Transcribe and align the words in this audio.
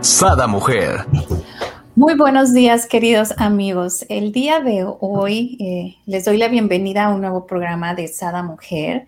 Sada 0.00 0.46
Mujer. 0.46 1.04
Muy 1.94 2.14
buenos 2.14 2.54
días, 2.54 2.86
queridos 2.86 3.34
amigos. 3.36 4.06
El 4.08 4.32
día 4.32 4.60
de 4.60 4.86
hoy 4.86 5.58
eh, 5.60 5.96
les 6.06 6.24
doy 6.24 6.38
la 6.38 6.48
bienvenida 6.48 7.04
a 7.04 7.14
un 7.14 7.20
nuevo 7.20 7.46
programa 7.46 7.94
de 7.94 8.08
Sada 8.08 8.42
Mujer. 8.42 9.06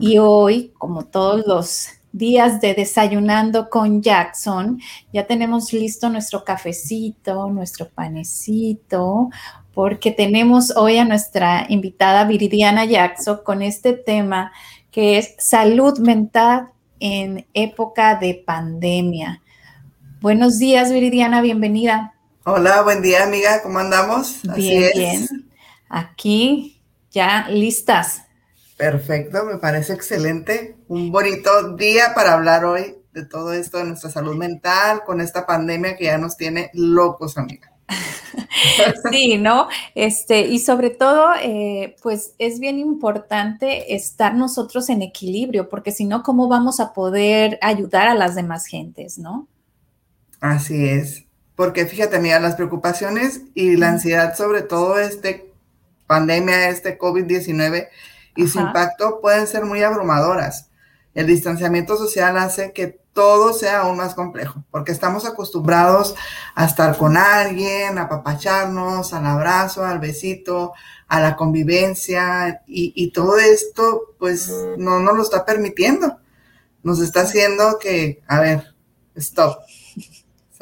Y 0.00 0.18
hoy, 0.18 0.72
como 0.78 1.04
todos 1.04 1.46
los 1.46 1.86
días 2.10 2.60
de 2.60 2.74
desayunando 2.74 3.70
con 3.70 4.02
Jackson, 4.02 4.80
ya 5.12 5.28
tenemos 5.28 5.72
listo 5.72 6.08
nuestro 6.08 6.42
cafecito, 6.42 7.48
nuestro 7.48 7.88
panecito, 7.88 9.30
porque 9.72 10.10
tenemos 10.10 10.76
hoy 10.76 10.98
a 10.98 11.04
nuestra 11.04 11.66
invitada 11.68 12.24
Viridiana 12.24 12.84
Jackson 12.84 13.38
con 13.44 13.62
este 13.62 13.92
tema 13.92 14.50
que 14.90 15.18
es 15.18 15.36
salud 15.38 15.98
mental 16.00 16.70
en 16.98 17.46
época 17.54 18.16
de 18.16 18.42
pandemia. 18.46 19.41
Buenos 20.22 20.60
días, 20.60 20.92
Viridiana, 20.92 21.42
bienvenida. 21.42 22.14
Hola, 22.44 22.82
buen 22.82 23.02
día, 23.02 23.24
amiga, 23.24 23.60
¿cómo 23.60 23.80
andamos? 23.80 24.40
Bien, 24.54 24.92
bien. 24.94 25.28
Aquí 25.88 26.80
ya 27.10 27.48
listas. 27.48 28.22
Perfecto, 28.76 29.44
me 29.44 29.56
parece 29.58 29.94
excelente. 29.94 30.76
Un 30.86 31.10
bonito 31.10 31.74
día 31.74 32.12
para 32.14 32.34
hablar 32.34 32.64
hoy 32.64 32.94
de 33.12 33.24
todo 33.24 33.52
esto 33.52 33.78
de 33.78 33.84
nuestra 33.86 34.10
salud 34.10 34.36
mental 34.36 35.02
con 35.04 35.20
esta 35.20 35.44
pandemia 35.44 35.96
que 35.96 36.04
ya 36.04 36.18
nos 36.18 36.36
tiene 36.36 36.70
locos, 36.72 37.36
amiga. 37.36 37.72
sí, 39.10 39.38
¿no? 39.38 39.66
Este, 39.96 40.42
y 40.42 40.60
sobre 40.60 40.90
todo, 40.90 41.30
eh, 41.42 41.96
pues 42.00 42.34
es 42.38 42.60
bien 42.60 42.78
importante 42.78 43.96
estar 43.96 44.36
nosotros 44.36 44.88
en 44.88 45.02
equilibrio, 45.02 45.68
porque 45.68 45.90
si 45.90 46.04
no, 46.04 46.22
¿cómo 46.22 46.46
vamos 46.46 46.78
a 46.78 46.92
poder 46.92 47.58
ayudar 47.60 48.06
a 48.06 48.14
las 48.14 48.36
demás 48.36 48.66
gentes, 48.66 49.18
¿no? 49.18 49.48
Así 50.42 50.88
es, 50.88 51.26
porque 51.54 51.86
fíjate, 51.86 52.18
mira, 52.18 52.40
las 52.40 52.56
preocupaciones 52.56 53.42
y 53.54 53.76
la 53.76 53.90
ansiedad 53.90 54.36
sobre 54.36 54.62
todo 54.62 54.98
este 54.98 55.52
pandemia, 56.08 56.68
este 56.68 56.98
COVID-19 56.98 57.86
y 58.34 58.48
su 58.48 58.58
impacto 58.58 59.20
pueden 59.20 59.46
ser 59.46 59.64
muy 59.64 59.84
abrumadoras. 59.84 60.68
El 61.14 61.28
distanciamiento 61.28 61.96
social 61.96 62.36
hace 62.38 62.72
que 62.72 62.98
todo 63.12 63.52
sea 63.52 63.82
aún 63.82 63.98
más 63.98 64.16
complejo, 64.16 64.64
porque 64.72 64.90
estamos 64.90 65.24
acostumbrados 65.26 66.16
a 66.56 66.64
estar 66.64 66.96
con 66.96 67.16
alguien, 67.16 67.96
a 67.96 68.02
apapacharnos, 68.02 69.14
al 69.14 69.26
abrazo, 69.26 69.84
al 69.84 70.00
besito, 70.00 70.72
a 71.06 71.20
la 71.20 71.36
convivencia, 71.36 72.62
y, 72.66 72.92
y 72.96 73.12
todo 73.12 73.38
esto, 73.38 74.16
pues, 74.18 74.52
no 74.76 74.98
nos 74.98 75.16
lo 75.16 75.22
está 75.22 75.44
permitiendo. 75.44 76.18
Nos 76.82 77.00
está 77.00 77.20
haciendo 77.20 77.78
que, 77.78 78.22
a 78.26 78.40
ver, 78.40 78.74
stop, 79.14 79.58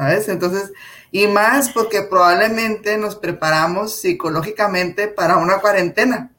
¿sabes? 0.00 0.28
Entonces, 0.28 0.72
y 1.10 1.26
más 1.26 1.68
porque 1.68 2.00
probablemente 2.02 2.96
nos 2.96 3.16
preparamos 3.16 4.00
psicológicamente 4.00 5.08
para 5.08 5.36
una 5.36 5.58
cuarentena. 5.58 6.32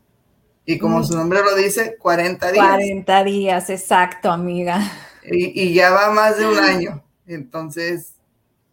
Y 0.65 0.79
como 0.79 0.99
mm. 0.99 1.03
su 1.03 1.15
nombre 1.15 1.43
lo 1.43 1.55
dice, 1.55 1.95
40 1.99 2.53
días. 2.53 2.67
40 2.67 3.23
días, 3.23 3.69
exacto, 3.69 4.31
amiga. 4.31 4.81
Y, 5.23 5.75
ya 5.75 5.91
va 5.91 6.09
más 6.09 6.38
de 6.38 6.47
un 6.47 6.57
año. 6.57 7.03
Entonces, 7.27 8.16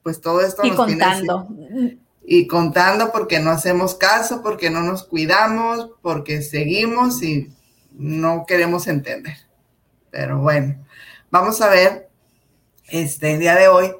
pues 0.02 0.22
todo 0.22 0.40
esto 0.40 0.62
y 0.64 0.70
contando. 0.70 1.46
y 2.24 2.46
contando 2.46 3.12
porque 3.12 3.40
no 3.40 3.50
hacemos 3.50 3.94
caso, 3.94 4.42
porque 4.42 4.70
no 4.70 4.80
nos 4.80 5.04
cuidamos, 5.04 5.90
porque 6.00 6.40
seguimos 6.40 7.22
y 7.22 7.52
no 7.92 8.46
queremos 8.46 8.86
entender. 8.86 9.36
Pero 10.10 10.38
bueno, 10.38 10.82
vamos 11.30 11.60
a 11.60 11.68
ver 11.68 12.08
este 12.88 13.36
día 13.36 13.54
de 13.54 13.68
hoy 13.68 13.92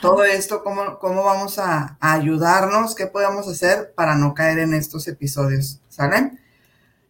todo 0.00 0.24
esto, 0.24 0.62
cómo, 0.62 0.98
cómo 0.98 1.24
vamos 1.24 1.58
a, 1.58 1.96
ayudarnos, 2.00 2.94
qué 2.94 3.06
podemos 3.06 3.48
hacer 3.48 3.92
para 3.94 4.14
no 4.14 4.34
caer 4.34 4.60
en 4.60 4.74
estos 4.74 5.08
episodios, 5.08 5.80
¿sale? 5.88 6.32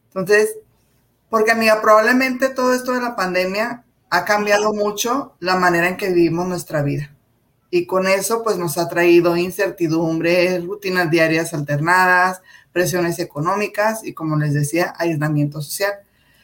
Entonces, 0.08 0.56
porque 1.28 1.52
amiga, 1.52 1.80
probablemente 1.80 2.48
todo 2.48 2.72
esto 2.74 2.92
de 2.92 3.00
la 3.00 3.16
pandemia 3.16 3.84
ha 4.10 4.24
cambiado 4.24 4.72
mucho 4.72 5.34
la 5.40 5.56
manera 5.56 5.88
en 5.88 5.96
que 5.96 6.10
vivimos 6.10 6.46
nuestra 6.46 6.82
vida. 6.82 7.14
Y 7.70 7.86
con 7.86 8.06
eso, 8.06 8.42
pues 8.42 8.58
nos 8.58 8.76
ha 8.76 8.88
traído 8.88 9.34
incertidumbre, 9.36 10.58
rutinas 10.60 11.10
diarias 11.10 11.54
alternadas, 11.54 12.42
presiones 12.70 13.18
económicas 13.18 14.04
y, 14.04 14.12
como 14.12 14.36
les 14.36 14.52
decía, 14.52 14.92
aislamiento 14.98 15.62
social. 15.62 15.94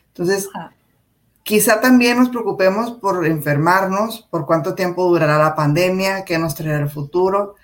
Entonces, 0.08 0.48
Quizá 1.48 1.80
también 1.80 2.18
nos 2.18 2.28
preocupemos 2.28 2.90
por 2.90 3.24
enfermarnos, 3.24 4.28
por 4.30 4.44
cuánto 4.44 4.74
tiempo 4.74 5.08
durará 5.08 5.38
la 5.38 5.54
pandemia, 5.54 6.26
qué 6.26 6.38
nos 6.38 6.54
traerá 6.54 6.78
el 6.78 6.90
futuro. 6.90 7.54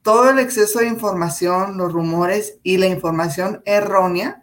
Todo 0.00 0.30
el 0.30 0.38
exceso 0.38 0.78
de 0.78 0.86
información, 0.86 1.76
los 1.76 1.92
rumores 1.92 2.56
y 2.62 2.78
la 2.78 2.86
información 2.86 3.60
errónea 3.66 4.40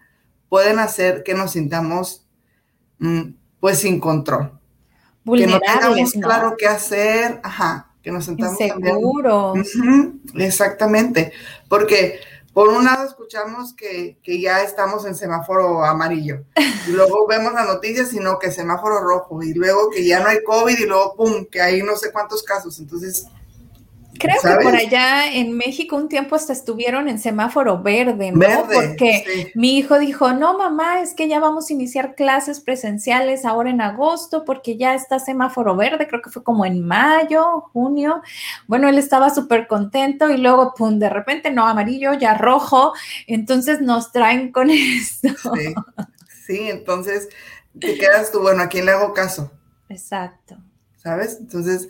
pueden 0.47 0.77
hacer 0.77 1.23
que 1.23 1.33
nos 1.33 1.53
sintamos 1.53 2.27
mm, 2.99 3.21
pues 3.59 3.79
sin 3.79 3.99
control. 3.99 4.59
Que 5.25 5.47
no 5.47 5.59
tengamos 5.59 6.11
claro 6.11 6.53
qué 6.55 6.67
hacer, 6.67 7.39
ajá, 7.41 7.95
que 8.03 8.11
nos 8.11 8.25
sintamos 8.25 8.59
seguros. 8.59 9.57
exactamente, 10.35 11.31
porque 11.67 12.19
por 12.57 12.69
un 12.69 12.85
lado 12.85 13.05
escuchamos 13.05 13.75
que, 13.75 14.17
ya 14.25 14.63
estamos 14.63 15.05
en 15.05 15.13
semáforo 15.13 15.85
amarillo, 15.85 16.43
y 16.87 16.91
luego 16.91 17.27
vemos 17.27 17.53
las 17.53 17.67
noticias, 17.67 18.09
sino 18.09 18.39
que 18.39 18.49
semáforo 18.49 18.99
rojo, 18.99 19.43
y 19.43 19.53
luego 19.53 19.91
que 19.91 20.03
ya 20.03 20.21
no 20.21 20.29
hay 20.29 20.43
COVID, 20.43 20.75
y 20.75 20.87
luego, 20.87 21.15
¡pum!, 21.15 21.45
que 21.45 21.61
hay 21.61 21.83
no 21.83 21.95
sé 21.95 22.11
cuántos 22.11 22.41
casos. 22.41 22.79
Entonces, 22.79 23.27
Creo 24.19 24.41
que 24.41 24.63
por 24.63 24.75
allá 24.75 25.31
en 25.33 25.53
México 25.53 25.95
un 25.95 26.09
tiempo 26.09 26.35
hasta 26.35 26.53
estuvieron 26.53 27.07
en 27.07 27.19
semáforo 27.19 27.81
verde, 27.81 28.31
¿no? 28.31 28.39
Verde, 28.39 28.75
porque 28.75 29.51
mi 29.55 29.77
hijo 29.77 29.99
dijo, 29.99 30.33
no, 30.33 30.57
mamá, 30.57 31.01
es 31.01 31.13
que 31.13 31.27
ya 31.27 31.39
vamos 31.39 31.69
a 31.69 31.73
iniciar 31.73 32.15
clases 32.15 32.59
presenciales 32.59 33.45
ahora 33.45 33.69
en 33.69 33.81
agosto 33.81 34.45
porque 34.45 34.77
ya 34.77 34.95
está 34.95 35.19
semáforo 35.19 35.75
verde, 35.75 36.07
creo 36.07 36.21
que 36.21 36.29
fue 36.29 36.43
como 36.43 36.65
en 36.65 36.85
mayo, 36.85 37.61
junio. 37.73 38.21
Bueno, 38.67 38.89
él 38.89 38.97
estaba 38.97 39.29
súper 39.29 39.67
contento 39.67 40.29
y 40.29 40.37
luego, 40.37 40.73
pum, 40.75 40.99
de 40.99 41.09
repente, 41.09 41.51
no, 41.51 41.67
amarillo, 41.67 42.13
ya 42.13 42.33
rojo. 42.35 42.93
Entonces 43.27 43.81
nos 43.81 44.11
traen 44.11 44.51
con 44.51 44.69
esto. 44.71 45.29
Sí, 45.55 45.75
sí 46.45 46.69
entonces 46.69 47.29
te 47.79 47.97
quedas 47.97 48.31
tú, 48.31 48.41
bueno, 48.41 48.63
¿a 48.63 48.69
quién 48.69 48.85
le 48.85 48.91
hago 48.91 49.13
caso? 49.13 49.51
Exacto. 49.89 50.57
¿Sabes? 50.97 51.37
Entonces 51.39 51.89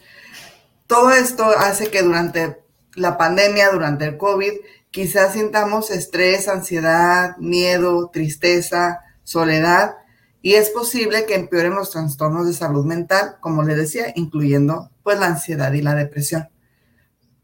todo 0.88 1.12
esto 1.12 1.46
hace 1.46 1.92
que 1.92 2.02
durante 2.02 2.64
la 2.96 3.18
pandemia, 3.18 3.70
durante 3.72 4.06
el 4.06 4.18
COVID, 4.18 4.54
quizás 4.90 5.34
sintamos 5.34 5.92
estrés, 5.92 6.48
ansiedad, 6.48 7.38
miedo, 7.38 8.10
tristeza, 8.12 9.02
soledad, 9.24 9.98
y 10.42 10.54
es 10.54 10.70
posible 10.70 11.26
que 11.26 11.36
empeoren 11.36 11.76
los 11.76 11.92
trastornos 11.92 12.48
de 12.48 12.54
salud 12.54 12.86
mental, 12.86 13.36
como 13.42 13.64
les 13.64 13.78
decía, 13.78 14.14
incluyendo 14.16 14.90
pues 15.04 15.20
la 15.20 15.28
ansiedad 15.28 15.74
y 15.74 15.82
la 15.82 15.94
depresión. 15.94 16.50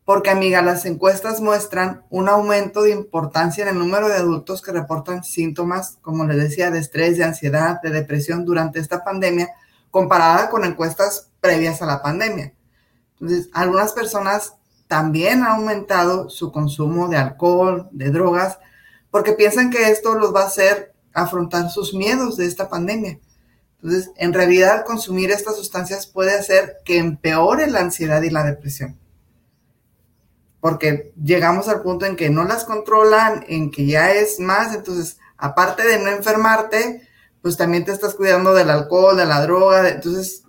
Porque, 0.06 0.30
amiga, 0.30 0.62
las 0.62 0.86
encuestas 0.86 1.40
muestran 1.40 2.06
un 2.10 2.30
aumento 2.30 2.82
de 2.84 2.92
importancia 2.92 3.64
en 3.64 3.70
el 3.70 3.80
número 3.80 4.10
de 4.10 4.16
adultos 4.16 4.62
que 4.62 4.72
reportan 4.72 5.24
síntomas, 5.24 5.98
como 6.02 6.26
les 6.26 6.38
decía, 6.38 6.72
de 6.72 6.80
estrés, 6.80 7.18
de 7.18 7.24
ansiedad, 7.24 7.82
de 7.82 7.90
depresión 7.90 8.46
durante 8.46 8.80
esta 8.80 9.04
pandemia, 9.04 9.50
comparada 9.92 10.50
con 10.50 10.66
encuestas 10.66 11.30
previas 11.40 11.82
a 11.82 11.86
la 11.86 12.02
pandemia. 12.02 12.54
Entonces, 13.24 13.50
algunas 13.54 13.94
personas 13.94 14.56
también 14.90 15.44
han 15.44 15.52
aumentado 15.52 16.30
su 16.30 16.52
consumo 16.52 17.08
de 17.08 17.16
alcohol, 17.16 17.88
de 17.94 18.10
drogas, 18.10 18.60
porque 19.12 19.32
piensan 19.32 19.70
que 19.70 19.90
esto 19.90 20.16
los 20.16 20.36
va 20.36 20.42
a 20.42 20.48
hacer 20.48 20.94
afrontar 21.14 21.70
sus 21.70 21.94
miedos 21.94 22.36
de 22.36 22.48
esta 22.48 22.68
pandemia. 22.68 23.22
Entonces, 23.82 24.12
en 24.18 24.34
realidad, 24.34 24.84
consumir 24.84 25.32
estas 25.32 25.56
sustancias 25.56 26.06
puede 26.06 26.34
hacer 26.34 26.80
que 26.84 26.98
empeore 26.98 27.68
la 27.68 27.80
ansiedad 27.80 28.22
y 28.24 28.30
la 28.30 28.44
depresión. 28.44 29.00
Porque 30.60 31.14
llegamos 31.16 31.70
al 31.70 31.82
punto 31.82 32.06
en 32.06 32.18
que 32.18 32.30
no 32.30 32.44
las 32.44 32.66
controlan, 32.66 33.46
en 33.48 33.72
que 33.72 33.86
ya 33.86 34.12
es 34.12 34.42
más, 34.42 34.76
entonces, 34.76 35.18
aparte 35.38 35.88
de 35.88 35.98
no 36.00 36.10
enfermarte, 36.10 37.08
pues 37.42 37.56
también 37.56 37.86
te 37.86 37.94
estás 37.94 38.16
cuidando 38.16 38.54
del 38.54 38.70
alcohol, 38.70 39.16
de 39.16 39.26
la 39.26 39.42
droga, 39.42 39.88
entonces, 39.88 40.44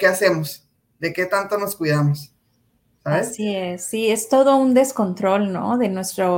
¿qué 0.00 0.08
hacemos? 0.08 0.65
De 0.98 1.12
qué 1.12 1.26
tanto 1.26 1.58
nos 1.58 1.76
cuidamos, 1.76 2.32
Así 3.06 3.54
es, 3.54 3.84
sí, 3.84 4.08
es 4.10 4.28
todo 4.28 4.56
un 4.56 4.74
descontrol, 4.74 5.52
¿no? 5.52 5.78
De 5.78 5.88
nuestra 5.88 6.28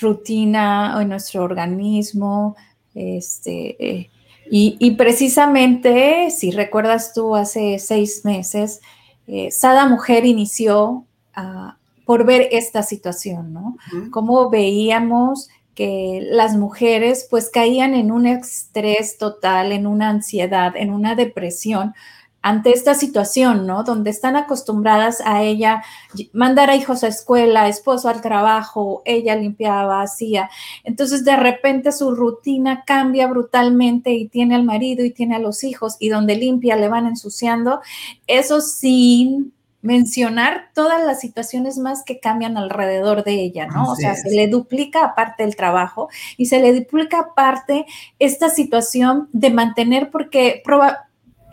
rutina 0.00 0.96
o 0.96 1.04
nuestro 1.04 1.42
organismo. 1.42 2.54
Este, 2.94 3.76
eh, 3.84 4.10
y, 4.48 4.92
precisamente, 4.92 6.30
si 6.30 6.52
recuerdas 6.52 7.12
tú, 7.12 7.34
hace 7.34 7.80
seis 7.80 8.24
meses, 8.24 8.80
eh, 9.26 9.50
Sada 9.50 9.86
Mujer 9.88 10.24
inició 10.24 11.04
ah, 11.34 11.76
por 12.04 12.24
ver 12.24 12.50
esta 12.52 12.84
situación, 12.84 13.52
¿no? 13.52 13.76
Cómo 14.12 14.48
veíamos 14.48 15.48
que 15.74 16.26
las 16.30 16.56
mujeres 16.56 17.26
pues 17.28 17.50
caían 17.50 17.94
en 17.94 18.12
un 18.12 18.26
estrés 18.26 19.18
total, 19.18 19.72
en 19.72 19.88
una 19.88 20.08
ansiedad, 20.08 20.74
en 20.76 20.92
una 20.92 21.16
depresión 21.16 21.94
ante 22.46 22.70
esta 22.70 22.94
situación, 22.94 23.66
¿no? 23.66 23.82
Donde 23.82 24.10
están 24.10 24.36
acostumbradas 24.36 25.20
a 25.24 25.42
ella 25.42 25.82
mandar 26.32 26.70
a 26.70 26.76
hijos 26.76 27.02
a 27.02 27.08
escuela, 27.08 27.66
esposo 27.66 28.08
al 28.08 28.20
trabajo, 28.20 29.02
ella 29.04 29.34
limpiaba, 29.34 30.00
hacía. 30.00 30.48
Entonces 30.84 31.24
de 31.24 31.34
repente 31.34 31.90
su 31.90 32.14
rutina 32.14 32.84
cambia 32.86 33.26
brutalmente 33.26 34.12
y 34.12 34.28
tiene 34.28 34.54
al 34.54 34.62
marido 34.62 35.04
y 35.04 35.10
tiene 35.10 35.34
a 35.34 35.40
los 35.40 35.64
hijos 35.64 35.96
y 35.98 36.08
donde 36.08 36.36
limpia 36.36 36.76
le 36.76 36.86
van 36.86 37.06
ensuciando. 37.06 37.80
Eso 38.28 38.60
sin 38.60 39.52
mencionar 39.82 40.70
todas 40.72 41.04
las 41.04 41.18
situaciones 41.18 41.78
más 41.78 42.04
que 42.04 42.20
cambian 42.20 42.56
alrededor 42.56 43.24
de 43.24 43.34
ella, 43.40 43.66
¿no? 43.66 43.90
o 43.90 43.96
sea, 43.96 44.14
se 44.14 44.30
le 44.30 44.46
duplica 44.46 45.04
aparte 45.04 45.42
el 45.42 45.54
trabajo 45.54 46.08
y 46.36 46.46
se 46.46 46.60
le 46.60 46.72
duplica 46.74 47.18
aparte 47.20 47.86
esta 48.18 48.50
situación 48.50 49.28
de 49.32 49.50
mantener, 49.50 50.10
porque 50.10 50.60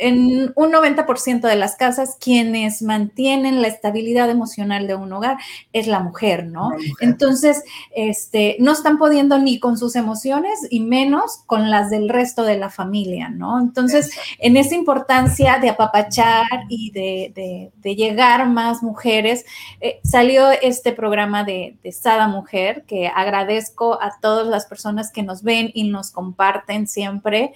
en 0.04 0.52
un 0.56 0.72
90% 0.72 1.48
de 1.48 1.56
las 1.56 1.76
casas 1.76 2.18
quienes 2.20 2.82
mantienen 2.82 3.62
la 3.62 3.70
estabilidad 3.70 4.30
emocional 4.30 4.86
de 4.86 4.96
un 4.96 5.12
hogar 5.14 5.38
es 5.72 5.88
la 5.88 6.00
mujer, 6.00 6.46
¿no? 6.46 6.72
Entonces, 7.00 7.64
este, 7.96 8.58
no 8.60 8.74
están 8.74 8.98
pudiendo 8.98 9.40
ni 9.40 9.60
con 9.60 9.78
sus 9.78 9.96
emociones 9.96 10.60
y 10.70 10.82
menos 10.82 11.44
con 11.46 11.70
las 11.70 11.90
del 11.90 12.10
resto 12.10 12.44
de 12.44 12.58
la 12.58 12.70
familia, 12.70 13.30
¿no? 13.30 13.60
Entonces, 13.60 14.12
en 14.40 14.58
esa 14.58 14.76
importancia 14.76 15.58
de 15.60 15.70
apapachar 15.70 16.66
y 16.68 16.92
de, 16.92 17.72
llegar 17.84 18.50
más 18.50 18.84
mujeres, 18.84 19.46
eh, 19.80 20.00
salió 20.04 20.50
este 20.52 20.92
programa 20.92 21.44
de, 21.44 21.78
de 21.82 21.92
Sada 21.92 22.28
Mujer, 22.28 22.84
que 22.88 23.08
agradezco 23.08 24.02
a 24.02 24.20
todas 24.20 24.48
las 24.48 24.66
personas 24.66 25.12
que 25.12 25.24
nos 25.24 25.44
ven 25.44 25.72
y 25.74 25.86
nos 25.86 26.12
comparten 26.12 26.88
siempre. 26.88 27.54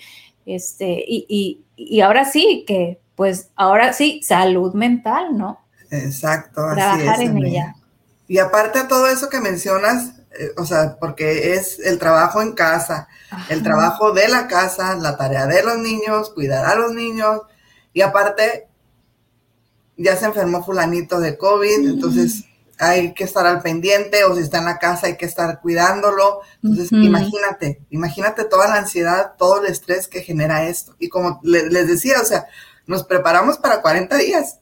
Este, 0.48 1.04
y, 1.06 2.00
ahora 2.02 2.24
sí, 2.24 2.64
que 2.66 3.02
pues 3.16 3.50
ahora 3.56 3.92
sí, 3.92 4.22
salud 4.24 4.74
mental, 4.74 5.38
¿no? 5.38 5.60
Exacto, 5.92 6.62
Trabajar 6.74 7.22
en 7.22 7.38
ella. 7.38 7.76
Y 8.30 8.38
aparte 8.38 8.84
de 8.84 8.88
todo 8.88 9.08
eso 9.08 9.28
que 9.30 9.42
mencionas, 9.42 10.14
eh, 10.40 10.52
o 10.58 10.66
sea, 10.66 10.98
porque 11.00 11.54
es 11.54 11.80
el 11.80 12.00
trabajo 12.00 12.42
en 12.42 12.54
casa, 12.54 13.10
el 13.50 13.62
trabajo 13.62 14.14
de 14.14 14.30
la 14.30 14.48
casa, 14.48 14.96
la 14.96 15.18
tarea 15.18 15.48
de 15.48 15.64
los 15.64 15.78
niños, 15.80 16.30
cuidar 16.30 16.66
a 16.66 16.76
los 16.76 16.94
niños, 16.94 17.42
y 17.92 18.02
aparte 18.02 18.68
ya 19.98 20.16
se 20.16 20.26
enfermó 20.26 20.64
fulanito 20.64 21.20
de 21.20 21.38
COVID, 21.38 21.90
entonces 21.90 22.46
hay 22.80 23.14
que 23.14 23.24
estar 23.24 23.46
al 23.46 23.62
pendiente 23.62 24.24
o 24.24 24.36
si 24.36 24.42
está 24.42 24.60
en 24.60 24.66
la 24.66 24.78
casa 24.78 25.08
hay 25.08 25.18
que 25.18 25.26
estar 25.26 25.62
cuidándolo. 25.62 26.42
Entonces, 26.64 26.92
imagínate, 26.92 27.82
imagínate 27.90 28.44
toda 28.46 28.68
la 28.68 28.76
ansiedad, 28.76 29.34
todo 29.38 29.62
el 29.62 29.72
estrés 29.72 30.08
que 30.08 30.22
genera 30.22 30.68
esto. 30.68 30.96
Y 31.00 31.10
como 31.10 31.40
les 31.44 31.88
decía, 31.88 32.22
o 32.22 32.26
sea, 32.26 32.48
nos 32.86 33.04
preparamos 33.04 33.58
para 33.58 33.82
40 33.82 34.16
días, 34.18 34.60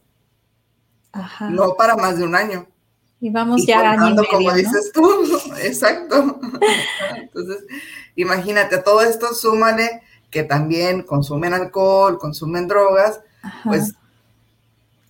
no 1.49 1.75
para 1.75 1.95
más 1.95 2.17
de 2.17 2.23
un 2.23 2.35
año. 2.35 2.67
Y 3.19 3.29
vamos 3.29 3.65
ya 3.65 3.91
año 3.91 4.21
como 4.29 4.51
dices 4.53 4.91
tú, 4.93 5.41
exacto. 5.61 6.39
Entonces, 7.15 7.63
imagínate, 8.15 8.77
todo 8.79 9.01
esto 9.01 9.33
súmale 9.33 10.01
que 10.29 10.43
también 10.43 11.03
consumen 11.03 11.53
alcohol, 11.53 12.17
consumen 12.19 12.67
drogas, 12.67 13.21
pues 13.63 13.93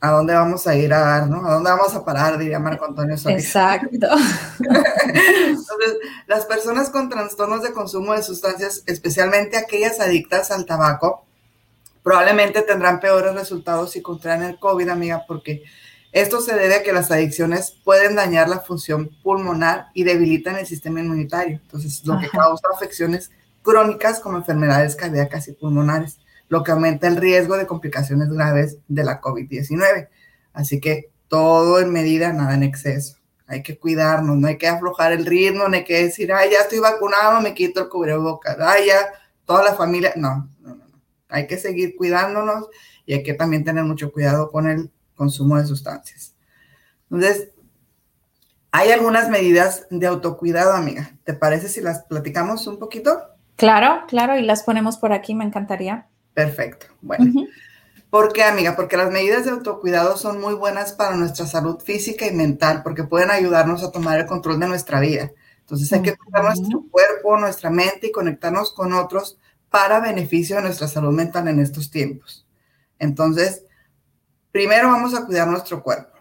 ¿a 0.05 0.11
dónde 0.11 0.33
vamos 0.33 0.67
a 0.67 0.75
ir 0.75 0.93
a 0.93 0.99
dar, 0.99 1.27
no? 1.27 1.45
¿A 1.45 1.53
dónde 1.53 1.69
vamos 1.69 1.93
a 1.93 2.05
parar? 2.05 2.37
Diría 2.37 2.59
Marco 2.59 2.85
Antonio 2.85 3.17
Solís. 3.17 3.45
Exacto. 3.45 4.07
Entonces, 4.59 5.97
las 6.27 6.45
personas 6.45 6.89
con 6.89 7.09
trastornos 7.09 7.63
de 7.63 7.73
consumo 7.73 8.13
de 8.13 8.23
sustancias, 8.23 8.83
especialmente 8.85 9.57
aquellas 9.57 9.99
adictas 9.99 10.51
al 10.51 10.65
tabaco, 10.65 11.25
probablemente 12.03 12.61
tendrán 12.61 12.99
peores 12.99 13.33
resultados 13.33 13.91
si 13.91 14.01
contraen 14.01 14.43
el 14.43 14.59
COVID, 14.59 14.89
amiga, 14.89 15.23
porque 15.27 15.63
esto 16.11 16.39
se 16.39 16.55
debe 16.55 16.75
a 16.75 16.83
que 16.83 16.93
las 16.93 17.11
adicciones 17.11 17.75
pueden 17.83 18.15
dañar 18.15 18.47
la 18.47 18.59
función 18.59 19.09
pulmonar 19.23 19.87
y 19.93 20.03
debilitan 20.03 20.55
el 20.57 20.65
sistema 20.65 20.99
inmunitario. 20.99 21.59
Entonces, 21.63 22.05
lo 22.05 22.19
que 22.19 22.29
causa 22.29 22.67
afecciones 22.73 23.31
crónicas 23.63 24.19
como 24.19 24.37
enfermedades 24.37 24.95
cardíacas 24.95 25.47
y 25.47 25.53
pulmonares 25.53 26.19
lo 26.47 26.63
que 26.63 26.71
aumenta 26.71 27.07
el 27.07 27.17
riesgo 27.17 27.57
de 27.57 27.67
complicaciones 27.67 28.29
graves 28.29 28.77
de 28.87 29.03
la 29.03 29.21
COVID-19. 29.21 30.09
Así 30.53 30.79
que 30.79 31.11
todo 31.27 31.79
en 31.79 31.91
medida, 31.91 32.33
nada 32.33 32.53
en 32.53 32.63
exceso. 32.63 33.17
Hay 33.47 33.61
que 33.61 33.77
cuidarnos, 33.77 34.37
no 34.37 34.47
hay 34.47 34.57
que 34.57 34.67
aflojar 34.67 35.11
el 35.11 35.25
ritmo, 35.25 35.67
no 35.67 35.75
hay 35.75 35.83
que 35.83 36.03
decir, 36.03 36.33
ay, 36.33 36.49
ya 36.51 36.61
estoy 36.61 36.79
vacunado, 36.79 37.41
me 37.41 37.53
quito 37.53 37.81
el 37.81 37.89
cubrebocas, 37.89 38.57
ay, 38.59 38.87
ya, 38.87 38.97
toda 39.45 39.63
la 39.63 39.73
familia. 39.73 40.13
No, 40.15 40.49
no, 40.61 40.75
no. 40.75 40.85
Hay 41.29 41.47
que 41.47 41.57
seguir 41.57 41.95
cuidándonos 41.95 42.67
y 43.05 43.13
hay 43.13 43.23
que 43.23 43.33
también 43.33 43.63
tener 43.63 43.83
mucho 43.83 44.11
cuidado 44.11 44.49
con 44.51 44.67
el 44.67 44.91
consumo 45.15 45.57
de 45.57 45.65
sustancias. 45.65 46.35
Entonces, 47.09 47.49
hay 48.71 48.91
algunas 48.91 49.29
medidas 49.29 49.87
de 49.89 50.07
autocuidado, 50.07 50.73
amiga. 50.73 51.11
¿Te 51.23 51.33
parece 51.33 51.69
si 51.69 51.81
las 51.81 52.03
platicamos 52.03 52.67
un 52.67 52.77
poquito? 52.77 53.21
Claro, 53.55 54.03
claro, 54.07 54.37
y 54.37 54.41
las 54.41 54.63
ponemos 54.63 54.97
por 54.97 55.13
aquí, 55.13 55.33
me 55.33 55.45
encantaría. 55.45 56.07
Perfecto. 56.35 56.87
Bueno. 57.01 57.47
¿Por 58.11 58.31
qué, 58.31 58.43
amiga? 58.43 58.75
Porque 58.75 58.95
las 58.95 59.11
medidas 59.11 59.45
de 59.45 59.51
autocuidado 59.51 60.15
son 60.15 60.39
muy 60.39 60.53
buenas 60.53 60.93
para 60.93 61.15
nuestra 61.15 61.47
salud 61.47 61.79
física 61.79 62.27
y 62.27 62.33
mental, 62.33 62.83
porque 62.83 63.03
pueden 63.03 63.31
ayudarnos 63.31 63.83
a 63.83 63.91
tomar 63.91 64.19
el 64.19 64.25
control 64.27 64.59
de 64.59 64.67
nuestra 64.67 64.99
vida. 64.99 65.31
Entonces 65.61 65.91
hay 65.91 66.01
que 66.01 66.15
cuidar 66.15 66.43
nuestro 66.43 66.83
cuerpo, 66.91 67.37
nuestra 67.37 67.69
mente 67.71 68.07
y 68.07 68.11
conectarnos 68.11 68.71
con 68.71 68.93
otros 68.93 69.39
para 69.69 69.99
beneficio 69.99 70.57
de 70.57 70.61
nuestra 70.61 70.87
salud 70.87 71.11
mental 71.11 71.47
en 71.47 71.59
estos 71.59 71.89
tiempos. 71.89 72.45
Entonces, 72.99 73.63
primero 74.51 74.89
vamos 74.89 75.15
a 75.15 75.25
cuidar 75.25 75.47
nuestro 75.47 75.81
cuerpo. 75.81 76.17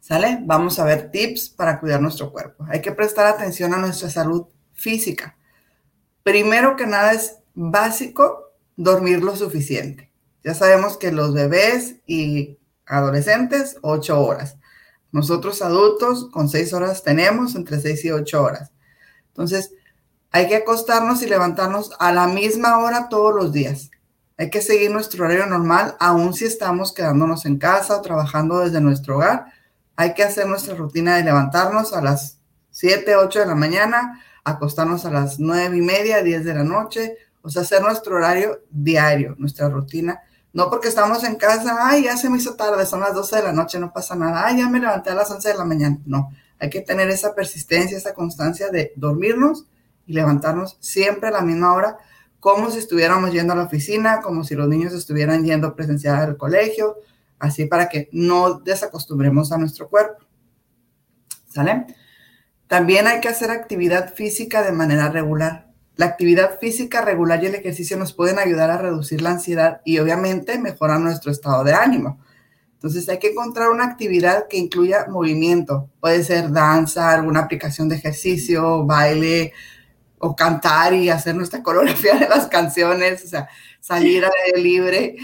¿Sale? 0.00 0.40
Vamos 0.42 0.78
a 0.78 0.84
ver 0.84 1.10
tips 1.10 1.50
para 1.50 1.78
cuidar 1.78 2.00
nuestro 2.00 2.32
cuerpo. 2.32 2.66
Hay 2.68 2.80
que 2.80 2.92
prestar 2.92 3.26
atención 3.26 3.72
a 3.74 3.78
nuestra 3.78 4.10
salud 4.10 4.46
física. 4.72 5.36
Primero 6.22 6.76
que 6.76 6.86
nada 6.86 7.12
es 7.12 7.38
básico 7.54 8.47
dormir 8.78 9.22
lo 9.22 9.36
suficiente. 9.36 10.10
Ya 10.44 10.54
sabemos 10.54 10.96
que 10.96 11.12
los 11.12 11.34
bebés 11.34 11.96
y 12.06 12.58
adolescentes, 12.86 13.76
ocho 13.82 14.22
horas. 14.22 14.56
Nosotros 15.10 15.60
adultos 15.62 16.30
con 16.30 16.48
seis 16.48 16.72
horas 16.72 17.02
tenemos 17.02 17.56
entre 17.56 17.80
seis 17.80 18.04
y 18.04 18.12
ocho 18.12 18.42
horas. 18.42 18.70
Entonces, 19.28 19.72
hay 20.30 20.46
que 20.48 20.56
acostarnos 20.56 21.22
y 21.22 21.26
levantarnos 21.26 21.90
a 21.98 22.12
la 22.12 22.28
misma 22.28 22.78
hora 22.78 23.08
todos 23.08 23.34
los 23.34 23.52
días. 23.52 23.90
Hay 24.36 24.50
que 24.50 24.62
seguir 24.62 24.92
nuestro 24.92 25.24
horario 25.24 25.46
normal, 25.46 25.96
aun 25.98 26.32
si 26.32 26.44
estamos 26.44 26.92
quedándonos 26.92 27.46
en 27.46 27.58
casa 27.58 27.96
o 27.96 28.02
trabajando 28.02 28.60
desde 28.60 28.80
nuestro 28.80 29.16
hogar. 29.16 29.46
Hay 29.96 30.14
que 30.14 30.22
hacer 30.22 30.46
nuestra 30.46 30.76
rutina 30.76 31.16
de 31.16 31.24
levantarnos 31.24 31.92
a 31.92 32.00
las 32.00 32.38
7, 32.70 33.16
8 33.16 33.40
de 33.40 33.46
la 33.46 33.56
mañana, 33.56 34.22
acostarnos 34.44 35.04
a 35.04 35.10
las 35.10 35.40
nueve 35.40 35.78
y 35.78 35.80
media, 35.80 36.22
10 36.22 36.44
de 36.44 36.54
la 36.54 36.62
noche, 36.62 37.16
o 37.48 37.50
sea, 37.50 37.62
hacer 37.62 37.80
nuestro 37.80 38.16
horario 38.16 38.60
diario, 38.68 39.34
nuestra 39.38 39.70
rutina. 39.70 40.20
No 40.52 40.68
porque 40.68 40.88
estamos 40.88 41.24
en 41.24 41.36
casa, 41.36 41.78
ay, 41.80 42.04
ya 42.04 42.14
se 42.18 42.28
me 42.28 42.36
hizo 42.36 42.56
tarde, 42.56 42.84
son 42.84 43.00
las 43.00 43.14
12 43.14 43.36
de 43.36 43.42
la 43.42 43.52
noche, 43.54 43.78
no 43.78 43.90
pasa 43.90 44.14
nada, 44.14 44.44
ay, 44.44 44.58
ya 44.58 44.68
me 44.68 44.78
levanté 44.78 45.08
a 45.08 45.14
las 45.14 45.30
11 45.30 45.48
de 45.48 45.54
la 45.56 45.64
mañana. 45.64 45.98
No, 46.04 46.30
hay 46.58 46.68
que 46.68 46.82
tener 46.82 47.08
esa 47.08 47.34
persistencia, 47.34 47.96
esa 47.96 48.12
constancia 48.12 48.68
de 48.68 48.92
dormirnos 48.96 49.64
y 50.06 50.12
levantarnos 50.12 50.76
siempre 50.78 51.28
a 51.28 51.32
la 51.32 51.40
misma 51.40 51.72
hora, 51.72 51.96
como 52.38 52.70
si 52.70 52.80
estuviéramos 52.80 53.32
yendo 53.32 53.54
a 53.54 53.56
la 53.56 53.62
oficina, 53.62 54.20
como 54.20 54.44
si 54.44 54.54
los 54.54 54.68
niños 54.68 54.92
estuvieran 54.92 55.42
yendo 55.42 55.74
presencial 55.74 56.16
al 56.16 56.36
colegio, 56.36 56.96
así 57.38 57.64
para 57.64 57.88
que 57.88 58.10
no 58.12 58.60
desacostumbremos 58.60 59.52
a 59.52 59.58
nuestro 59.58 59.88
cuerpo. 59.88 60.22
¿Sale? 61.46 61.86
También 62.66 63.06
hay 63.06 63.20
que 63.20 63.28
hacer 63.28 63.50
actividad 63.50 64.12
física 64.12 64.62
de 64.62 64.72
manera 64.72 65.08
regular. 65.08 65.67
La 65.98 66.06
actividad 66.06 66.58
física 66.58 67.02
regular 67.02 67.44
y 67.44 67.48
el 67.48 67.56
ejercicio 67.56 67.98
nos 67.98 68.14
pueden 68.14 68.38
ayudar 68.38 68.70
a 68.70 68.78
reducir 68.78 69.20
la 69.20 69.32
ansiedad 69.32 69.82
y 69.84 69.98
obviamente 69.98 70.58
mejorar 70.58 71.00
nuestro 71.00 71.30
estado 71.30 71.62
de 71.62 71.74
ánimo. 71.74 72.18
Entonces 72.72 73.06
hay 73.10 73.18
que 73.18 73.32
encontrar 73.32 73.68
una 73.68 73.84
actividad 73.84 74.48
que 74.48 74.56
incluya 74.56 75.04
movimiento. 75.10 75.90
Puede 76.00 76.24
ser 76.24 76.50
danza, 76.50 77.10
alguna 77.10 77.40
aplicación 77.40 77.90
de 77.90 77.96
ejercicio, 77.96 78.86
baile 78.86 79.52
o 80.18 80.34
cantar 80.34 80.94
y 80.94 81.10
hacer 81.10 81.34
nuestra 81.34 81.62
coreografía 81.62 82.14
de 82.14 82.30
las 82.30 82.46
canciones, 82.46 83.22
o 83.26 83.28
sea, 83.28 83.50
salir 83.78 84.24
al 84.24 84.32
aire 84.46 84.62
libre. 84.62 85.16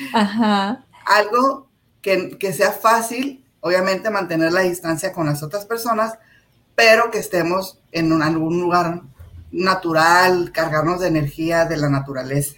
Algo 1.06 1.70
que, 2.02 2.36
que 2.36 2.52
sea 2.52 2.72
fácil 2.72 3.44
Obviamente 3.66 4.10
mantener 4.10 4.52
la 4.52 4.60
distancia 4.60 5.10
con 5.14 5.24
las 5.24 5.42
otras 5.42 5.64
personas, 5.64 6.18
pero 6.74 7.10
que 7.10 7.16
estemos 7.16 7.80
en 7.92 8.12
algún 8.20 8.60
lugar 8.60 9.00
natural, 9.54 10.50
cargarnos 10.52 11.00
de 11.00 11.08
energía 11.08 11.64
de 11.64 11.76
la 11.76 11.88
naturaleza. 11.88 12.56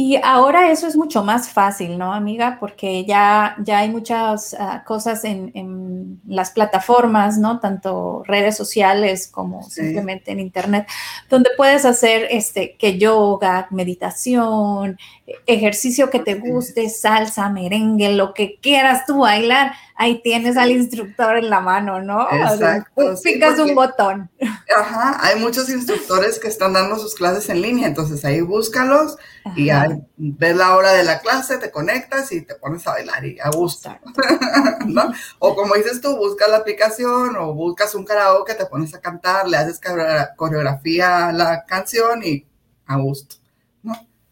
Y 0.00 0.14
ahora 0.22 0.70
eso 0.70 0.86
es 0.86 0.96
mucho 0.96 1.24
más 1.24 1.48
fácil, 1.48 1.98
¿no, 1.98 2.12
amiga? 2.12 2.58
Porque 2.60 3.04
ya, 3.04 3.56
ya 3.64 3.78
hay 3.78 3.90
muchas 3.90 4.54
ah, 4.56 4.84
cosas 4.86 5.24
en, 5.24 6.20
las 6.24 6.52
plataformas, 6.52 7.36
¿no? 7.36 7.58
Tanto 7.58 8.22
redes 8.24 8.56
sociales 8.56 9.26
como 9.26 9.64
simplemente 9.64 10.30
en 10.30 10.38
internet, 10.38 10.86
donde 11.28 11.50
puedes 11.56 11.84
hacer 11.84 12.28
este, 12.30 12.76
que 12.76 12.96
yoga, 12.96 13.66
meditación, 13.72 14.98
ejercicio 15.46 16.10
que 16.10 16.20
te 16.20 16.34
guste, 16.34 16.88
salsa, 16.88 17.48
merengue, 17.50 18.12
lo 18.12 18.34
que 18.34 18.58
quieras 18.60 19.06
tú 19.06 19.20
bailar 19.20 19.72
ahí 19.98 20.22
tienes 20.22 20.56
al 20.56 20.70
instructor 20.70 21.36
en 21.36 21.50
la 21.50 21.60
mano, 21.60 22.00
¿no? 22.00 22.28
Exacto. 22.30 23.14
picas 23.22 23.58
un 23.58 23.74
botón. 23.74 24.30
Ajá, 24.74 25.18
hay 25.20 25.40
muchos 25.40 25.68
instructores 25.68 26.38
que 26.38 26.46
están 26.46 26.72
dando 26.72 26.98
sus 26.98 27.16
clases 27.16 27.48
en 27.48 27.60
línea, 27.60 27.88
entonces 27.88 28.24
ahí 28.24 28.40
búscalos 28.40 29.16
y 29.56 29.70
ves 30.16 30.56
la 30.56 30.76
hora 30.76 30.92
de 30.92 31.02
la 31.02 31.18
clase, 31.18 31.58
te 31.58 31.72
conectas 31.72 32.30
y 32.30 32.42
te 32.42 32.54
pones 32.54 32.86
a 32.86 32.92
bailar 32.92 33.26
y 33.26 33.40
a 33.40 33.50
gusto. 33.50 33.90
¿no? 34.86 35.12
O 35.40 35.56
como 35.56 35.74
dices 35.74 36.00
tú, 36.00 36.16
buscas 36.16 36.48
la 36.48 36.58
aplicación 36.58 37.36
o 37.36 37.52
buscas 37.52 37.96
un 37.96 38.04
karaoke, 38.04 38.54
te 38.54 38.66
pones 38.66 38.94
a 38.94 39.00
cantar, 39.00 39.48
le 39.48 39.56
haces 39.56 39.80
coreografía 40.36 41.28
a 41.28 41.32
la 41.32 41.64
canción 41.66 42.22
y 42.24 42.46
a 42.86 42.96
gusto. 42.98 43.37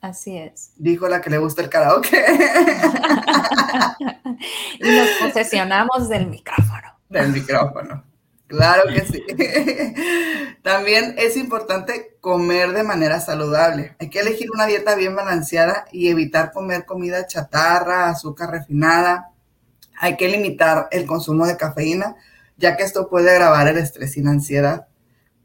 Así 0.00 0.36
es. 0.36 0.72
Dijo 0.76 1.08
la 1.08 1.20
que 1.20 1.30
le 1.30 1.38
gusta 1.38 1.62
el 1.62 1.70
karaoke. 1.70 2.24
y 4.80 4.90
nos 4.90 5.08
posesionamos 5.20 6.08
del 6.08 6.26
micrófono. 6.26 6.98
Del 7.08 7.32
micrófono. 7.32 8.04
Claro 8.46 8.84
que 8.88 9.00
sí. 9.04 9.24
También 10.62 11.16
es 11.18 11.36
importante 11.36 12.16
comer 12.20 12.72
de 12.72 12.84
manera 12.84 13.18
saludable. 13.20 13.96
Hay 13.98 14.08
que 14.08 14.20
elegir 14.20 14.50
una 14.52 14.66
dieta 14.66 14.94
bien 14.94 15.16
balanceada 15.16 15.86
y 15.90 16.08
evitar 16.08 16.52
comer 16.52 16.84
comida 16.84 17.26
chatarra, 17.26 18.08
azúcar 18.08 18.50
refinada. 18.50 19.32
Hay 19.98 20.16
que 20.16 20.28
limitar 20.28 20.88
el 20.92 21.06
consumo 21.06 21.46
de 21.46 21.56
cafeína, 21.56 22.14
ya 22.56 22.76
que 22.76 22.84
esto 22.84 23.08
puede 23.08 23.30
agravar 23.30 23.66
el 23.66 23.78
estrés 23.78 24.16
y 24.16 24.22
la 24.22 24.30
ansiedad 24.30 24.86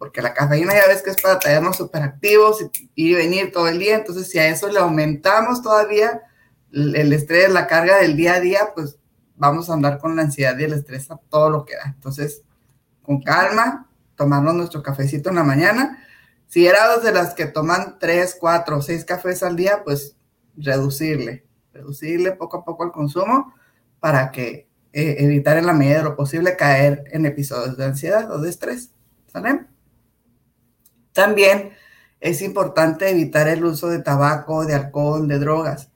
porque 0.01 0.23
la 0.23 0.33
cafeína 0.33 0.73
ya 0.73 0.87
ves 0.87 1.03
que 1.03 1.11
es 1.11 1.21
para 1.21 1.37
traernos 1.37 1.77
superactivos 1.77 2.59
y 2.59 2.89
y 2.95 3.13
venir 3.13 3.51
todo 3.51 3.67
el 3.67 3.77
día, 3.77 3.95
entonces 3.95 4.27
si 4.27 4.39
a 4.39 4.47
eso 4.47 4.67
le 4.67 4.79
aumentamos 4.79 5.61
todavía 5.61 6.23
el 6.71 7.13
estrés, 7.13 7.51
la 7.51 7.67
carga 7.67 7.97
del 7.97 8.17
día 8.17 8.33
a 8.33 8.39
día, 8.39 8.71
pues 8.73 8.97
vamos 9.35 9.69
a 9.69 9.73
andar 9.73 9.99
con 9.99 10.15
la 10.15 10.23
ansiedad 10.23 10.57
y 10.57 10.63
el 10.63 10.73
estrés 10.73 11.11
a 11.11 11.17
todo 11.29 11.51
lo 11.51 11.65
que 11.65 11.75
da. 11.75 11.83
Entonces, 11.85 12.41
con 13.03 13.21
calma, 13.21 13.91
tomarnos 14.15 14.55
nuestro 14.55 14.81
cafecito 14.81 15.29
en 15.29 15.35
la 15.35 15.43
mañana. 15.43 16.03
Si 16.47 16.65
eras 16.65 17.03
de 17.03 17.11
las 17.11 17.35
que 17.35 17.45
toman 17.45 17.99
tres, 17.99 18.35
cuatro, 18.39 18.81
seis 18.81 19.05
cafés 19.05 19.43
al 19.43 19.55
día, 19.55 19.83
pues 19.83 20.15
reducirle, 20.57 21.45
reducirle 21.73 22.31
poco 22.31 22.57
a 22.57 22.65
poco 22.65 22.85
el 22.85 22.91
consumo 22.91 23.53
para 23.99 24.31
que 24.31 24.67
eh, 24.93 25.17
evitar 25.19 25.57
en 25.57 25.67
la 25.67 25.73
medida 25.73 25.97
de 25.97 26.05
lo 26.05 26.15
posible 26.15 26.57
caer 26.57 27.03
en 27.11 27.27
episodios 27.27 27.77
de 27.77 27.85
ansiedad 27.85 28.31
o 28.31 28.39
de 28.39 28.49
estrés. 28.49 28.89
¿Sale? 29.27 29.70
También 31.13 31.71
es 32.19 32.41
importante 32.41 33.09
evitar 33.09 33.47
el 33.47 33.65
uso 33.65 33.87
de 33.87 33.99
tabaco, 33.99 34.65
de 34.65 34.75
alcohol, 34.75 35.27
de 35.27 35.39
drogas. 35.39 35.91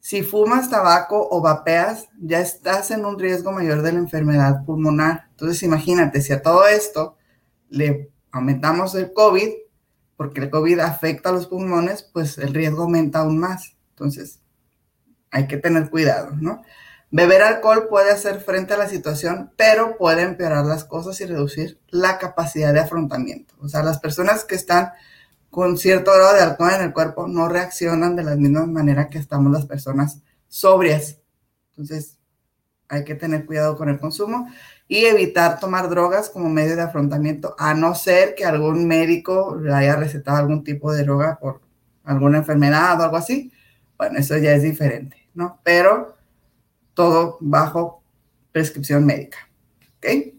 Si 0.00 0.22
fumas 0.22 0.68
tabaco 0.68 1.28
o 1.30 1.40
vapeas, 1.40 2.10
ya 2.20 2.40
estás 2.40 2.90
en 2.90 3.06
un 3.06 3.18
riesgo 3.18 3.52
mayor 3.52 3.80
de 3.80 3.92
la 3.92 3.98
enfermedad 3.98 4.64
pulmonar. 4.66 5.28
Entonces, 5.30 5.62
imagínate, 5.62 6.20
si 6.20 6.34
a 6.34 6.42
todo 6.42 6.66
esto 6.66 7.16
le 7.70 8.10
aumentamos 8.30 8.94
el 8.94 9.14
COVID, 9.14 9.48
porque 10.16 10.42
el 10.42 10.50
COVID 10.50 10.80
afecta 10.80 11.30
a 11.30 11.32
los 11.32 11.46
pulmones, 11.46 12.02
pues 12.02 12.36
el 12.36 12.52
riesgo 12.52 12.82
aumenta 12.82 13.20
aún 13.20 13.38
más. 13.38 13.76
Entonces, 13.90 14.40
hay 15.30 15.46
que 15.46 15.56
tener 15.56 15.88
cuidado, 15.88 16.32
¿no? 16.38 16.62
Beber 17.10 17.42
alcohol 17.42 17.86
puede 17.88 18.10
hacer 18.10 18.40
frente 18.40 18.74
a 18.74 18.76
la 18.76 18.88
situación, 18.88 19.52
pero 19.56 19.96
puede 19.96 20.22
empeorar 20.22 20.64
las 20.64 20.84
cosas 20.84 21.20
y 21.20 21.26
reducir 21.26 21.78
la 21.88 22.18
capacidad 22.18 22.72
de 22.72 22.80
afrontamiento. 22.80 23.54
O 23.60 23.68
sea, 23.68 23.82
las 23.82 24.00
personas 24.00 24.44
que 24.44 24.56
están 24.56 24.92
con 25.50 25.78
cierto 25.78 26.12
grado 26.12 26.34
de 26.34 26.40
alcohol 26.40 26.72
en 26.74 26.82
el 26.82 26.92
cuerpo 26.92 27.28
no 27.28 27.48
reaccionan 27.48 28.16
de 28.16 28.24
la 28.24 28.34
misma 28.34 28.66
manera 28.66 29.08
que 29.08 29.18
estamos 29.18 29.52
las 29.52 29.66
personas 29.66 30.20
sobrias. 30.48 31.18
Entonces, 31.70 32.18
hay 32.88 33.04
que 33.04 33.14
tener 33.14 33.46
cuidado 33.46 33.76
con 33.76 33.88
el 33.88 33.98
consumo 34.00 34.48
y 34.88 35.04
evitar 35.04 35.60
tomar 35.60 35.88
drogas 35.88 36.28
como 36.28 36.48
medio 36.48 36.76
de 36.76 36.82
afrontamiento, 36.82 37.54
a 37.58 37.74
no 37.74 37.94
ser 37.94 38.34
que 38.34 38.44
algún 38.44 38.86
médico 38.86 39.56
le 39.56 39.72
haya 39.72 39.96
recetado 39.96 40.38
algún 40.38 40.62
tipo 40.62 40.92
de 40.92 41.04
droga 41.04 41.38
por 41.40 41.60
alguna 42.04 42.38
enfermedad 42.38 43.00
o 43.00 43.04
algo 43.04 43.16
así. 43.16 43.52
Bueno, 43.96 44.18
eso 44.18 44.36
ya 44.36 44.52
es 44.52 44.62
diferente, 44.62 45.16
¿no? 45.34 45.60
Pero 45.62 46.16
todo 46.94 47.36
bajo 47.40 48.02
prescripción 48.52 49.04
médica. 49.04 49.38
¿Ok? 49.98 50.34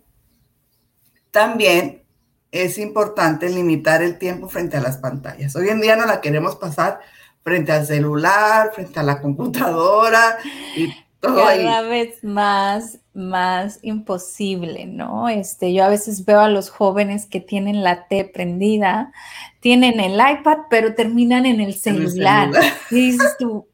También 1.31 2.03
es 2.51 2.77
importante 2.77 3.49
limitar 3.49 4.01
el 4.01 4.17
tiempo 4.17 4.47
frente 4.47 4.77
a 4.77 4.81
las 4.81 4.97
pantallas. 4.97 5.55
Hoy 5.55 5.67
en 5.69 5.81
día 5.81 5.97
no 5.97 6.05
la 6.05 6.21
queremos 6.21 6.55
pasar 6.55 7.01
frente 7.43 7.73
al 7.73 7.85
celular, 7.85 8.71
frente 8.73 8.99
a 8.99 9.03
la 9.03 9.21
computadora 9.21 10.37
y 10.75 10.87
todo 11.19 11.35
Cada 11.35 11.81
vez 11.81 12.23
más, 12.23 12.99
más 13.13 13.79
imposible, 13.81 14.85
¿no? 14.85 15.27
Este, 15.27 15.73
yo 15.73 15.83
a 15.83 15.89
veces 15.89 16.23
veo 16.25 16.39
a 16.39 16.49
los 16.49 16.69
jóvenes 16.69 17.25
que 17.25 17.41
tienen 17.41 17.83
la 17.83 18.07
T 18.07 18.25
prendida, 18.25 19.11
tienen 19.59 19.99
el 19.99 20.13
iPad, 20.13 20.59
pero 20.69 20.95
terminan 20.95 21.45
en 21.45 21.59
el 21.59 21.73
celular. 21.75 22.49
En 22.49 22.55
el 22.55 22.61
celular. 22.61 22.73
Y 22.91 22.95
dices 22.95 23.35
tú, 23.37 23.67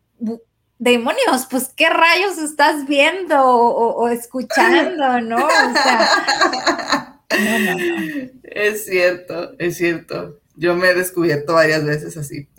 demonios, 0.81 1.45
pues 1.47 1.71
qué 1.75 1.89
rayos 1.91 2.39
estás 2.39 2.87
viendo 2.87 3.39
o, 3.39 4.09
escuchando, 4.09 5.21
¿no? 5.21 5.45
O 5.45 5.73
sea, 5.73 7.21
no, 7.39 7.59
no, 7.59 7.75
no. 7.75 8.29
Es 8.41 8.85
cierto, 8.85 9.53
es 9.59 9.77
cierto. 9.77 10.39
Yo 10.55 10.75
me 10.75 10.89
he 10.89 10.95
descubierto 10.95 11.53
varias 11.53 11.85
veces 11.85 12.17
así. 12.17 12.49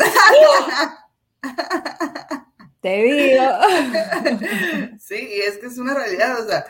Te 2.81 3.03
digo. 3.03 3.43
Sí, 5.01 5.17
y 5.17 5.41
es 5.41 5.59
que 5.59 5.67
es 5.67 5.79
una 5.79 5.93
realidad, 5.93 6.41
o 6.41 6.49
sea, 6.49 6.65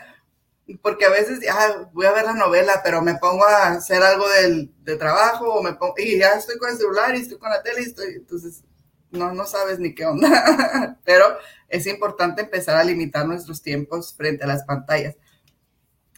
porque 0.81 1.05
a 1.05 1.09
veces 1.09 1.39
ah, 1.51 1.87
voy 1.93 2.07
a 2.07 2.11
ver 2.13 2.25
la 2.25 2.33
novela, 2.33 2.81
pero 2.83 3.01
me 3.03 3.15
pongo 3.15 3.45
a 3.45 3.67
hacer 3.67 4.01
algo 4.01 4.27
del, 4.27 4.73
de 4.83 4.95
trabajo 4.97 5.53
o 5.53 5.61
me 5.61 5.73
pongo, 5.73 5.93
y 5.97 6.17
ya 6.17 6.33
estoy 6.33 6.57
con 6.57 6.71
el 6.71 6.77
celular 6.77 7.15
y 7.15 7.21
estoy 7.21 7.37
con 7.37 7.51
la 7.51 7.61
tele 7.61 7.81
y 7.81 7.85
estoy, 7.85 8.15
entonces 8.15 8.63
no, 9.13 9.33
no 9.33 9.45
sabes 9.45 9.79
ni 9.79 9.95
qué 9.95 10.05
onda, 10.05 10.97
pero 11.05 11.25
es 11.69 11.87
importante 11.87 12.41
empezar 12.41 12.75
a 12.75 12.83
limitar 12.83 13.25
nuestros 13.25 13.61
tiempos 13.61 14.13
frente 14.15 14.43
a 14.43 14.47
las 14.47 14.63
pantallas. 14.63 15.15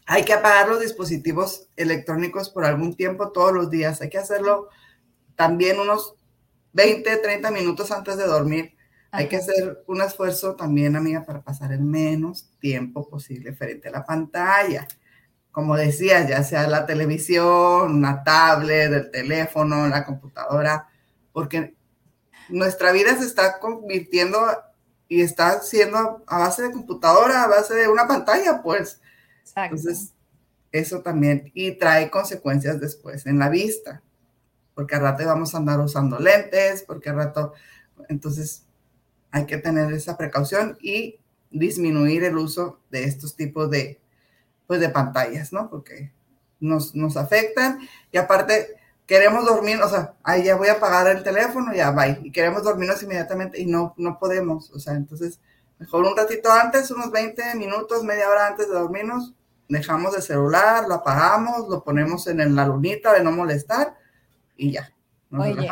Hay 0.08 0.24
que 0.24 0.34
apagar 0.34 0.70
los 0.70 0.82
dispositivos 0.82 1.70
electrónicos 1.76 2.50
por 2.50 2.66
algún 2.66 2.96
tiempo 2.96 3.32
todos 3.32 3.54
los 3.54 3.70
días. 3.70 4.02
Hay 4.02 4.10
que 4.10 4.18
hacerlo 4.18 4.70
también 5.36 5.80
unos 5.80 6.16
20, 6.74 7.18
30 7.18 7.52
minutos 7.52 7.92
antes 7.92 8.18
de 8.18 8.26
dormir. 8.26 8.76
Hay 9.12 9.30
que 9.30 9.38
hacer 9.38 9.84
un 9.88 10.02
esfuerzo 10.02 10.56
también, 10.56 10.96
amiga, 10.96 11.26
para 11.26 11.42
pasar 11.42 11.72
el 11.72 11.82
menos 11.82 12.50
tiempo 12.60 13.08
posible 13.08 13.54
frente 13.54 13.88
a 13.88 13.92
la 13.92 14.06
pantalla. 14.06 14.88
Como 15.52 15.76
decía, 15.76 16.28
ya 16.28 16.44
sea 16.44 16.68
la 16.68 16.86
televisión, 16.86 17.96
una 17.96 18.24
tablet, 18.24 18.92
el 18.92 19.10
teléfono, 19.10 19.88
la 19.88 20.06
computadora, 20.06 20.90
porque 21.32 21.76
nuestra 22.50 22.92
vida 22.92 23.18
se 23.18 23.26
está 23.26 23.60
convirtiendo 23.60 24.40
y 25.08 25.22
está 25.22 25.62
siendo 25.62 26.24
a 26.28 26.40
base 26.40 26.64
de 26.64 26.72
computadora, 26.72 27.44
a 27.44 27.48
base 27.48 27.76
de 27.76 27.88
una 27.88 28.08
pantalla, 28.08 28.62
pues. 28.62 29.00
Entonces, 29.56 30.14
eso 30.72 31.02
también, 31.02 31.52
y 31.54 31.72
trae 31.72 32.10
consecuencias 32.10 32.80
después 32.80 33.26
en 33.26 33.40
la 33.40 33.50
vista, 33.50 34.02
porque 34.74 34.96
al 34.96 35.02
rato 35.02 35.26
vamos 35.26 35.54
a 35.54 35.60
andar 35.60 35.80
usando 35.80 36.20
lentes, 36.20 36.84
porque 36.84 37.10
al 37.10 37.18
rato, 37.18 37.54
entonces 38.10 38.66
hay 39.32 39.46
que 39.46 39.58
tener 39.58 39.94
esa 39.94 40.18
precaución 40.18 40.78
y 40.82 41.20
disminuir 41.50 42.24
el 42.24 42.38
uso 42.38 42.80
de 42.90 43.06
estos 43.06 43.36
tipos 43.36 43.70
de, 43.70 44.02
pues, 44.68 44.80
de 44.80 44.90
pantallas, 44.90 45.54
¿no? 45.54 45.70
Porque 45.70 46.12
nos, 46.60 46.96
nos 46.96 47.16
afectan 47.16 47.80
y 48.12 48.18
aparte 48.18 48.76
queremos 49.06 49.46
dormir, 49.46 49.82
o 49.82 49.90
sea, 49.90 50.14
ahí 50.24 50.44
ya 50.44 50.56
voy 50.56 50.68
a 50.68 50.74
apagar 50.74 51.08
el 51.08 51.24
teléfono, 51.24 51.74
ya 51.74 51.92
bye, 51.92 52.20
y 52.24 52.32
queremos 52.32 52.64
dormirnos 52.64 53.02
inmediatamente 53.04 53.62
y 53.62 53.66
no, 53.66 53.94
no 53.98 54.18
podemos, 54.20 54.72
o 54.72 54.80
sea, 54.80 54.94
entonces, 54.94 55.40
mejor 55.80 56.06
un 56.06 56.16
ratito 56.18 56.52
antes, 56.52 56.90
unos 56.92 57.12
20 57.12 57.56
minutos, 57.56 58.04
media 58.04 58.30
hora 58.30 58.48
antes 58.48 58.68
de 58.68 58.74
dormirnos, 58.74 59.34
dejamos 59.68 60.16
el 60.16 60.22
celular, 60.22 60.88
lo 60.88 60.96
apagamos, 60.96 61.68
lo 61.70 61.84
ponemos 61.84 62.28
en 62.28 62.56
la 62.56 62.66
lunita 62.66 63.14
de 63.14 63.24
no 63.24 63.32
molestar 63.32 63.96
y 64.56 64.72
ya, 64.72 64.96
Oye, 65.38 65.70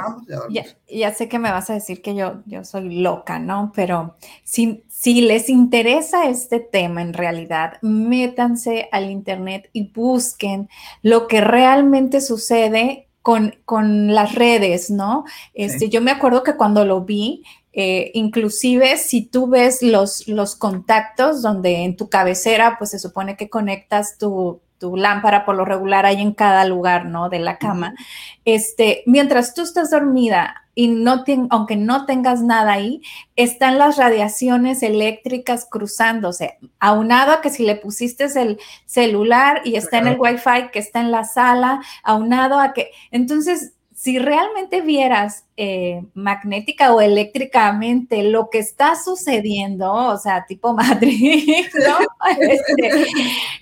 ya, 0.90 1.14
sé 1.14 1.30
que 1.30 1.40
me 1.40 1.52
vas 1.52 1.70
a 1.70 1.74
decir 1.74 2.02
que 2.02 2.16
yo, 2.16 2.42
yo 2.46 2.66
soy 2.66 3.02
loca, 3.02 3.40
¿no? 3.40 3.72
Pero 3.76 4.18
si, 4.44 4.84
si 4.90 5.22
les 5.22 5.48
interesa 5.48 6.28
este 6.28 6.60
tema 6.60 7.02
en 7.02 7.14
realidad, 7.14 7.78
métanse 7.82 8.90
al 8.92 9.10
internet 9.10 9.70
y 9.72 9.92
busquen 9.92 10.70
lo 11.02 11.28
que 11.28 11.42
realmente 11.42 12.20
sucede 12.20 13.10
con, 13.24 13.56
con 13.66 14.14
las 14.14 14.36
redes, 14.36 14.92
¿no? 14.92 15.24
Este, 15.56 15.90
Yo 15.90 16.02
me 16.02 16.12
acuerdo 16.12 16.44
que 16.44 16.56
cuando 16.56 16.86
lo 16.86 17.02
vi, 17.02 17.44
eh, 17.72 18.12
inclusive 18.14 18.98
si 18.98 19.26
tú 19.26 19.48
ves 19.48 19.82
los, 19.82 20.28
los 20.28 20.56
contactos 20.56 21.42
donde 21.42 21.84
en 21.86 21.96
tu 21.96 22.10
cabecera, 22.10 22.76
pues 22.78 22.92
se 22.92 23.00
supone 23.00 23.36
que 23.36 23.50
conectas 23.50 24.18
tu, 24.20 24.62
tu 24.84 24.98
lámpara 24.98 25.46
por 25.46 25.56
lo 25.56 25.64
regular 25.64 26.06
hay 26.06 26.22
en 26.22 26.34
cada 26.34 26.66
lugar, 26.66 27.06
¿no? 27.06 27.30
De 27.30 27.40
la 27.40 27.58
cama. 27.58 27.96
Este, 28.44 29.02
mientras 29.06 29.54
tú 29.54 29.62
estás 29.62 29.92
dormida 29.92 30.66
y 30.76 30.90
no 30.90 31.24
aunque 31.52 31.78
no 31.78 32.06
tengas 32.06 32.42
nada 32.42 32.74
ahí, 32.74 33.02
están 33.38 33.78
las 33.78 33.96
radiaciones 33.96 34.84
eléctricas 34.84 35.66
cruzándose, 35.72 36.58
aunado 36.82 37.32
a 37.32 37.40
que 37.40 37.50
si 37.50 37.64
le 37.64 37.78
pusiste 37.78 38.26
el 38.26 38.60
celular 38.86 39.62
y 39.64 39.78
está 39.78 40.00
en 40.00 40.08
el 40.08 40.20
wifi 40.20 40.70
que 40.74 40.80
está 40.80 41.00
en 41.00 41.12
la 41.12 41.24
sala, 41.24 41.82
aunado 42.04 42.60
a 42.60 42.74
que, 42.74 42.92
entonces 43.12 43.72
si 44.04 44.20
realmente 44.20 44.82
vieras 44.82 45.46
eh, 45.56 46.04
magnética 46.14 46.94
o 46.94 47.00
eléctricamente 47.00 48.22
lo 48.24 48.50
que 48.50 48.60
está 48.60 49.02
sucediendo, 49.02 49.94
o 49.94 50.18
sea, 50.18 50.46
tipo 50.46 50.74
Madrid, 50.76 51.66
¿no? 51.74 52.00
Este, 52.38 53.06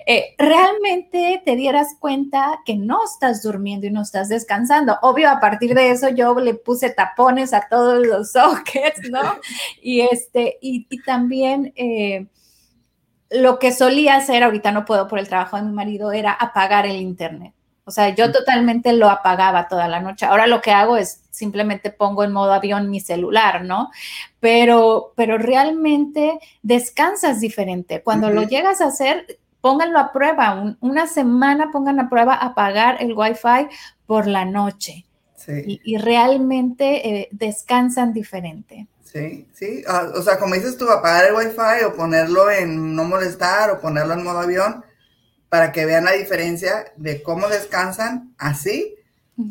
eh, 0.08 0.36
realmente 0.40 1.44
te 1.46 1.56
dieras 1.56 1.90
cuenta 2.00 2.60
que 2.66 2.76
no 2.76 3.06
estás 3.06 3.44
durmiendo 3.44 3.86
y 3.86 3.92
no 3.92 4.02
estás 4.02 4.30
descansando. 4.30 4.98
Obvio, 5.04 5.30
a 5.30 5.40
partir 5.40 5.76
de 5.76 5.92
eso 5.92 6.10
yo 6.10 6.34
le 6.34 6.56
puse 6.56 6.90
tapones 6.90 7.54
a 7.54 7.68
todos 7.70 8.04
los 8.04 8.32
sockets, 8.32 9.12
¿no? 9.12 9.22
Y, 9.80 10.02
este, 10.02 10.58
y, 10.60 10.88
también... 11.04 11.72
Eh, 11.76 12.26
lo 13.34 13.60
que 13.60 13.72
solía 13.72 14.18
hacer, 14.18 14.44
ahorita 14.44 14.74
no 14.74 14.84
puedo 14.84 15.08
por 15.08 15.18
el 15.18 15.30
trabajo 15.30 15.56
de 15.56 15.64
mi 15.64 15.72
marido, 15.72 16.12
era 16.12 16.34
apagar 16.34 16.86
el 16.86 16.98
internet. 16.98 17.54
O 17.84 17.92
sea, 17.92 18.10
yo 18.10 18.32
totalmente 18.32 18.94
lo 18.94 19.10
apagaba 19.10 19.68
toda 19.68 19.88
la 19.88 20.00
noche. 20.00 20.26
Ahora 20.26 20.48
lo 20.48 20.62
que 20.62 20.72
hago 20.72 20.98
es 20.98 21.22
simplemente 21.32 21.90
pongo 21.90 22.24
en 22.24 22.32
modo 22.32 22.54
avión 22.54 22.90
mi 22.90 23.00
celular, 23.00 23.64
¿no? 23.64 23.90
Pero, 24.40 25.14
pero 25.16 25.38
realmente 25.38 26.40
descansas 26.62 27.40
diferente. 27.40 28.04
Cuando 28.04 28.30
lo 28.30 28.44
llegas 28.44 28.82
a 28.82 28.88
hacer, 28.88 29.40
pónganlo 29.62 30.00
a 30.00 30.12
prueba. 30.12 30.76
una 30.80 31.08
semana 31.08 31.72
pongan 31.72 32.00
a 32.00 32.10
prueba 32.10 32.36
apagar 32.36 32.98
el 33.02 33.14
Wi-Fi 33.14 33.68
por 34.06 34.28
la 34.28 34.46
noche. 34.46 35.06
Sí. 35.36 35.82
Y, 35.84 35.98
realmente 35.98 37.10
eh, 37.10 37.30
descansan 37.32 38.14
diferente. 38.14 38.86
Sí, 39.04 39.48
sí. 39.54 39.84
Ah, 39.88 40.10
o 40.14 40.22
sea, 40.22 40.38
como 40.38 40.54
dices 40.54 40.78
tú, 40.78 40.88
apagar 40.88 41.26
el 41.26 41.34
Wi-Fi 41.34 41.84
o 41.86 41.96
ponerlo 41.96 42.52
en 42.52 42.96
no 42.96 43.06
molestar 43.06 43.72
o 43.72 43.82
ponerlo 43.82 44.14
en 44.14 44.24
modo 44.24 44.40
avión 44.40 44.86
para 45.52 45.74
que 45.74 45.86
vean 45.86 46.06
la 46.06 46.14
diferencia 46.14 46.94
de 46.96 47.22
cómo 47.22 47.50
descansan 47.50 48.34
así, 48.38 48.96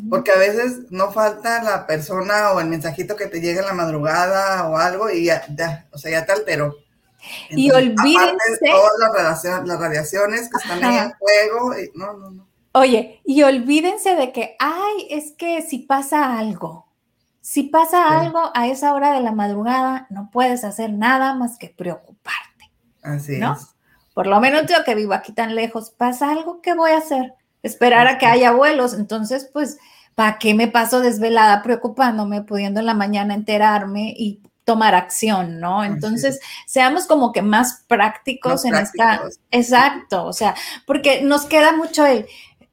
porque 0.09 0.31
a 0.31 0.37
veces 0.37 0.89
no 0.89 1.11
falta 1.11 1.61
la 1.61 1.85
persona 1.85 2.53
o 2.53 2.59
el 2.59 2.65
mensajito 2.65 3.15
que 3.15 3.27
te 3.27 3.39
llega 3.39 3.61
en 3.61 3.67
la 3.67 3.73
madrugada 3.73 4.67
o 4.67 4.77
algo 4.77 5.11
y 5.11 5.25
ya, 5.25 5.45
o 5.91 5.99
sea, 5.99 6.09
ya 6.09 6.25
te 6.25 6.31
alteró. 6.31 6.75
y 7.51 7.69
olvídense. 7.69 8.65
Todas 8.65 9.63
las, 9.63 9.79
radiaciones 9.79 10.49
que 10.49 10.57
están 10.57 10.83
en 10.83 11.11
juego, 11.19 11.75
no, 11.93 12.13
no, 12.13 12.31
no. 12.31 12.47
Oye, 12.71 13.21
y 13.23 13.43
olvídense 13.43 14.15
de 14.15 14.31
que, 14.31 14.55
ay, 14.57 15.07
es 15.11 15.33
que 15.33 15.61
si 15.61 15.77
pasa 15.77 16.39
algo, 16.39 16.87
si 17.41 17.61
pasa 17.61 18.19
algo 18.19 18.49
a 18.55 18.65
esa 18.65 18.95
hora 18.95 19.13
de 19.13 19.21
la 19.21 19.33
madrugada, 19.33 20.07
no 20.09 20.31
puedes 20.31 20.63
hacer 20.63 20.93
nada 20.93 21.35
más 21.35 21.59
que 21.59 21.69
preocuparte. 21.69 22.71
Así 23.03 23.37
¿no? 23.37 23.53
es. 23.53 23.67
Por 24.21 24.27
lo 24.27 24.39
menos 24.39 24.67
yo 24.67 24.83
que 24.83 24.93
vivo 24.93 25.13
aquí 25.13 25.31
tan 25.31 25.55
lejos, 25.55 25.89
pasa 25.89 26.29
algo, 26.29 26.61
¿qué 26.61 26.75
voy 26.75 26.91
a 26.91 26.99
hacer? 26.99 27.33
Esperar 27.63 28.05
a 28.05 28.19
que 28.19 28.27
haya 28.27 28.51
vuelos. 28.51 28.93
Entonces, 28.93 29.49
pues, 29.51 29.79
¿para 30.13 30.37
qué 30.37 30.53
me 30.53 30.67
paso 30.67 30.99
desvelada 30.99 31.63
preocupándome, 31.63 32.43
pudiendo 32.43 32.81
en 32.81 32.85
la 32.85 32.93
mañana 32.93 33.33
enterarme 33.33 34.13
y 34.15 34.39
tomar 34.63 34.93
acción, 34.93 35.59
¿no? 35.59 35.83
Entonces, 35.83 36.39
seamos 36.67 37.07
como 37.07 37.31
que 37.31 37.41
más 37.41 37.83
prácticos 37.87 38.63
en 38.63 38.75
esta... 38.75 39.23
Exacto, 39.49 40.23
o 40.25 40.33
sea, 40.33 40.53
porque 40.85 41.23
nos 41.23 41.47
queda 41.47 41.75
mucho 41.75 42.05
el... 42.05 42.27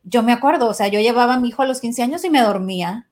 Yo 0.05 0.23
me 0.23 0.35
acuerdo, 0.35 0.69
o 0.69 0.75
sea, 0.75 0.89
yo 0.89 1.01
llevaba 1.01 1.37
a 1.37 1.41
mi 1.41 1.49
hijo 1.49 1.63
a 1.63 1.67
los 1.67 1.81
15 1.81 2.03
años 2.03 2.25
y 2.25 2.29
me 2.29 2.43
dormía. 2.43 3.09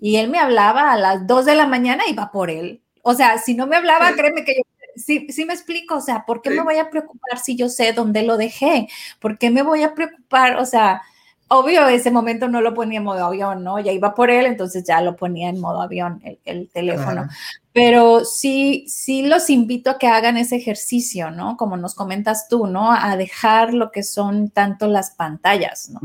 Y 0.00 0.16
él 0.16 0.30
me 0.30 0.40
hablaba 0.40 0.90
a 0.90 0.96
las 0.96 1.28
2 1.28 1.44
de 1.44 1.54
la 1.54 1.68
mañana 1.68 2.02
y 2.08 2.10
iba 2.10 2.32
por 2.32 2.50
él. 2.50 2.82
O 3.02 3.14
sea, 3.14 3.38
si 3.38 3.54
no 3.54 3.68
me 3.68 3.76
hablaba, 3.76 4.12
créeme 4.14 4.44
que 4.44 4.54
yo 4.56 4.77
sí, 4.98 5.26
sí 5.30 5.44
me 5.44 5.54
explico, 5.54 5.96
o 5.96 6.00
sea, 6.00 6.24
¿por 6.26 6.42
qué 6.42 6.50
me 6.50 6.62
voy 6.62 6.76
a 6.76 6.90
preocupar 6.90 7.38
si 7.38 7.56
yo 7.56 7.68
sé 7.68 7.92
dónde 7.92 8.22
lo 8.22 8.36
dejé? 8.36 8.88
¿Por 9.20 9.38
qué 9.38 9.50
me 9.50 9.62
voy 9.62 9.82
a 9.82 9.94
preocupar? 9.94 10.56
O 10.56 10.64
sea, 10.64 11.02
obvio, 11.48 11.88
ese 11.88 12.10
momento 12.10 12.48
no 12.48 12.60
lo 12.60 12.74
ponía 12.74 12.98
en 12.98 13.04
modo 13.04 13.24
avión, 13.24 13.64
¿no? 13.64 13.78
Ya 13.78 13.92
iba 13.92 14.14
por 14.14 14.30
él, 14.30 14.46
entonces 14.46 14.84
ya 14.84 15.00
lo 15.00 15.16
ponía 15.16 15.48
en 15.48 15.60
modo 15.60 15.80
avión 15.80 16.22
el, 16.44 16.68
teléfono. 16.68 17.28
Pero 17.72 18.24
sí, 18.24 18.84
sí 18.88 19.22
los 19.22 19.50
invito 19.50 19.90
a 19.90 19.98
que 19.98 20.08
hagan 20.08 20.36
ese 20.36 20.56
ejercicio, 20.56 21.30
¿no? 21.30 21.56
Como 21.56 21.76
nos 21.76 21.94
comentas 21.94 22.48
tú, 22.48 22.66
¿no? 22.66 22.92
A 22.92 23.16
dejar 23.16 23.72
lo 23.72 23.90
que 23.90 24.02
son 24.02 24.50
tanto 24.50 24.86
las 24.88 25.12
pantallas, 25.12 25.90
¿no? 25.90 26.00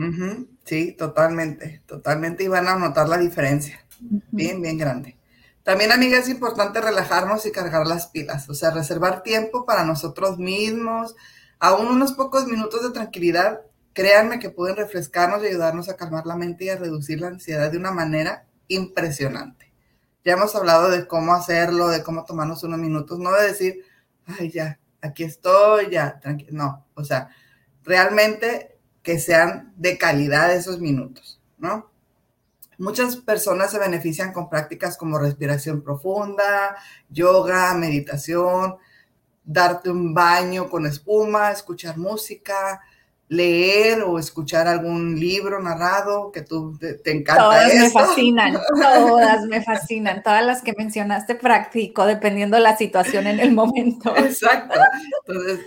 Sí, 0.64 0.94
totalmente, 0.94 1.82
totalmente, 1.86 2.44
y 2.44 2.48
van 2.48 2.68
a 2.68 2.78
notar 2.78 3.10
la 3.10 3.18
diferencia. 3.18 3.80
Bien, 4.32 4.62
bien 4.62 4.78
grande. 4.78 5.16
También, 5.64 5.94
amiga, 5.94 6.18
es 6.18 6.28
importante 6.28 6.82
relajarnos 6.82 7.46
y 7.46 7.52
cargar 7.52 7.88
las 7.88 8.08
pilas, 8.08 8.50
o 8.50 8.54
sea, 8.54 8.72
reservar 8.72 9.24
tiempo 9.24 9.66
para 9.66 9.86
nosotros 9.86 10.38
mismos, 10.38 11.16
aún 11.58 11.88
unos 11.88 12.12
pocos 12.12 12.48
minutos 12.48 12.84
de 12.84 12.92
tranquilidad, 12.92 13.62
créanme 13.94 14.40
que 14.40 14.50
pueden 14.50 14.76
refrescarnos 14.76 15.42
y 15.42 15.48
ayudarnos 15.48 15.88
a 15.88 15.96
calmar 15.96 16.26
la 16.26 16.36
mente 16.36 16.66
y 16.66 16.70
a 16.70 16.76
reducir 16.76 17.22
la 17.22 17.28
ansiedad 17.28 17.72
de 17.72 17.78
una 17.78 17.92
manera 17.92 18.46
impresionante. 18.68 19.72
Ya 20.26 20.34
hemos 20.34 20.54
hablado 20.56 20.90
de 20.90 21.08
cómo 21.08 21.34
hacerlo, 21.34 21.88
de 21.88 22.04
cómo 22.04 22.26
tomarnos 22.26 22.64
unos 22.64 22.80
minutos, 22.80 23.20
no 23.20 23.32
de 23.32 23.48
decir, 23.48 23.86
ay, 24.26 24.52
ya, 24.52 24.80
aquí 25.02 25.24
estoy, 25.24 25.90
ya, 25.90 26.20
tranquilo, 26.20 26.52
no, 26.52 26.86
o 26.94 27.06
sea, 27.06 27.30
realmente 27.84 28.78
que 29.02 29.18
sean 29.18 29.74
de 29.78 29.98
calidad 29.98 30.54
esos 30.54 30.82
minutos, 30.82 31.40
¿no? 31.58 31.93
Muchas 32.78 33.16
personas 33.18 33.72
se 33.72 33.80
benefician 33.80 34.34
con 34.34 34.50
prácticas 34.50 34.98
como 34.98 35.20
respiración 35.20 35.82
profunda, 35.82 36.76
yoga, 37.10 37.74
meditación, 37.74 38.78
darte 39.44 39.90
un 39.90 40.14
baño 40.14 40.70
con 40.70 40.86
espuma, 40.86 41.52
escuchar 41.52 41.98
música, 41.98 42.82
leer 43.28 44.04
o 44.04 44.20
escuchar 44.20 44.68
algún 44.68 45.20
libro 45.20 45.62
narrado 45.62 46.32
que 46.32 46.42
tú 46.42 46.78
te, 46.78 47.00
encanta. 47.12 47.44
Todas 47.44 47.74
me 47.74 47.90
fascinan, 47.90 48.60
todas 48.82 49.46
me 49.46 49.62
fascinan, 49.62 50.24
todas 50.24 50.46
las 50.46 50.62
que 50.62 50.74
mencionaste 50.78 51.36
practico 51.36 52.06
dependiendo 52.06 52.58
de 52.58 52.64
la 52.64 52.78
situación 52.78 53.28
en 53.28 53.40
el 53.40 53.52
momento. 53.52 54.16
Exacto. 54.16 54.80
Entonces, 55.26 55.66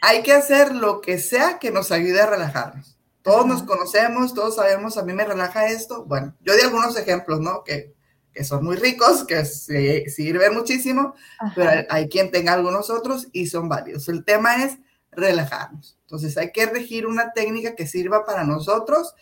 hay 0.00 0.22
que 0.22 0.32
hacer 0.32 0.74
lo 0.74 1.00
que 1.00 1.18
sea 1.18 1.58
que 1.58 1.70
nos 1.70 1.90
ayude 1.90 2.20
a 2.20 2.26
relajarnos. 2.26 2.97
Todos 3.28 3.46
nos 3.46 3.62
conocemos, 3.62 4.32
todos 4.32 4.56
sabemos, 4.56 4.96
a 4.96 5.02
mí 5.02 5.12
me 5.12 5.22
relaja 5.22 5.66
esto. 5.66 6.06
Bueno, 6.06 6.34
yo 6.40 6.54
di 6.54 6.62
algunos 6.62 6.96
ejemplos, 6.96 7.40
¿no? 7.40 7.62
Que, 7.62 7.94
que 8.32 8.42
son 8.42 8.64
muy 8.64 8.76
ricos, 8.76 9.24
que 9.24 9.44
sirven 9.44 10.54
muchísimo, 10.54 11.14
pero 11.54 11.84
hay, 11.90 12.08
quien 12.08 12.30
tenga 12.30 12.54
algunos 12.54 12.88
otros 12.88 13.28
y 13.32 13.48
son 13.48 13.68
válidos. 13.68 14.08
El 14.08 14.24
tema 14.24 14.64
es 14.64 14.78
relajarnos. 15.10 15.98
Entonces 16.00 16.38
hay 16.38 16.52
que 16.52 16.64
regir 16.64 17.06
una 17.06 17.34
técnica 17.34 17.74
que 17.74 17.86
sirva 17.86 18.24
para 18.24 18.44
nosotros 18.44 19.14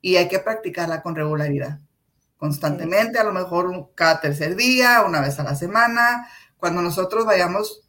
y 0.00 0.16
hay 0.16 0.26
que 0.26 0.40
practicarla 0.40 1.00
con 1.00 1.14
regularidad. 1.14 1.78
Constantemente, 2.38 3.20
a 3.20 3.24
lo 3.24 3.32
mejor 3.32 3.92
cada 3.94 4.20
tercer 4.20 4.56
día, 4.56 5.04
una 5.06 5.20
vez 5.20 5.38
a 5.38 5.44
la 5.44 5.54
semana, 5.54 6.26
cuando 6.56 6.82
nosotros 6.82 7.24
vayamos 7.24 7.88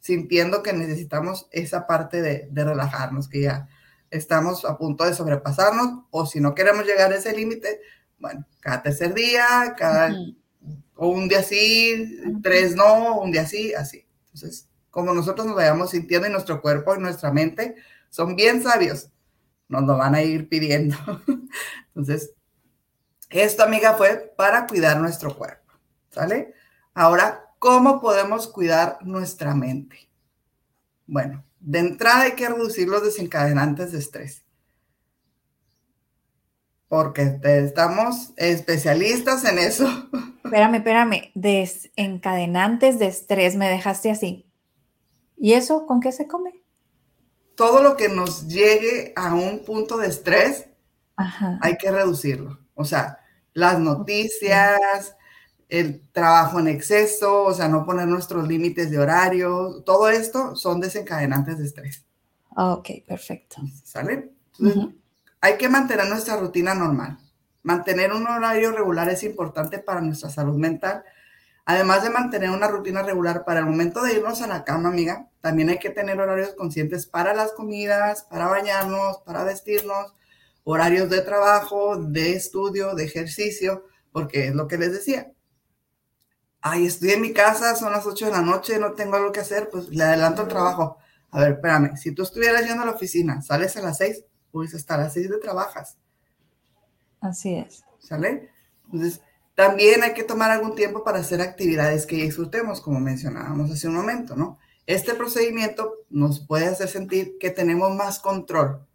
sintiendo 0.00 0.62
que 0.62 0.72
necesitamos 0.72 1.46
esa 1.50 1.86
parte 1.86 2.22
de, 2.22 2.48
de 2.50 2.64
relajarnos, 2.64 3.28
que 3.28 3.42
ya 3.42 3.68
estamos 4.10 4.64
a 4.64 4.76
punto 4.76 5.04
de 5.04 5.14
sobrepasarnos 5.14 6.04
o 6.10 6.26
si 6.26 6.40
no 6.40 6.54
queremos 6.54 6.84
llegar 6.84 7.12
a 7.12 7.16
ese 7.16 7.34
límite, 7.34 7.80
bueno, 8.18 8.44
cada 8.60 8.82
tercer 8.82 9.14
día, 9.14 9.74
cada, 9.78 10.14
o 10.96 11.08
un 11.08 11.28
día 11.28 11.42
sí, 11.42 12.20
tres 12.42 12.76
no, 12.76 13.20
un 13.20 13.32
día 13.32 13.46
sí, 13.46 13.72
así. 13.74 14.06
Entonces, 14.26 14.68
como 14.90 15.14
nosotros 15.14 15.46
nos 15.46 15.56
vayamos 15.56 15.90
sintiendo 15.90 16.26
en 16.26 16.32
nuestro 16.32 16.60
cuerpo 16.60 16.94
y 16.94 16.98
nuestra 16.98 17.32
mente, 17.32 17.76
son 18.10 18.36
bien 18.36 18.62
sabios, 18.62 19.10
nos 19.68 19.84
lo 19.84 19.96
van 19.96 20.14
a 20.14 20.22
ir 20.22 20.48
pidiendo. 20.48 20.96
Entonces, 21.88 22.34
esto, 23.30 23.62
amiga, 23.62 23.94
fue 23.94 24.32
para 24.36 24.66
cuidar 24.66 25.00
nuestro 25.00 25.36
cuerpo, 25.36 25.72
¿sale? 26.10 26.54
Ahora, 26.94 27.54
¿cómo 27.58 28.00
podemos 28.00 28.48
cuidar 28.48 28.98
nuestra 29.02 29.54
mente? 29.54 30.10
Bueno, 31.06 31.44
de 31.60 31.78
entrada 31.78 32.22
hay 32.22 32.32
que 32.32 32.48
reducir 32.48 32.88
los 32.88 33.02
desencadenantes 33.02 33.92
de 33.92 33.98
estrés. 33.98 34.44
porque 36.88 37.38
estamos 37.44 38.32
especialistas 38.36 39.44
en 39.44 39.60
eso. 39.60 39.86
Espérame, 40.44 40.74
espérame, 40.76 41.30
desencadenantes 41.36 42.98
de 42.98 43.06
estrés, 43.06 43.54
me 43.54 43.68
dejaste 43.68 44.10
así. 44.10 44.50
¿Y 45.36 45.52
eso 45.52 45.86
con 45.86 46.00
qué 46.00 46.10
se 46.10 46.26
come? 46.26 46.64
Todo 47.54 47.82
lo 47.84 47.96
que 47.96 48.08
nos 48.08 48.48
llegue 48.48 49.12
a 49.14 49.34
un 49.34 49.64
punto 49.64 49.96
de 49.96 50.08
estrés, 50.08 50.68
hay 51.16 51.76
que 51.76 51.92
reducirlo. 51.92 52.58
O 52.74 52.84
sea, 52.84 53.20
las 53.52 53.78
noticias, 53.78 55.14
el 55.70 56.02
trabajo 56.10 56.58
en 56.58 56.68
exceso, 56.68 57.44
o 57.44 57.54
sea, 57.54 57.68
no 57.68 57.86
poner 57.86 58.08
nuestros 58.08 58.46
límites 58.46 58.90
de 58.90 58.98
horario, 58.98 59.82
todo 59.86 60.08
esto 60.08 60.56
son 60.56 60.80
desencadenantes 60.80 61.58
de 61.58 61.64
estrés. 61.64 62.04
Ok, 62.56 62.90
perfecto. 63.06 63.56
¿Sale? 63.84 64.32
hay 65.40 65.56
que 65.56 65.68
mantener 65.70 66.06
nuestra 66.08 66.36
rutina 66.36 66.74
normal. 66.74 67.18
Mantener 67.62 68.12
un 68.12 68.26
horario 68.26 68.72
regular 68.72 69.08
es 69.08 69.22
importante 69.22 69.78
para 69.78 70.00
nuestra 70.00 70.28
salud 70.28 70.56
mental. 70.56 71.02
Además 71.64 72.02
de 72.02 72.10
mantener 72.10 72.50
una 72.50 72.68
rutina 72.68 73.02
regular 73.02 73.44
para 73.44 73.60
el 73.60 73.66
momento 73.66 74.02
de 74.02 74.14
irnos 74.14 74.42
a 74.42 74.48
la 74.48 74.64
cama, 74.64 74.88
amiga, 74.88 75.28
también 75.40 75.70
hay 75.70 75.78
que 75.78 75.90
tener 75.90 76.20
horarios 76.20 76.54
conscientes 76.54 77.06
para 77.06 77.32
las 77.32 77.52
comidas, 77.52 78.24
para 78.24 78.48
bañarnos, 78.48 79.18
para 79.24 79.44
vestirnos, 79.44 80.14
horarios 80.64 81.08
de 81.08 81.22
trabajo, 81.22 81.96
de 81.96 82.34
estudio, 82.34 82.94
de 82.94 83.04
ejercicio, 83.04 83.86
porque 84.12 84.48
es 84.48 84.54
lo 84.54 84.68
que 84.68 84.78
les 84.78 84.92
decía. 84.92 85.32
Ay, 86.62 86.86
estoy 86.86 87.10
en 87.10 87.22
mi 87.22 87.32
casa, 87.32 87.74
son 87.74 87.92
las 87.92 88.06
8 88.06 88.26
de 88.26 88.32
la 88.32 88.42
noche, 88.42 88.78
no 88.78 88.92
tengo 88.92 89.16
algo 89.16 89.32
que 89.32 89.40
hacer, 89.40 89.70
pues 89.70 89.88
le 89.88 90.04
adelanto 90.04 90.42
el 90.42 90.48
trabajo. 90.48 90.98
A 91.30 91.40
ver, 91.40 91.52
espérame, 91.52 91.96
si 91.96 92.12
tú 92.12 92.22
estuvieras 92.22 92.66
yendo 92.66 92.82
a 92.82 92.86
la 92.86 92.92
oficina, 92.92 93.40
sales 93.40 93.76
a 93.76 93.82
las 93.82 93.98
6, 93.98 94.24
pues 94.50 94.74
hasta 94.74 94.98
las 94.98 95.14
6 95.14 95.30
de 95.30 95.38
trabajas. 95.38 95.96
Así 97.20 97.54
es. 97.54 97.84
¿Sale? 97.98 98.50
Entonces, 98.86 99.20
también 99.54 100.02
hay 100.02 100.14
que 100.14 100.24
tomar 100.24 100.50
algún 100.50 100.74
tiempo 100.74 101.04
para 101.04 101.18
hacer 101.18 101.40
actividades 101.40 102.06
que 102.06 102.16
disfrutemos, 102.16 102.80
como 102.80 102.98
mencionábamos 102.98 103.70
hace 103.70 103.88
un 103.88 103.94
momento, 103.94 104.36
¿no? 104.36 104.58
Este 104.86 105.14
procedimiento 105.14 105.98
nos 106.08 106.40
puede 106.46 106.66
hacer 106.66 106.88
sentir 106.88 107.36
que 107.38 107.50
tenemos 107.50 107.94
más 107.94 108.18
control, 108.18 108.86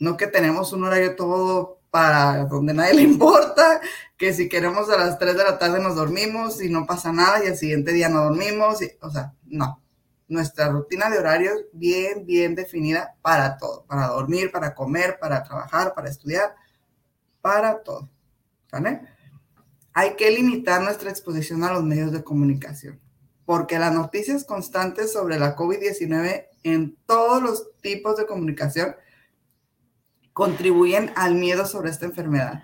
no 0.00 0.16
que 0.16 0.26
tenemos 0.26 0.72
un 0.72 0.84
horario 0.84 1.16
todo 1.16 1.79
para 1.90 2.44
donde 2.44 2.72
nadie 2.72 2.94
le 2.94 3.02
importa, 3.12 3.80
que 4.16 4.32
si 4.32 4.48
queremos 4.48 4.88
a 4.90 4.96
las 4.96 5.18
3 5.18 5.36
de 5.36 5.44
la 5.44 5.58
tarde 5.58 5.80
nos 5.80 5.96
dormimos 5.96 6.62
y 6.62 6.68
no 6.68 6.86
pasa 6.86 7.12
nada 7.12 7.44
y 7.44 7.48
al 7.48 7.56
siguiente 7.56 7.92
día 7.92 8.08
no 8.08 8.24
dormimos, 8.24 8.78
o 9.00 9.10
sea, 9.10 9.34
no. 9.46 9.82
Nuestra 10.28 10.68
rutina 10.68 11.10
de 11.10 11.18
horarios 11.18 11.58
bien, 11.72 12.24
bien 12.24 12.54
definida 12.54 13.16
para 13.20 13.58
todo, 13.58 13.84
para 13.86 14.06
dormir, 14.06 14.52
para 14.52 14.74
comer, 14.74 15.18
para 15.20 15.42
trabajar, 15.42 15.92
para 15.92 16.08
estudiar, 16.08 16.54
para 17.40 17.82
todo. 17.82 18.08
¿Vale? 18.70 19.00
Hay 19.92 20.14
que 20.14 20.30
limitar 20.30 20.82
nuestra 20.82 21.10
exposición 21.10 21.64
a 21.64 21.72
los 21.72 21.82
medios 21.82 22.12
de 22.12 22.22
comunicación, 22.22 23.00
porque 23.44 23.80
las 23.80 23.92
noticias 23.92 24.44
constantes 24.44 25.12
sobre 25.12 25.36
la 25.36 25.56
COVID-19 25.56 26.46
en 26.62 26.96
todos 27.06 27.42
los 27.42 27.72
tipos 27.80 28.16
de 28.16 28.26
comunicación 28.26 28.94
contribuyen 30.40 31.12
al 31.16 31.34
miedo 31.34 31.66
sobre 31.66 31.90
esta 31.90 32.06
enfermedad. 32.06 32.62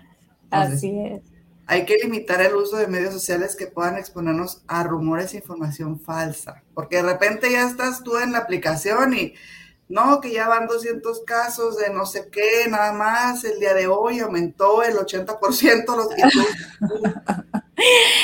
Así 0.49 0.97
es. 0.99 1.21
Hay 1.67 1.85
que 1.85 1.97
limitar 2.01 2.41
el 2.41 2.55
uso 2.55 2.75
de 2.75 2.87
medios 2.87 3.13
sociales 3.13 3.55
que 3.55 3.67
puedan 3.67 3.97
exponernos 3.97 4.63
a 4.67 4.81
rumores 4.81 5.31
e 5.31 5.37
información 5.37 5.99
falsa, 5.99 6.63
porque 6.73 6.95
de 6.95 7.03
repente 7.03 7.51
ya 7.51 7.67
estás 7.67 8.01
tú 8.01 8.17
en 8.17 8.31
la 8.31 8.39
aplicación 8.39 9.13
y 9.13 9.35
no, 9.89 10.19
que 10.21 10.31
ya 10.31 10.47
van 10.47 10.65
200 10.65 11.21
casos 11.21 11.77
de 11.77 11.93
no 11.93 12.07
sé 12.07 12.29
qué, 12.31 12.67
nada 12.67 12.93
más, 12.93 13.43
el 13.43 13.59
día 13.59 13.75
de 13.75 13.85
hoy 13.85 14.21
aumentó 14.21 14.81
el 14.81 14.95
80% 14.95 15.95
los 15.95 16.07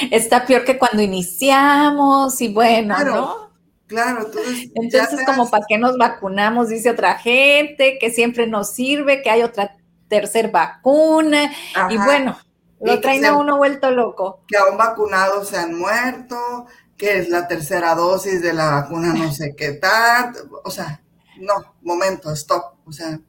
Está 0.09 0.47
peor 0.47 0.65
que 0.65 0.79
cuando 0.79 1.03
iniciamos 1.03 2.41
y 2.41 2.51
bueno, 2.51 2.97
¿no? 3.03 3.52
Claro, 3.87 4.25
entonces. 4.25 4.71
Entonces, 4.75 5.25
como 5.25 5.49
para 5.49 5.65
qué 5.67 5.77
nos 5.77 5.97
vacunamos, 5.97 6.69
dice 6.69 6.89
otra 6.89 7.15
gente, 7.15 7.97
que 7.99 8.11
siempre 8.11 8.47
nos 8.47 8.73
sirve, 8.73 9.21
que 9.21 9.29
hay 9.29 9.43
otra 9.43 9.77
tercer 10.07 10.51
vacuna. 10.51 11.51
Y 11.89 11.97
bueno, 11.97 12.37
lo 12.79 12.99
traen 13.01 13.25
a 13.25 13.35
uno 13.37 13.57
vuelto 13.57 13.91
loco. 13.91 14.43
Que 14.47 14.57
a 14.57 14.65
un 14.65 14.77
vacunado 14.77 15.43
se 15.43 15.57
han 15.57 15.73
muerto, 15.77 16.67
que 16.97 17.17
es 17.17 17.29
la 17.29 17.47
tercera 17.47 17.95
dosis 17.95 18.41
de 18.41 18.53
la 18.53 18.71
vacuna, 18.71 19.13
no 19.13 19.31
sé 19.31 19.55
qué 19.55 19.73
tal. 19.73 20.33
O 20.63 20.71
sea, 20.71 21.01
no, 21.37 21.75
momento, 21.81 22.31
stop. 22.31 22.75
O 22.85 22.91
sea, 22.91 23.19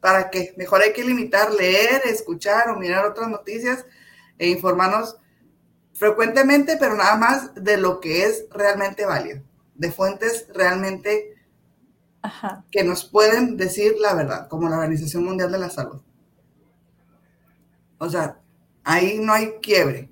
¿para 0.00 0.30
qué? 0.30 0.52
Mejor 0.56 0.82
hay 0.82 0.92
que 0.92 1.04
limitar, 1.04 1.52
leer, 1.52 2.02
escuchar 2.06 2.70
o 2.70 2.76
mirar 2.76 3.06
otras 3.06 3.28
noticias 3.28 3.86
e 4.38 4.48
informarnos 4.48 5.16
frecuentemente, 5.94 6.76
pero 6.76 6.96
nada 6.96 7.16
más 7.16 7.54
de 7.54 7.76
lo 7.76 8.00
que 8.00 8.24
es 8.24 8.46
realmente 8.50 9.06
válido 9.06 9.42
de 9.74 9.90
fuentes 9.90 10.46
realmente 10.54 11.34
que 12.70 12.84
nos 12.84 13.04
pueden 13.04 13.56
decir 13.56 13.96
la 14.00 14.14
verdad, 14.14 14.48
como 14.48 14.68
la 14.68 14.76
Organización 14.76 15.24
Mundial 15.24 15.52
de 15.52 15.58
la 15.58 15.70
Salud. 15.70 16.00
O 17.98 18.08
sea, 18.08 18.40
ahí 18.82 19.18
no 19.20 19.32
hay 19.32 19.54
quiebre. 19.60 20.10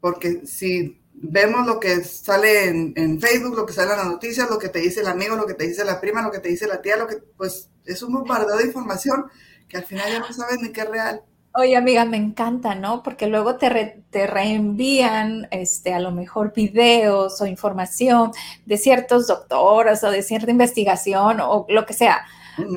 Porque 0.00 0.46
si 0.46 1.00
vemos 1.14 1.66
lo 1.66 1.80
que 1.80 2.04
sale 2.04 2.68
en, 2.68 3.20
Facebook, 3.20 3.56
lo 3.56 3.66
que 3.66 3.72
sale 3.72 3.92
en 3.92 3.98
las 3.98 4.06
noticias, 4.06 4.48
lo 4.48 4.58
que 4.58 4.68
te 4.68 4.78
dice 4.78 5.00
el 5.00 5.08
amigo, 5.08 5.36
lo 5.36 5.46
que 5.46 5.54
te 5.54 5.66
dice 5.66 5.84
la 5.84 6.00
prima, 6.00 6.22
lo 6.22 6.30
que 6.30 6.38
te 6.38 6.48
dice 6.48 6.66
la 6.66 6.80
tía, 6.80 6.96
lo 6.96 7.06
que, 7.06 7.16
pues 7.16 7.70
es 7.84 8.02
un 8.02 8.12
bombardeo 8.12 8.56
de 8.56 8.66
información 8.66 9.26
que 9.68 9.78
al 9.78 9.84
final 9.84 10.10
ya 10.10 10.20
no 10.20 10.32
sabes 10.32 10.58
ni 10.60 10.70
qué 10.70 10.82
es 10.82 10.88
real. 10.88 11.22
Oye, 11.60 11.76
amiga, 11.76 12.04
me 12.04 12.16
encanta, 12.16 12.76
¿no? 12.76 13.02
Porque 13.02 13.26
luego 13.26 13.56
te, 13.56 14.04
te 14.10 14.28
reenvían, 14.28 15.48
este, 15.50 15.92
a 15.92 15.98
lo 15.98 16.12
mejor 16.12 16.52
videos 16.54 17.40
o 17.40 17.46
información 17.46 18.30
de 18.64 18.78
ciertos 18.78 19.26
doctores 19.26 20.04
o 20.04 20.10
de 20.12 20.22
cierta 20.22 20.52
investigación 20.52 21.40
o 21.40 21.66
lo 21.68 21.84
que 21.84 21.94
sea 21.94 22.24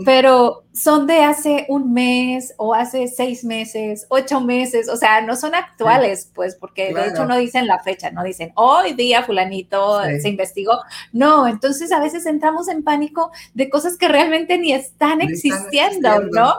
pero 0.05 0.63
son 0.73 1.05
de 1.07 1.19
hace 1.19 1.65
un 1.69 1.93
mes 1.93 2.53
o 2.57 2.73
hace 2.73 3.07
seis 3.07 3.43
meses, 3.43 4.05
ocho 4.09 4.41
meses, 4.41 4.87
o 4.89 4.95
sea, 4.95 5.21
no 5.21 5.35
son 5.35 5.55
actuales, 5.55 6.31
pues, 6.33 6.55
porque 6.55 6.93
de 6.93 7.07
hecho 7.07 7.25
no 7.25 7.37
dicen 7.37 7.67
la 7.67 7.79
fecha, 7.79 8.11
no 8.11 8.23
dicen 8.23 8.51
hoy 8.55 8.93
día 8.93 9.23
fulanito 9.23 10.01
se 10.21 10.29
investigó. 10.29 10.79
No, 11.11 11.47
entonces 11.47 11.91
a 11.91 11.99
veces 11.99 12.25
entramos 12.25 12.67
en 12.67 12.83
pánico 12.83 13.31
de 13.53 13.69
cosas 13.69 13.97
que 13.97 14.07
realmente 14.07 14.57
ni 14.57 14.73
están, 14.73 15.21
existiendo, 15.21 16.21
¿no? 16.31 16.53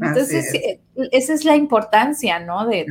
Entonces, 0.00 0.54
eh, 0.54 0.80
esa 1.10 1.34
es 1.34 1.44
la 1.44 1.56
importancia, 1.56 2.38
¿no? 2.38 2.66
De, 2.66 2.86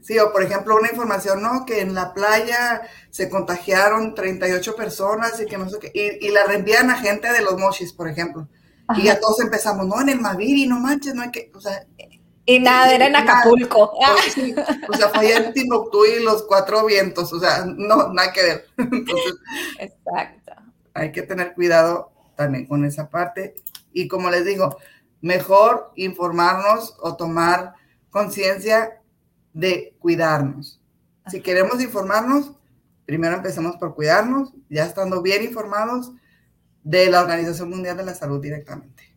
Sí, 0.00 0.18
o 0.18 0.32
por 0.32 0.42
ejemplo, 0.42 0.74
una 0.74 0.88
información, 0.88 1.42
¿no? 1.42 1.66
Que 1.66 1.82
en 1.82 1.92
la 1.92 2.14
playa 2.14 2.80
se 3.10 3.28
contagiaron 3.28 4.14
38 4.14 4.74
personas 4.74 5.38
y 5.38 5.44
que 5.44 5.58
no 5.58 5.68
sé 5.68 5.78
qué, 5.78 5.90
y, 5.92 6.26
y 6.26 6.30
la 6.30 6.44
reenvían 6.44 6.88
a 6.88 6.96
gente 6.96 7.30
de 7.30 7.42
los 7.42 7.58
mochis, 7.58 7.92
por 7.92 8.08
ejemplo. 8.08 8.48
Y 8.96 9.02
ya 9.04 9.20
todos 9.20 9.40
empezamos, 9.40 9.86
no, 9.86 10.00
en 10.00 10.08
el 10.08 10.20
Maviri, 10.20 10.66
no 10.66 10.80
manches, 10.80 11.14
no 11.14 11.22
hay 11.22 11.30
que, 11.30 11.50
o 11.54 11.60
sea. 11.60 11.86
Y 12.46 12.58
nada, 12.60 12.94
era 12.94 13.06
en 13.06 13.16
Acapulco. 13.16 13.92
o 14.88 14.96
sea, 14.96 15.10
fue 15.10 15.36
en 15.36 15.52
Timbuktu 15.52 16.04
y 16.06 16.22
los 16.22 16.44
cuatro 16.44 16.86
vientos, 16.86 17.32
o 17.32 17.40
sea, 17.40 17.64
no, 17.66 18.12
nada 18.12 18.32
que 18.32 18.42
ver. 18.42 18.66
Entonces, 18.78 19.34
Exacto. 19.78 20.52
Hay 20.94 21.12
que 21.12 21.22
tener 21.22 21.54
cuidado 21.54 22.10
también 22.34 22.66
con 22.66 22.84
esa 22.84 23.10
parte. 23.10 23.54
Y 23.92 24.08
como 24.08 24.30
les 24.30 24.46
digo, 24.46 24.78
mejor 25.20 25.92
informarnos 25.96 26.96
o 27.00 27.16
tomar 27.16 27.74
conciencia 28.10 29.00
de 29.52 29.94
cuidarnos. 29.98 30.80
Si 31.26 31.42
queremos 31.42 31.82
informarnos, 31.82 32.52
primero 33.04 33.36
empecemos 33.36 33.76
por 33.76 33.94
cuidarnos, 33.94 34.54
ya 34.70 34.84
estando 34.84 35.20
bien 35.20 35.42
informados, 35.42 36.12
de 36.88 37.10
la 37.10 37.20
Organización 37.20 37.68
Mundial 37.68 37.98
de 37.98 38.04
la 38.04 38.14
Salud 38.14 38.40
directamente. 38.40 39.14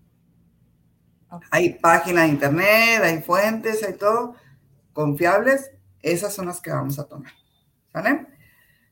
Hay 1.50 1.76
páginas 1.76 2.26
de 2.26 2.32
internet, 2.32 3.02
hay 3.02 3.22
fuentes, 3.22 3.82
hay 3.82 3.94
todo 3.94 4.36
confiables. 4.92 5.72
Esas 6.02 6.34
son 6.34 6.48
las 6.48 6.60
que 6.60 6.70
vamos 6.70 7.00
a 7.00 7.06
tomar. 7.06 7.32
¿Vale? 7.94 8.28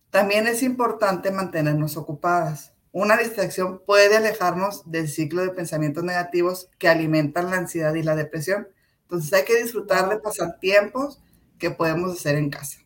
También 0.09 0.47
es 0.47 0.63
importante 0.63 1.29
mantenernos 1.29 1.97
ocupadas. 1.97 2.71
Una 2.93 3.17
distracción 3.17 3.83
puede 3.85 4.15
alejarnos 4.15 4.89
del 4.89 5.09
ciclo 5.09 5.41
de 5.41 5.49
pensamientos 5.49 6.05
negativos 6.05 6.69
que 6.79 6.87
alimentan 6.87 7.49
la 7.49 7.57
ansiedad 7.57 7.93
y 7.95 8.03
la 8.03 8.15
depresión. 8.15 8.69
Entonces 9.01 9.33
hay 9.33 9.43
que 9.43 9.61
disfrutar 9.61 10.07
de 10.07 10.19
pasar 10.19 10.57
tiempos 10.57 11.21
que 11.57 11.69
podemos 11.69 12.17
hacer 12.17 12.37
en 12.37 12.49
casa. 12.49 12.79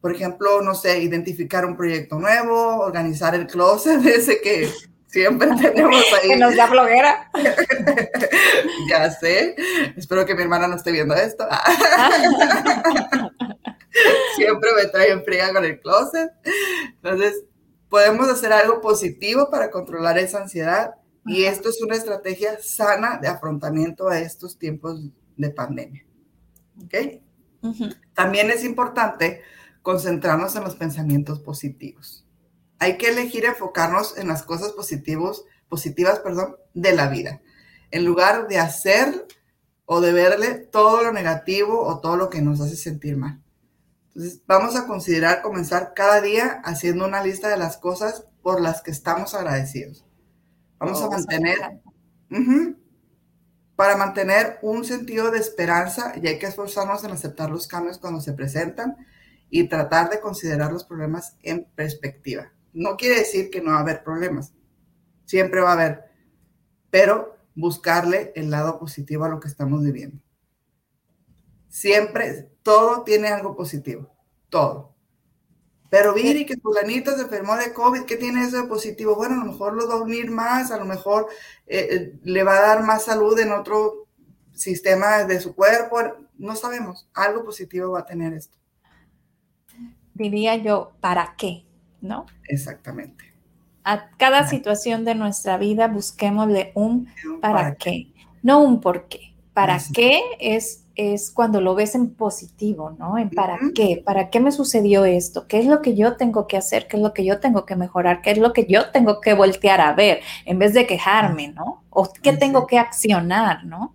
Por 0.00 0.14
ejemplo, 0.14 0.62
no 0.62 0.74
sé, 0.74 1.00
identificar 1.00 1.64
un 1.66 1.76
proyecto 1.76 2.18
nuevo, 2.18 2.78
organizar 2.78 3.34
el 3.34 3.46
closet 3.46 4.04
ese 4.06 4.40
que 4.40 4.70
siempre 5.06 5.48
tenemos 5.60 6.02
ahí. 6.20 6.30
que 6.30 6.36
nos 6.36 6.56
da 6.56 6.66
bloguera. 6.66 7.30
ya 8.88 9.10
sé. 9.10 9.56
Espero 9.96 10.24
que 10.24 10.34
mi 10.34 10.42
hermana 10.42 10.68
no 10.68 10.76
esté 10.76 10.92
viendo 10.92 11.14
esto. 11.14 11.46
siempre 14.36 14.70
me 14.76 14.86
trae 14.86 15.10
en 15.10 15.24
fría 15.24 15.52
con 15.52 15.64
el 15.64 15.80
closet. 15.80 16.30
Entonces, 17.02 17.44
podemos 17.88 18.28
hacer 18.28 18.52
algo 18.52 18.80
positivo 18.80 19.50
para 19.50 19.70
controlar 19.70 20.16
esa 20.16 20.40
ansiedad 20.40 20.94
Y 21.26 21.44
esto 21.44 21.68
es 21.68 21.82
una 21.82 21.96
estrategia 21.96 22.58
sana 22.62 23.18
de 23.20 23.28
afrontamiento 23.28 24.08
a 24.08 24.20
estos 24.20 24.58
tiempos 24.58 25.00
de 25.36 25.50
pandemia. 25.50 26.06
¿Ok? 26.82 26.94
También 28.14 28.50
es 28.50 28.64
importante 28.64 29.42
concentrarnos 29.82 30.56
en 30.56 30.64
los 30.64 30.76
pensamientos 30.76 31.40
positivos. 31.40 32.26
Hay 32.78 32.96
que 32.96 33.08
elegir 33.08 33.44
enfocarnos 33.44 34.16
en 34.16 34.28
las 34.28 34.42
cosas 34.42 34.72
positivos, 34.72 35.44
positivas 35.68 36.20
perdón, 36.20 36.56
de 36.74 36.94
la 36.94 37.08
vida, 37.08 37.40
en 37.90 38.04
lugar 38.04 38.48
de 38.48 38.58
hacer 38.58 39.26
o 39.84 40.00
de 40.00 40.12
verle 40.12 40.54
todo 40.54 41.02
lo 41.02 41.12
negativo 41.12 41.82
o 41.82 42.00
todo 42.00 42.16
lo 42.16 42.30
que 42.30 42.40
nos 42.40 42.60
hace 42.60 42.76
sentir 42.76 43.16
mal. 43.16 43.42
Entonces, 44.08 44.40
vamos 44.46 44.76
a 44.76 44.86
considerar 44.86 45.42
comenzar 45.42 45.94
cada 45.94 46.20
día 46.20 46.60
haciendo 46.64 47.06
una 47.06 47.22
lista 47.22 47.48
de 47.48 47.56
las 47.56 47.76
cosas 47.76 48.24
por 48.42 48.60
las 48.60 48.82
que 48.82 48.90
estamos 48.90 49.34
agradecidos. 49.34 50.04
Vamos 50.78 51.00
a 51.02 51.06
oh, 51.06 51.10
mantener, 51.10 51.58
para 53.76 53.96
mantener 53.96 54.58
un 54.62 54.84
sentido 54.84 55.30
de 55.30 55.38
esperanza 55.38 56.12
y 56.20 56.26
hay 56.26 56.38
que 56.38 56.46
esforzarnos 56.46 57.04
en 57.04 57.10
aceptar 57.10 57.50
los 57.50 57.66
cambios 57.66 57.98
cuando 57.98 58.20
se 58.20 58.32
presentan 58.32 58.96
y 59.50 59.68
tratar 59.68 60.10
de 60.10 60.20
considerar 60.20 60.72
los 60.72 60.84
problemas 60.84 61.36
en 61.42 61.64
perspectiva. 61.74 62.52
No 62.72 62.96
quiere 62.96 63.18
decir 63.18 63.50
que 63.50 63.60
no 63.60 63.72
va 63.72 63.78
a 63.78 63.80
haber 63.80 64.02
problemas, 64.04 64.54
siempre 65.26 65.60
va 65.60 65.70
a 65.70 65.74
haber, 65.74 66.04
pero 66.90 67.36
buscarle 67.54 68.32
el 68.36 68.50
lado 68.50 68.78
positivo 68.78 69.24
a 69.24 69.28
lo 69.28 69.40
que 69.40 69.48
estamos 69.48 69.82
viviendo. 69.82 70.22
Siempre, 71.68 72.50
todo 72.62 73.02
tiene 73.02 73.28
algo 73.28 73.56
positivo, 73.56 74.12
todo. 74.48 74.94
Pero 75.90 76.14
Viri, 76.14 76.46
que 76.46 76.56
fulanito 76.56 77.16
se 77.16 77.22
enfermó 77.22 77.56
de 77.56 77.72
COVID, 77.72 78.04
¿qué 78.04 78.16
tiene 78.16 78.44
eso 78.44 78.62
de 78.62 78.68
positivo? 78.68 79.16
Bueno, 79.16 79.34
a 79.34 79.44
lo 79.44 79.50
mejor 79.52 79.74
lo 79.74 79.88
va 79.88 79.94
a 79.94 80.02
unir 80.02 80.30
más, 80.30 80.70
a 80.70 80.78
lo 80.78 80.84
mejor 80.84 81.26
eh, 81.66 81.88
eh, 81.90 82.18
le 82.22 82.44
va 82.44 82.58
a 82.58 82.60
dar 82.60 82.84
más 82.84 83.04
salud 83.04 83.36
en 83.40 83.50
otro 83.50 84.06
sistema 84.54 85.24
de 85.24 85.40
su 85.40 85.54
cuerpo, 85.54 85.98
no 86.38 86.54
sabemos, 86.54 87.08
algo 87.12 87.44
positivo 87.44 87.92
va 87.92 88.00
a 88.00 88.06
tener 88.06 88.32
esto. 88.34 88.59
Diría 90.20 90.56
yo, 90.56 90.92
¿para 91.00 91.34
qué? 91.38 91.64
¿No? 92.02 92.26
Exactamente. 92.46 93.32
A 93.84 94.10
cada 94.18 94.46
situación 94.46 95.06
de 95.06 95.14
nuestra 95.14 95.56
vida 95.56 95.88
busquémosle 95.88 96.72
un 96.74 97.08
para, 97.40 97.74
qué. 97.76 98.12
no 98.42 98.62
un 98.62 98.82
por 98.82 99.08
qué. 99.08 99.34
¿Para 99.54 99.78
qué 99.94 100.20
es 100.38 100.84
es 100.94 101.30
cuando 101.30 101.62
lo 101.62 101.74
ves 101.74 101.94
en 101.94 102.10
positivo, 102.10 102.94
¿no? 102.98 103.16
En 103.16 103.30
para 103.30 103.58
qué, 103.74 104.02
para 104.04 104.28
qué 104.28 104.40
me 104.40 104.52
sucedió 104.52 105.06
esto, 105.06 105.46
qué 105.48 105.58
es 105.58 105.64
lo 105.64 105.80
que 105.80 105.96
yo 105.96 106.16
tengo 106.16 106.46
que 106.46 106.58
hacer, 106.58 106.86
qué 106.86 106.98
es 106.98 107.02
lo 107.02 107.14
que 107.14 107.24
yo 107.24 107.40
tengo 107.40 107.64
que 107.64 107.74
mejorar, 107.74 108.20
qué 108.20 108.32
es 108.32 108.38
lo 108.38 108.52
que 108.52 108.66
yo 108.66 108.90
tengo 108.90 109.22
que 109.22 109.32
voltear 109.32 109.80
a 109.80 109.94
ver, 109.94 110.20
en 110.44 110.58
vez 110.58 110.74
de 110.74 110.86
quejarme, 110.86 111.48
¿no? 111.48 111.84
O 111.88 112.12
qué 112.12 112.34
tengo 112.34 112.66
que 112.66 112.78
accionar, 112.78 113.64
¿no? 113.64 113.94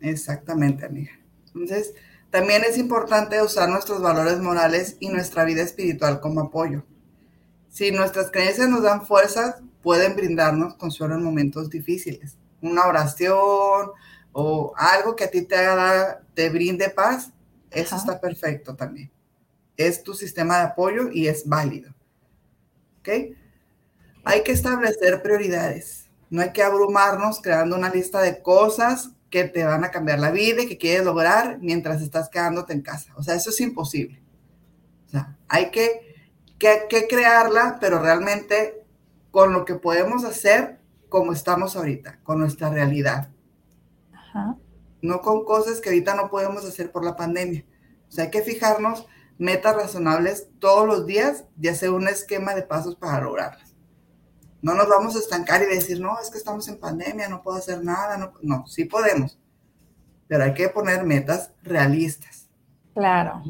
Exactamente, 0.00 0.84
amiga. 0.84 1.12
Entonces, 1.46 1.94
también 2.34 2.64
es 2.64 2.78
importante 2.78 3.40
usar 3.40 3.68
nuestros 3.68 4.02
valores 4.02 4.40
morales 4.40 4.96
y 4.98 5.08
nuestra 5.08 5.44
vida 5.44 5.62
espiritual 5.62 6.18
como 6.18 6.40
apoyo. 6.40 6.82
Si 7.68 7.92
nuestras 7.92 8.32
creencias 8.32 8.68
nos 8.68 8.82
dan 8.82 9.06
fuerzas, 9.06 9.62
pueden 9.84 10.16
brindarnos 10.16 10.74
consuelo 10.74 11.14
en 11.14 11.22
momentos 11.22 11.70
difíciles. 11.70 12.36
Una 12.60 12.88
oración, 12.88 13.92
o 14.32 14.72
algo 14.76 15.14
que 15.14 15.22
a 15.22 15.30
ti 15.30 15.42
te 15.42 15.54
haga, 15.54 16.22
te 16.34 16.50
brinde 16.50 16.90
paz, 16.90 17.30
eso 17.70 17.94
está 17.94 18.20
perfecto 18.20 18.74
también. 18.74 19.12
Es 19.76 20.02
tu 20.02 20.12
sistema 20.12 20.56
de 20.58 20.64
apoyo 20.64 21.10
y 21.12 21.28
es 21.28 21.48
válido. 21.48 21.94
¿Ok? 22.98 23.10
Hay 24.24 24.42
que 24.42 24.50
establecer 24.50 25.22
prioridades. 25.22 26.10
No 26.30 26.42
hay 26.42 26.50
que 26.50 26.64
abrumarnos 26.64 27.40
creando 27.40 27.76
una 27.76 27.90
lista 27.90 28.20
de 28.20 28.42
cosas 28.42 29.10
que 29.34 29.42
te 29.42 29.64
van 29.64 29.82
a 29.82 29.90
cambiar 29.90 30.20
la 30.20 30.30
vida 30.30 30.62
y 30.62 30.68
que 30.68 30.78
quieres 30.78 31.04
lograr 31.04 31.58
mientras 31.60 32.00
estás 32.00 32.28
quedándote 32.28 32.72
en 32.72 32.82
casa. 32.82 33.12
O 33.16 33.22
sea, 33.24 33.34
eso 33.34 33.50
es 33.50 33.60
imposible. 33.60 34.22
O 35.08 35.10
sea, 35.10 35.36
hay 35.48 35.72
que, 35.72 36.14
que, 36.56 36.86
que 36.88 37.08
crearla, 37.08 37.78
pero 37.80 37.98
realmente 38.00 38.86
con 39.32 39.52
lo 39.52 39.64
que 39.64 39.74
podemos 39.74 40.24
hacer 40.24 40.78
como 41.08 41.32
estamos 41.32 41.74
ahorita, 41.74 42.20
con 42.22 42.38
nuestra 42.38 42.70
realidad. 42.70 43.32
No 45.02 45.20
con 45.20 45.44
cosas 45.44 45.80
que 45.80 45.88
ahorita 45.88 46.14
no 46.14 46.30
podemos 46.30 46.64
hacer 46.64 46.92
por 46.92 47.04
la 47.04 47.16
pandemia. 47.16 47.64
O 48.08 48.12
sea, 48.12 48.26
hay 48.26 48.30
que 48.30 48.42
fijarnos 48.42 49.04
metas 49.36 49.74
razonables 49.74 50.46
todos 50.60 50.86
los 50.86 51.06
días 51.06 51.42
y 51.60 51.66
hacer 51.66 51.90
un 51.90 52.06
esquema 52.06 52.54
de 52.54 52.62
pasos 52.62 52.94
para 52.94 53.20
lograrlas. 53.20 53.73
No 54.64 54.74
nos 54.74 54.88
vamos 54.88 55.14
a 55.14 55.18
estancar 55.18 55.60
y 55.62 55.66
decir, 55.66 56.00
no, 56.00 56.18
es 56.18 56.30
que 56.30 56.38
estamos 56.38 56.66
en 56.68 56.78
pandemia, 56.78 57.28
no 57.28 57.42
puedo 57.42 57.58
hacer 57.58 57.84
nada. 57.84 58.16
No, 58.16 58.32
no 58.40 58.66
sí 58.66 58.86
podemos, 58.86 59.38
pero 60.26 60.44
hay 60.44 60.54
que 60.54 60.70
poner 60.70 61.04
metas 61.04 61.50
realistas. 61.62 62.48
Claro. 62.94 63.42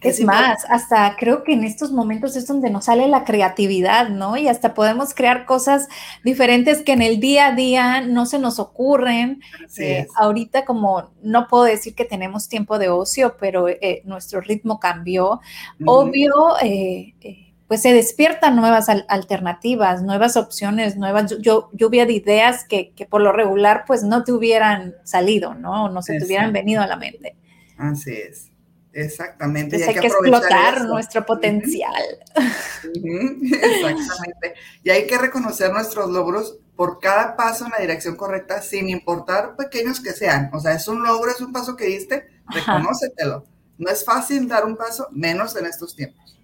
Es, 0.00 0.20
más, 0.20 0.64
hasta 0.68 1.14
creo 1.16 1.44
que 1.44 1.52
en 1.52 1.62
estos 1.62 1.92
momentos 1.92 2.34
es 2.34 2.48
donde 2.48 2.70
nos 2.70 2.86
sale 2.86 3.06
la 3.06 3.22
creatividad, 3.22 4.08
¿no? 4.08 4.36
Y 4.36 4.48
hasta 4.48 4.74
podemos 4.74 5.14
crear 5.14 5.46
cosas 5.46 5.86
diferentes 6.24 6.82
que 6.82 6.94
en 6.94 7.02
el 7.02 7.20
día 7.20 7.46
a 7.46 7.54
día 7.54 8.00
no 8.00 8.26
se 8.26 8.40
nos 8.40 8.58
ocurren. 8.58 9.42
Eh, 9.78 10.08
ahorita 10.16 10.64
como 10.64 11.12
no 11.22 11.46
puedo 11.46 11.62
decir 11.62 11.94
que 11.94 12.04
tenemos 12.04 12.48
tiempo 12.48 12.80
de 12.80 12.88
ocio, 12.88 13.36
pero 13.38 13.68
eh, 13.68 14.02
nuestro 14.06 14.40
ritmo 14.40 14.80
cambió. 14.80 15.40
Obvio, 15.84 16.32
eh, 16.60 17.53
pues 17.68 17.82
se 17.82 17.92
despiertan 17.92 18.56
nuevas 18.56 18.88
alternativas, 18.88 20.02
nuevas 20.02 20.36
opciones, 20.36 20.96
nuevas 20.96 21.36
lluvia 21.38 22.06
de 22.06 22.12
ideas 22.12 22.64
que, 22.64 22.92
que, 22.92 23.06
por 23.06 23.22
lo 23.22 23.32
regular 23.32 23.84
pues 23.86 24.02
no 24.02 24.22
te 24.24 24.32
hubieran 24.32 24.94
salido, 25.04 25.54
¿no? 25.54 25.88
No 25.88 26.02
se 26.02 26.18
te 26.18 26.24
hubieran 26.24 26.52
venido 26.52 26.82
a 26.82 26.86
la 26.86 26.96
mente. 26.96 27.36
Así 27.78 28.12
es. 28.12 28.50
Exactamente. 28.94 29.76
y 29.76 29.82
hay, 29.82 29.94
que, 29.94 30.06
explotar 30.06 30.84
nuestro 30.84 31.26
potencial. 31.26 32.02
Exactamente. 32.84 34.54
Y 34.84 34.90
hay 34.90 35.06
que 35.06 35.18
reconocer 35.18 35.72
nuestros 35.72 36.10
logros 36.10 36.58
por 36.76 37.00
cada 37.00 37.36
paso 37.36 37.64
en 37.64 37.72
la 37.72 37.78
dirección 37.78 38.16
correcta, 38.16 38.62
sin 38.62 38.88
importar 38.88 39.56
pequeños 39.56 40.00
que 40.00 40.12
sean. 40.12 40.50
O 40.52 40.60
sea, 40.60 40.74
es 40.74 40.86
un 40.86 41.02
logro, 41.02 41.30
es 41.30 41.40
un 41.40 41.52
paso 41.52 41.76
que 41.76 41.86
diste, 41.86 42.28
reconócetelo. 42.46 43.44
No 43.78 43.90
es 43.90 44.04
fácil 44.04 44.46
dar 44.46 44.64
un 44.64 44.76
paso, 44.76 45.08
menos 45.10 45.56
en 45.56 45.66
estos 45.66 45.96
tiempos. 45.96 46.38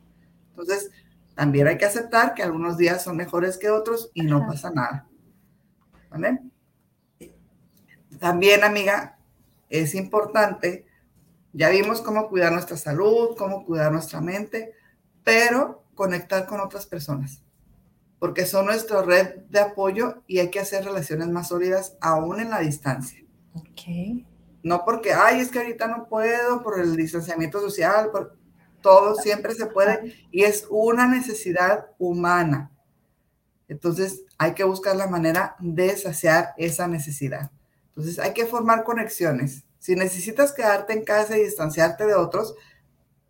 Entonces, 0.51 0.91
también 1.41 1.69
hay 1.69 1.79
que 1.79 1.87
aceptar 1.87 2.35
que 2.35 2.43
algunos 2.43 2.77
días 2.77 3.03
son 3.03 3.17
mejores 3.17 3.57
que 3.57 3.71
otros 3.71 4.11
y 4.13 4.25
no 4.25 4.47
pasa 4.47 4.69
nada. 4.69 5.09
¿Vale? 6.11 6.39
También, 8.19 8.63
amiga, 8.63 9.17
es 9.71 9.95
importante 9.95 10.85
ya 11.55 11.71
vimos 11.71 12.03
cómo 12.03 12.29
cuidar 12.29 12.53
nuestra 12.53 12.77
salud, 12.77 13.31
cómo 13.39 13.65
cuidar 13.65 13.91
nuestra 13.91 14.21
mente, 14.21 14.75
pero 15.25 15.83
conectar 15.95 16.45
con 16.45 16.61
otras 16.61 16.85
personas, 16.85 17.43
porque 18.19 18.45
son 18.45 18.67
nuestra 18.67 19.01
red 19.01 19.37
de 19.49 19.61
apoyo 19.61 20.23
y 20.27 20.41
hay 20.41 20.51
que 20.51 20.61
hacer 20.61 20.85
relaciones 20.85 21.29
más 21.29 21.49
sólidas 21.49 21.97
aún 22.03 22.39
en 22.39 22.51
la 22.51 22.61
distancia. 22.61 23.25
Ok. 23.55 24.27
No 24.63 24.85
porque, 24.85 25.15
ay, 25.15 25.41
es 25.41 25.51
que 25.51 25.61
ahorita 25.61 25.89
no 25.89 26.07
puedo 26.07 26.63
por 26.63 26.79
el 26.79 26.95
distanciamiento 26.97 27.63
social, 27.63 28.11
por, 28.11 28.37
todo 28.81 29.15
siempre 29.15 29.55
se 29.55 29.67
puede 29.67 30.15
y 30.31 30.43
es 30.43 30.67
una 30.71 31.07
necesidad 31.07 31.87
humana. 31.99 32.71
Entonces 33.69 34.23
hay 34.39 34.55
que 34.55 34.65
buscar 34.65 34.97
la 34.97 35.07
manera 35.07 35.57
de 35.59 35.97
saciar 35.97 36.55
esa 36.57 36.89
necesidad. 36.89 37.51
Entonces 37.89 38.19
hay 38.19 38.33
que 38.33 38.47
formar 38.47 38.85
conexiones 38.85 39.65
si 39.81 39.97
necesitas 39.97 40.53
quedarte 40.53 40.93
en 40.93 41.05
casa 41.05 41.37
y 41.37 41.43
distanciarte 41.43 42.07
de 42.07 42.15
otros, 42.15 42.55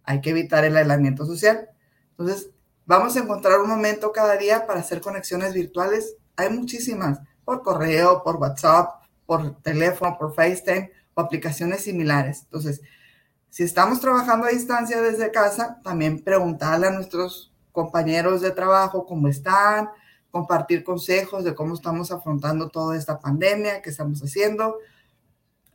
hay 0.04 0.20
que 0.20 0.30
evitar 0.30 0.64
el 0.64 0.76
aislamiento 0.76 1.24
social. 1.24 1.70
Entonces, 2.10 2.50
vamos 2.84 3.16
a 3.16 3.20
encontrar 3.20 3.60
un 3.60 3.68
momento 3.68 4.10
cada 4.12 4.36
día 4.36 4.66
para 4.66 4.80
hacer 4.80 5.00
conexiones 5.00 5.54
virtuales. 5.54 6.16
Hay 6.36 6.50
muchísimas, 6.50 7.20
por 7.44 7.62
correo, 7.62 8.22
por 8.24 8.36
WhatsApp, 8.36 9.00
por 9.26 9.62
teléfono, 9.62 10.18
por 10.18 10.34
FaceTime 10.34 10.90
o 11.14 11.20
aplicaciones 11.20 11.82
similares. 11.82 12.42
Entonces, 12.42 12.82
si 13.50 13.64
estamos 13.64 14.00
trabajando 14.00 14.46
a 14.46 14.50
distancia 14.50 15.02
desde 15.02 15.32
casa, 15.32 15.80
también 15.82 16.22
preguntarle 16.22 16.86
a 16.86 16.92
nuestros 16.92 17.52
compañeros 17.72 18.40
de 18.40 18.52
trabajo 18.52 19.06
cómo 19.06 19.28
están, 19.28 19.90
compartir 20.30 20.84
consejos 20.84 21.44
de 21.44 21.54
cómo 21.54 21.74
estamos 21.74 22.12
afrontando 22.12 22.68
toda 22.68 22.96
esta 22.96 23.18
pandemia, 23.18 23.82
qué 23.82 23.90
estamos 23.90 24.20
haciendo, 24.22 24.78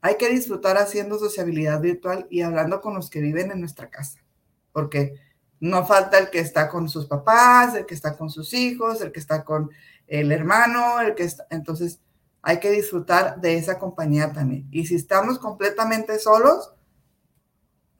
hay 0.02 0.16
que 0.16 0.30
disfrutar 0.30 0.78
haciendo 0.78 1.20
sociabilidad 1.20 1.82
virtual 1.82 2.28
y 2.30 2.42
hablando 2.42 2.80
con 2.80 2.94
los 2.94 3.10
que 3.10 3.22
viven 3.22 3.52
en 3.52 3.60
nuestra 3.60 3.90
casa, 3.90 4.20
porque 4.72 5.16
no 5.60 5.86
falta 5.86 6.18
el 6.18 6.30
que 6.30 6.40
está 6.40 6.70
con 6.70 6.88
sus 6.88 7.08
papás, 7.08 7.76
el 7.76 7.86
que 7.86 7.96
está 7.96 8.16
con 8.16 8.30
sus 8.30 8.54
hijos, 8.54 9.02
el 9.02 9.12
que 9.12 9.20
está 9.20 9.44
con 9.44 9.70
el 10.08 10.32
hermano, 10.32 11.02
el 11.02 11.16
que 11.16 11.24
está, 11.24 11.48
entonces 11.50 12.00
hay 12.42 12.60
que 12.60 12.70
disfrutar 12.70 13.42
de 13.42 13.58
esa 13.58 13.80
compañía 13.80 14.32
también. 14.32 14.68
Y 14.72 14.86
si 14.86 14.96
estamos 14.96 15.40
completamente 15.40 16.20
solos, 16.20 16.75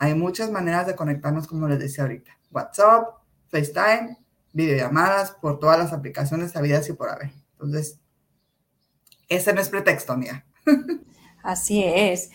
hay 0.06 0.16
muchas 0.16 0.52
maneras 0.52 0.88
de 0.88 0.96
conectarnos, 0.96 1.48
como 1.48 1.68
les 1.68 1.80
decía 1.80 2.04
ahorita. 2.04 2.32
WhatsApp, 2.52 3.08
FaceTime, 3.50 4.18
videollamadas 4.54 5.32
por 5.32 5.60
todas 5.60 5.78
las 5.78 5.94
aplicaciones 5.94 6.56
habidas 6.56 6.88
y 6.90 6.94
por 6.94 7.10
haber. 7.10 7.32
Entonces, 7.54 8.00
ese 9.28 9.54
no 9.54 9.62
es 9.62 9.70
pretexto, 9.70 10.14
amiga. 10.14 10.46
Así 11.44 11.84
es. 11.84 12.30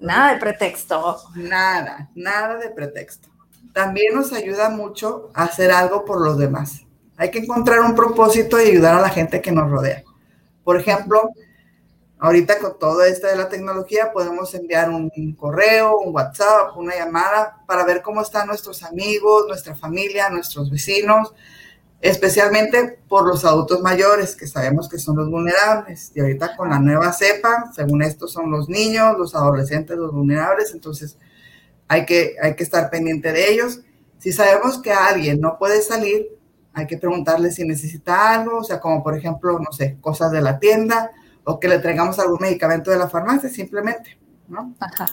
Nada 0.00 0.34
de 0.34 0.40
pretexto. 0.40 1.18
Nada, 1.36 2.10
nada 2.14 2.56
de 2.56 2.70
pretexto. 2.70 3.28
También 3.72 4.14
nos 4.14 4.32
ayuda 4.32 4.68
mucho 4.70 5.30
a 5.34 5.44
hacer 5.44 5.70
algo 5.70 6.04
por 6.04 6.20
los 6.20 6.38
demás. 6.38 6.84
Hay 7.16 7.30
que 7.30 7.38
encontrar 7.38 7.80
un 7.80 7.94
propósito 7.94 8.60
y 8.60 8.70
ayudar 8.70 8.94
a 8.96 9.00
la 9.00 9.10
gente 9.10 9.40
que 9.40 9.52
nos 9.52 9.70
rodea. 9.70 10.02
Por 10.64 10.78
ejemplo, 10.78 11.30
ahorita 12.22 12.60
con 12.60 12.78
todo 12.78 13.02
esto 13.02 13.26
de 13.26 13.34
la 13.34 13.48
tecnología 13.48 14.12
podemos 14.12 14.54
enviar 14.54 14.90
un 14.90 15.10
correo, 15.34 15.98
un 15.98 16.14
WhatsApp, 16.14 16.76
una 16.76 16.94
llamada 16.94 17.64
para 17.66 17.84
ver 17.84 18.00
cómo 18.00 18.22
están 18.22 18.46
nuestros 18.46 18.84
amigos, 18.84 19.46
nuestra 19.48 19.74
familia, 19.74 20.30
nuestros 20.30 20.70
vecinos, 20.70 21.34
especialmente 22.00 23.00
por 23.08 23.26
los 23.26 23.44
adultos 23.44 23.80
mayores, 23.80 24.36
que 24.36 24.46
sabemos 24.46 24.88
que 24.88 25.00
son 25.00 25.16
los 25.16 25.28
vulnerables. 25.28 26.12
Y 26.14 26.20
ahorita 26.20 26.56
con 26.56 26.70
la 26.70 26.78
nueva 26.78 27.12
cepa, 27.12 27.72
según 27.74 28.02
esto, 28.02 28.28
son 28.28 28.52
los 28.52 28.68
niños, 28.68 29.18
los 29.18 29.34
adolescentes, 29.34 29.96
los 29.96 30.12
vulnerables, 30.12 30.72
entonces 30.72 31.18
hay 31.88 32.06
que, 32.06 32.36
hay 32.40 32.54
que 32.54 32.62
estar 32.62 32.88
pendiente 32.88 33.32
de 33.32 33.50
ellos. 33.50 33.80
Si 34.18 34.30
sabemos 34.30 34.80
que 34.80 34.92
alguien 34.92 35.40
no 35.40 35.58
puede 35.58 35.82
salir, 35.82 36.28
hay 36.72 36.86
que 36.86 36.98
preguntarle 36.98 37.50
si 37.50 37.64
necesita 37.66 38.32
algo, 38.32 38.58
o 38.58 38.64
sea, 38.64 38.78
como 38.78 39.02
por 39.02 39.18
ejemplo, 39.18 39.58
no 39.58 39.72
sé, 39.72 39.98
cosas 40.00 40.30
de 40.30 40.40
la 40.40 40.60
tienda 40.60 41.10
o 41.44 41.58
que 41.58 41.68
le 41.68 41.78
traigamos 41.78 42.18
algún 42.18 42.38
medicamento 42.40 42.90
de 42.90 42.98
la 42.98 43.08
farmacia, 43.08 43.48
simplemente, 43.48 44.18
¿no? 44.48 44.74
Ajá. 44.80 45.06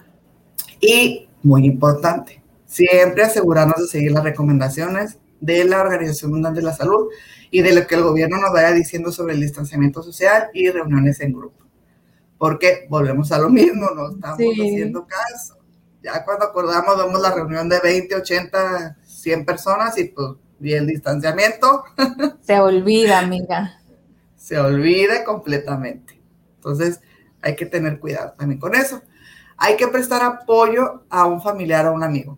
Y 0.80 1.28
muy 1.44 1.65
importante, 1.65 2.42
siempre 2.65 3.24
asegurarnos 3.24 3.78
de 3.78 3.88
seguir 3.88 4.12
las 4.12 4.24
recomendaciones 4.24 5.18
de 5.39 5.63
la 5.63 5.82
Organización 5.82 6.32
Mundial 6.32 6.54
de 6.54 6.62
la 6.62 6.74
Salud 6.74 7.08
y 7.52 7.62
de 7.62 7.74
lo 7.74 7.88
que 7.88 7.96
el 7.96 8.04
gobierno 8.04 8.38
nos 8.38 8.52
vaya 8.52 8.72
diciendo 8.72 9.12
sobre 9.12 9.34
el 9.34 9.42
distanciamiento 9.42 10.04
social 10.04 10.50
y 10.54 10.70
reuniones 10.70 11.20
en 11.22 11.34
grupo. 11.34 11.65
Porque 12.38 12.86
volvemos 12.89 13.32
a 13.32 13.39
lo 13.39 13.50
mismo, 13.50 13.89
no 13.96 14.12
estamos 14.12 14.39
haciendo 14.39 15.06
caso. 15.06 15.58
Ya 16.02 16.24
cuando 16.24 16.46
acordamos, 16.46 16.98
vemos 16.98 17.22
la 17.22 17.34
reunión 17.34 17.68
de 17.68 17.80
20, 17.80 18.15
80, 18.15 18.98
100 19.04 19.46
personas 19.46 19.98
y 19.98 20.06
pues, 20.06 20.30
y 20.62 20.74
el 20.74 20.88
distanciamiento. 20.88 21.84
Se 22.42 22.60
olvida, 22.60 23.20
amiga. 23.20 23.82
Se 24.36 24.58
olvida 24.58 25.24
completamente. 25.24 26.18
Entonces, 26.60 27.00
hay 27.41 27.56
que 27.56 27.65
tener 27.65 28.00
cuidado 28.00 28.34
también 28.38 28.60
con 28.60 28.76
eso. 28.76 29.02
Hay 29.58 29.78
que 29.78 29.88
prestar 29.88 30.24
apoyo 30.24 31.04
a 31.10 31.26
un 31.26 31.41
familiar 31.41 31.88
o 31.88 31.93
un 31.93 32.04
amigo. 32.04 32.38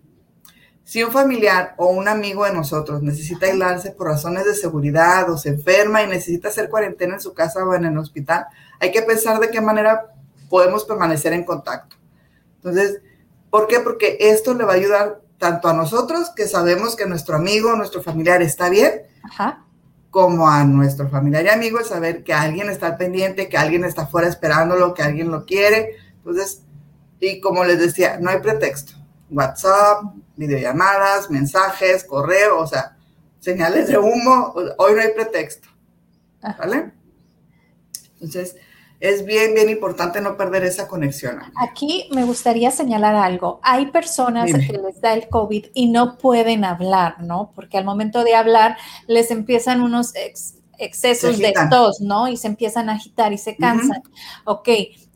Si 0.84 1.04
un 1.04 1.12
familiar 1.12 1.74
o 1.78 1.88
un 1.88 2.08
amigo 2.08 2.46
de 2.46 2.54
nosotros 2.54 3.02
necesita 3.02 3.46
aislarse 3.46 3.92
por 3.92 4.08
razones 4.08 4.46
de 4.46 4.56
seguridad 4.56 5.30
o 5.30 5.38
se 5.38 5.50
enferma 5.50 6.04
y 6.04 6.08
necesita 6.08 6.50
hacer 6.50 6.70
cuarentena 6.70 7.16
en 7.16 7.22
su 7.22 7.34
casa 7.34 7.64
o 7.64 7.74
en 7.74 7.86
el 7.86 7.98
hospital, 7.98 8.46
hay 8.80 8.92
que 8.92 9.02
pensar 9.02 9.40
de 9.40 9.50
qué 9.50 9.62
manera 9.62 10.14
podemos 10.50 10.84
permanecer 10.86 11.34
en 11.34 11.46
contacto. 11.46 11.96
Entonces, 12.58 13.02
¿por 13.50 13.68
qué? 13.68 13.80
Porque 13.80 14.18
esto 14.20 14.54
le 14.54 14.66
va 14.66 14.74
a 14.74 14.76
ayudar 14.76 15.22
tanto 15.38 15.70
a 15.70 15.74
nosotros, 15.74 16.32
que 16.36 16.48
sabemos 16.48 16.96
que 16.96 17.08
nuestro 17.08 17.36
amigo, 17.36 17.76
nuestro 17.76 18.04
familiar 18.04 18.42
está 18.42 18.70
bien, 18.70 19.04
como 20.12 20.50
a 20.50 20.64
nuestro 20.66 21.10
familiar 21.10 21.46
y 21.46 21.50
amigo, 21.50 21.84
saber 21.84 22.24
que 22.24 22.34
alguien 22.34 22.70
está 22.70 22.98
pendiente, 22.98 23.48
que 23.48 23.58
alguien 23.58 23.86
está 23.86 24.08
fuera 24.08 24.28
esperándolo, 24.28 24.94
que 24.94 25.02
alguien 25.02 25.32
lo 25.32 25.46
quiere. 25.46 25.96
Entonces, 26.18 26.64
y 27.20 27.40
como 27.40 27.64
les 27.64 27.80
decía, 27.80 28.18
no 28.20 28.30
hay 28.30 28.40
pretexto. 28.40 28.94
WhatsApp, 29.30 30.04
videollamadas, 30.36 31.32
mensajes, 31.32 32.04
correo, 32.04 32.60
o 32.60 32.68
sea, 32.68 32.98
señales 33.40 33.88
de 33.88 33.98
humo, 33.98 34.54
hoy 34.78 34.94
no 34.94 35.02
hay 35.02 35.14
pretexto. 35.14 35.70
¿Vale? 36.42 36.92
Entonces, 38.16 38.58
es 39.02 39.26
bien, 39.26 39.56
bien 39.56 39.68
importante 39.70 40.22
no 40.22 40.38
perder 40.38 40.64
esa 40.64 40.88
conexión. 40.88 41.40
Aquí 41.56 42.08
me 42.12 42.24
gustaría 42.24 42.70
señalar 42.70 43.16
algo. 43.16 43.60
Hay 43.64 43.88
personas 43.88 44.46
que 44.46 44.78
les 44.78 45.02
da 45.02 45.14
el 45.14 45.28
COVID 45.28 45.66
y 45.74 45.90
no 45.90 46.18
pueden 46.20 46.64
hablar, 46.64 47.20
¿no? 47.22 47.52
Porque 47.56 47.80
al 47.80 47.84
momento 47.84 48.24
de 48.24 48.36
hablar 48.36 48.78
les 49.08 49.32
empiezan 49.32 49.82
unos 49.82 50.14
excesos 50.78 51.40
de 51.40 51.54
tos, 51.72 52.00
¿no? 52.00 52.28
Y 52.28 52.38
se 52.38 52.48
empiezan 52.48 52.90
a 52.90 52.94
agitar 52.94 53.34
y 53.34 53.40
se 53.40 53.58
cansan. 53.58 54.04
Ok, 54.46 54.70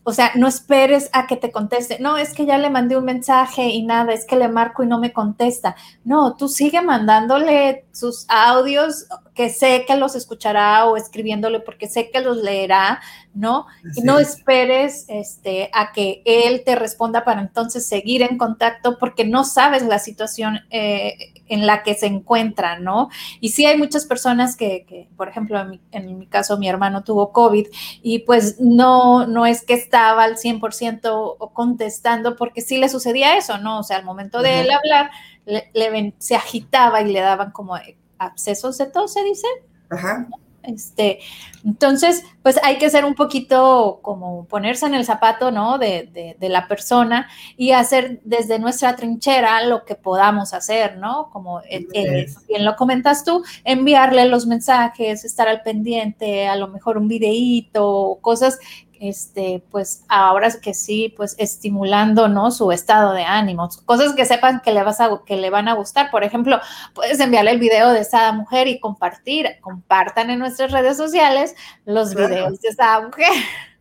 o 0.07 0.13
sea, 0.13 0.31
no 0.35 0.47
esperes 0.47 1.09
a 1.13 1.25
que 1.25 1.35
te 1.35 1.51
conteste. 1.51 1.97
No, 1.99 2.15
es 2.15 2.33
que 2.33 2.45
ya 2.45 2.59
le 2.59 2.69
mandé 2.69 2.95
un 2.95 3.05
mensaje 3.05 3.69
y 3.69 3.81
nada, 3.83 4.13
es 4.13 4.25
que 4.25 4.35
le 4.35 4.47
marco 4.47 4.83
y 4.83 4.87
no 4.87 4.99
me 4.99 5.11
contesta. 5.11 5.75
No, 6.03 6.35
tú 6.35 6.47
sigue 6.47 6.79
mandándole 6.83 7.85
sus 7.91 8.27
audios 8.29 9.07
que 9.33 9.49
sé 9.49 9.83
que 9.87 9.95
los 9.95 10.15
escuchará 10.15 10.85
o 10.85 10.95
escribiéndole 10.95 11.59
porque 11.59 11.87
sé 11.87 12.11
que 12.11 12.21
los 12.21 12.37
leerá, 12.37 13.01
¿no? 13.33 13.65
y 13.95 14.01
no 14.01 14.19
esperes 14.19 15.05
este, 15.07 15.71
a 15.73 15.91
que 15.91 16.21
él 16.23 16.61
te 16.63 16.75
responda 16.75 17.25
para 17.25 17.41
entonces 17.41 17.87
seguir 17.87 18.21
en 18.21 18.37
contacto 18.37 18.97
porque 18.99 19.25
no 19.25 19.43
sabes 19.43 19.83
la 19.83 19.97
situación 19.97 20.59
eh, 20.69 21.33
en 21.47 21.67
la 21.67 21.83
que 21.83 21.93
se 21.93 22.07
encuentra, 22.07 22.79
¿no? 22.79 23.09
Y 23.39 23.49
sí 23.49 23.65
hay 23.65 23.77
muchas 23.77 24.05
personas 24.05 24.55
que, 24.55 25.09
por 25.15 25.29
ejemplo, 25.29 25.59
en 25.91 26.17
mi, 26.17 26.27
caso 26.27 26.57
mi 26.57 26.67
hermano 26.67 27.03
tuvo 27.03 27.31
COVID 27.31 27.67
y 28.01 28.19
pues 28.19 28.59
no, 28.59 29.27
no 29.27 29.45
es 29.45 29.63
que 29.63 29.73
estaba 29.73 30.23
al 30.23 30.37
100% 30.37 31.53
contestando 31.53 32.35
porque 32.35 32.61
sí 32.61 32.77
le 32.77 32.89
sucedía 32.89 33.37
eso, 33.37 33.57
¿no? 33.57 33.79
O 33.79 33.83
sea, 33.83 33.97
al 33.97 34.05
momento 34.05 34.41
de 34.41 34.61
él 34.61 34.69
hablar, 34.71 35.11
le, 35.45 36.13
se 36.17 36.35
agitaba 36.35 37.01
y 37.01 37.11
le 37.11 37.19
daban 37.19 37.51
como 37.51 37.75
abscesos 38.17 38.77
de 38.77 38.87
tos, 38.87 39.13
se 39.13 39.23
dice. 39.23 39.47
Ajá. 39.89 40.27
Este, 40.67 41.19
entonces, 41.63 42.23
pues 42.43 42.59
hay 42.63 42.77
que 42.77 42.89
ser 42.89 43.05
un 43.05 43.15
poquito 43.15 43.99
como 44.03 44.45
ponerse 44.45 44.85
en 44.85 44.93
el 44.93 45.03
zapato, 45.03 45.49
¿no? 45.49 45.77
De, 45.79 46.35
la 46.39 46.67
persona 46.67 47.27
y 47.57 47.71
hacer 47.71 48.21
desde 48.23 48.59
nuestra 48.59 48.95
trinchera 48.95 49.65
lo 49.65 49.83
que 49.83 49.95
podamos 49.95 50.53
hacer, 50.53 50.97
¿no? 50.97 51.29
Como 51.31 51.61
eh, 51.61 51.87
eh, 51.93 52.27
bien 52.47 52.63
lo 52.63 52.75
comentas 52.75 53.23
tú, 53.23 53.43
enviarle 53.63 54.27
los 54.27 54.45
mensajes, 54.45 55.25
estar 55.25 55.47
al 55.47 55.63
pendiente, 55.63 56.47
a 56.47 56.55
lo 56.55 56.67
mejor 56.67 56.99
un 56.99 57.07
videíto, 57.07 58.19
cosas 58.21 58.59
este, 58.99 59.63
pues 59.71 60.03
ahora 60.07 60.49
que 60.61 60.73
sí, 60.73 61.13
pues 61.15 61.35
estimulando, 61.39 62.27
¿no? 62.27 62.51
Su 62.51 62.71
estado 62.71 63.13
de 63.13 63.23
ánimo, 63.23 63.69
cosas 63.85 64.13
que 64.13 64.25
sepan 64.25 64.61
que 64.61 64.73
le, 64.73 64.83
vas 64.83 65.01
a, 65.01 65.21
que 65.25 65.37
le 65.37 65.49
van 65.49 65.67
a 65.67 65.73
gustar. 65.73 66.11
Por 66.11 66.23
ejemplo, 66.23 66.59
puedes 66.93 67.19
enviarle 67.19 67.51
el 67.51 67.59
video 67.59 67.91
de 67.91 68.01
esa 68.01 68.31
mujer 68.31 68.67
y 68.67 68.79
compartir, 68.79 69.57
compartan 69.61 70.29
en 70.29 70.39
nuestras 70.39 70.71
redes 70.71 70.97
sociales 70.97 71.55
los 71.85 72.13
videos 72.13 72.59
de 72.61 72.69
esa 72.69 73.01
mujer. 73.01 73.31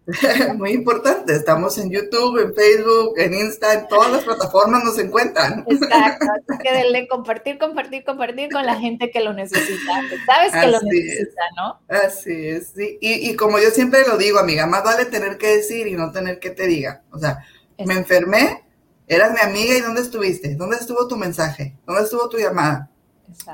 Muy 0.56 0.72
importante, 0.72 1.34
estamos 1.34 1.78
en 1.78 1.90
YouTube, 1.90 2.38
en 2.38 2.54
Facebook, 2.54 3.14
en 3.16 3.32
Insta, 3.32 3.72
en 3.72 3.88
todas 3.88 4.12
las 4.12 4.24
plataformas 4.24 4.84
nos 4.84 4.98
encuentran. 4.98 5.64
Exacto, 5.66 6.26
así 6.30 6.58
que 6.62 6.72
denle 6.72 7.08
compartir, 7.08 7.58
compartir, 7.58 8.04
compartir 8.04 8.50
con 8.52 8.66
la 8.66 8.76
gente 8.76 9.10
que 9.10 9.20
lo 9.20 9.32
necesita, 9.32 10.02
sabes 10.26 10.52
que 10.52 10.66
lo 10.66 10.80
necesita, 10.82 11.42
¿no? 11.56 11.80
Así 11.88 12.48
es, 12.48 12.72
sí. 12.76 12.98
Y, 13.00 13.30
y, 13.30 13.36
como 13.36 13.58
yo 13.58 13.70
siempre 13.70 14.06
lo 14.06 14.18
digo, 14.18 14.38
amiga, 14.38 14.66
más 14.66 14.84
vale 14.84 15.06
tener 15.06 15.38
que 15.38 15.56
decir 15.56 15.86
y 15.86 15.92
no 15.92 16.12
tener 16.12 16.38
que 16.38 16.50
te 16.50 16.66
diga. 16.66 17.02
O 17.10 17.18
sea, 17.18 17.42
me 17.78 17.94
enfermé, 17.94 18.62
eras 19.06 19.32
mi 19.32 19.40
amiga 19.40 19.74
y 19.74 19.80
¿dónde 19.80 20.02
estuviste? 20.02 20.54
¿Dónde 20.54 20.76
estuvo 20.76 21.08
tu 21.08 21.16
mensaje? 21.16 21.76
¿Dónde 21.86 22.02
estuvo 22.02 22.28
tu 22.28 22.36
llamada? 22.36 22.90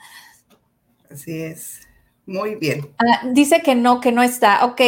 Así 1.10 1.40
es. 1.40 1.83
Muy 2.26 2.56
bien. 2.56 2.92
Ah, 2.98 3.22
dice 3.32 3.62
que 3.62 3.74
no, 3.74 4.00
que 4.00 4.12
no 4.12 4.22
está. 4.22 4.64
Ok, 4.64 4.80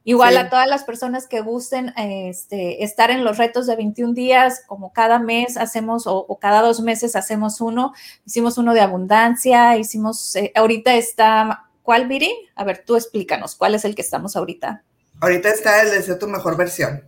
Igual 0.04 0.38
a 0.38 0.50
todas 0.50 0.68
las 0.68 0.84
personas 0.86 1.28
que 1.28 1.42
gusten 1.42 1.94
este, 1.98 2.86
estar 2.86 3.12
en 3.12 3.26
los 3.26 3.38
retos 3.38 3.68
de 3.68 3.76
21 3.76 4.14
días, 4.14 4.64
como 4.66 4.94
cada 4.94 5.20
mes 5.20 5.58
hacemos 5.58 6.04
o, 6.08 6.40
cada 6.40 6.62
dos 6.62 6.80
meses 6.80 7.18
hacemos 7.18 7.60
uno. 7.60 7.94
Hicimos 8.26 8.58
uno 8.58 8.74
de 8.74 8.80
abundancia, 8.80 9.76
hicimos, 9.76 10.38
eh, 10.38 10.54
ahorita 10.56 10.96
está, 10.96 11.66
¿cuál, 11.84 12.08
Viri? 12.08 12.34
A 12.56 12.64
ver, 12.64 12.86
tú 12.86 12.96
explícanos, 12.96 13.56
¿cuál 13.56 13.76
es 13.76 13.84
el 13.84 13.96
que 13.96 14.02
estamos 14.02 14.38
ahorita? 14.38 14.82
Ahorita 15.20 15.50
está 15.50 15.82
el 15.82 15.92
de 15.92 16.02
ser 16.02 16.18
tu 16.18 16.28
mejor 16.28 16.56
versión. 16.56 17.04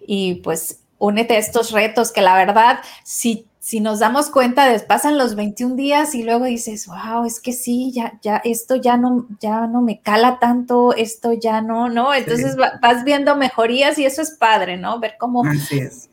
y 0.06 0.36
pues 0.36 0.80
únete 1.00 1.36
a 1.36 1.40
estos 1.40 1.72
retos 1.72 2.12
que 2.12 2.22
la 2.22 2.36
verdad, 2.36 2.80
si, 3.04 3.48
si 3.60 3.80
nos 3.80 4.00
damos 4.00 4.30
cuenta, 4.30 4.68
pasan 4.88 5.18
los 5.18 5.36
21 5.36 5.76
días 5.76 6.14
y 6.14 6.24
luego 6.24 6.46
dices, 6.46 6.88
wow, 6.88 7.26
es 7.26 7.40
que 7.40 7.54
sí, 7.54 7.92
ya, 7.94 8.20
ya, 8.22 8.38
esto 8.38 8.76
ya 8.76 8.98
no, 8.98 9.26
ya 9.40 9.66
no 9.66 9.82
me 9.82 10.02
cala 10.02 10.40
tanto, 10.40 10.94
esto 10.94 11.34
ya 11.34 11.62
no, 11.62 11.90
¿no? 11.90 12.14
Entonces 12.14 12.56
vas 12.56 13.04
viendo 13.04 13.36
mejorías 13.36 13.98
y 13.98 14.06
eso 14.06 14.22
es 14.22 14.32
padre, 14.32 14.78
¿no? 14.78 15.00
Ver 15.00 15.16
cómo, 15.18 15.44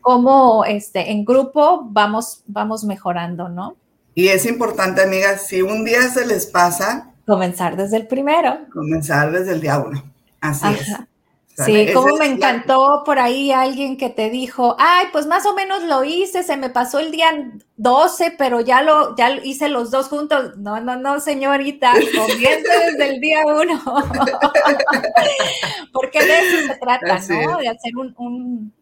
cómo 0.01 0.65
este, 0.65 1.11
en 1.11 1.25
grupo 1.25 1.83
vamos, 1.91 2.43
vamos 2.47 2.85
mejorando, 2.85 3.49
¿no? 3.49 3.77
Y 4.15 4.29
es 4.29 4.47
importante, 4.47 5.03
amigas, 5.03 5.47
si 5.47 5.61
un 5.61 5.85
día 5.85 6.09
se 6.09 6.27
les 6.27 6.47
pasa. 6.47 7.11
Comenzar 7.27 7.77
desde 7.77 7.99
el 7.99 8.07
primero. 8.07 8.61
Comenzar 8.73 9.31
desde 9.31 9.53
el 9.53 9.61
día 9.61 9.79
uno. 9.79 10.03
Así 10.41 10.67
es. 10.69 10.89
Sí, 11.65 11.89
como 11.95 12.17
me 12.17 12.27
encantó 12.27 13.03
por 13.07 13.19
ahí 13.19 13.51
alguien 13.51 13.97
que 13.97 14.11
te 14.11 14.29
dijo, 14.29 14.77
ay, 14.79 15.07
pues 15.11 15.27
más 15.27 15.47
o 15.47 15.55
menos 15.55 15.83
lo 15.85 16.05
hice, 16.05 16.43
se 16.43 16.59
me 16.59 16.69
pasó 16.69 16.99
el 16.99 17.11
día 17.11 17.51
12, 17.79 18.35
pero 18.37 18.61
ya 18.61 18.83
lo, 18.83 19.17
ya 19.17 19.31
hice 19.31 19.69
los 19.69 19.91
dos 19.91 20.09
juntos. 20.09 20.59
No, 20.59 20.81
no, 20.81 20.97
no, 20.97 21.19
señorita, 21.19 21.93
comienza 22.17 22.73
desde 22.91 23.09
el 23.09 23.21
día 23.21 23.39
uno. 23.47 23.83
Porque 25.95 26.23
de 26.23 26.39
eso 26.41 26.73
se 26.73 26.79
trata, 26.79 27.21
¿no? 27.29 27.57
De 27.57 27.69
hacer 27.69 27.93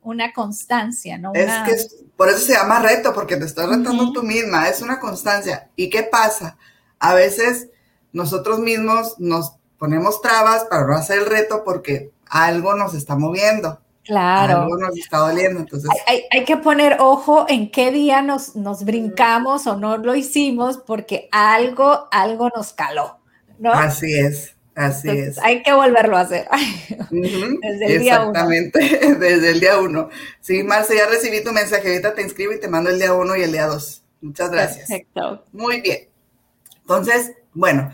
una 0.03 0.33
constancia, 0.33 1.17
¿no? 1.17 1.33
Es 1.33 1.53
que 1.65 1.77
por 2.17 2.29
eso 2.29 2.39
se 2.39 2.55
llama 2.55 2.81
reto, 2.81 3.13
porque 3.13 3.37
te 3.37 3.45
estás 3.45 3.69
retando 3.69 4.13
tú 4.13 4.23
misma, 4.23 4.69
es 4.69 4.83
una 4.83 4.99
constancia. 4.99 5.69
¿Y 5.77 5.91
qué 5.91 6.03
pasa? 6.03 6.57
A 6.99 7.15
veces 7.15 7.69
nosotros 8.13 8.59
mismos 8.59 9.17
nos 9.19 9.57
ponemos 9.79 10.21
trabas 10.23 10.65
para 10.65 10.87
no 10.87 10.95
hacer 10.95 11.19
el 11.19 11.27
reto 11.27 11.63
porque 11.65 12.11
algo 12.35 12.75
nos 12.75 12.95
está 12.95 13.17
moviendo. 13.17 13.79
Claro. 14.05 14.63
Algo 14.63 14.77
nos 14.77 14.99
está 14.99 15.19
doliendo. 15.19 15.61
Entonces. 15.61 15.89
Hay, 16.07 16.45
que 16.45 16.57
poner 16.57 16.97
ojo 16.99 17.47
en 17.49 17.71
qué 17.71 17.93
día 17.93 18.23
nos, 18.23 18.57
nos 18.57 18.85
brincamos 18.85 19.69
o 19.69 19.77
no 19.77 19.97
lo 19.99 20.17
hicimos 20.17 20.79
porque 20.79 21.29
algo, 21.31 22.09
algo 22.11 22.51
nos 22.55 22.73
caló. 22.73 23.21
¿no? 23.59 23.73
Así 23.73 24.13
es. 24.13 24.57
Así 24.75 25.09
es. 25.09 25.39
Hay 25.39 25.63
que 25.63 25.73
volverlo 25.73 26.17
a 26.17 26.23
hacer. 26.23 26.49
desde 27.11 27.95
el 27.95 28.01
día 28.01 28.23
uno. 28.23 28.31
Exactamente, 28.31 28.81
desde 29.21 29.51
el 29.53 29.61
día 29.61 29.79
uno. 29.79 30.09
Sí, 30.41 30.65
Marce, 30.65 30.97
ya 30.97 31.07
recibí 31.07 31.45
tu 31.45 31.53
mensaje. 31.53 31.89
Ahorita 31.89 32.15
te 32.15 32.23
inscribo 32.23 32.53
y 32.53 32.59
te 32.59 32.67
mando 32.67 32.91
el 32.91 32.99
día 32.99 33.15
uno 33.15 33.37
y 33.37 33.43
el 33.43 33.53
día 33.53 33.69
dos. 33.69 34.03
Muchas 34.21 34.51
gracias. 34.51 34.89
Perfecto. 34.89 35.45
Muy 35.53 35.81
bien. 35.81 36.09
Entonces, 36.81 37.33
bueno, 37.53 37.93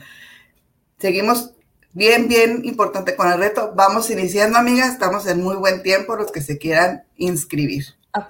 seguimos 0.99 1.53
bien, 1.93 2.28
bien 2.28 2.62
importante 2.64 3.16
con 3.16 3.30
el 3.30 3.38
reto. 3.38 3.72
Vamos 3.74 4.11
iniciando, 4.11 4.59
amigas. 4.59 4.93
Estamos 4.93 5.26
en 5.26 5.43
muy 5.43 5.57
buen 5.57 5.82
tiempo 5.82 6.16
los 6.16 6.30
que 6.32 6.41
se 6.41 6.59
quieran 6.59 7.05
inscribir. 7.16 7.84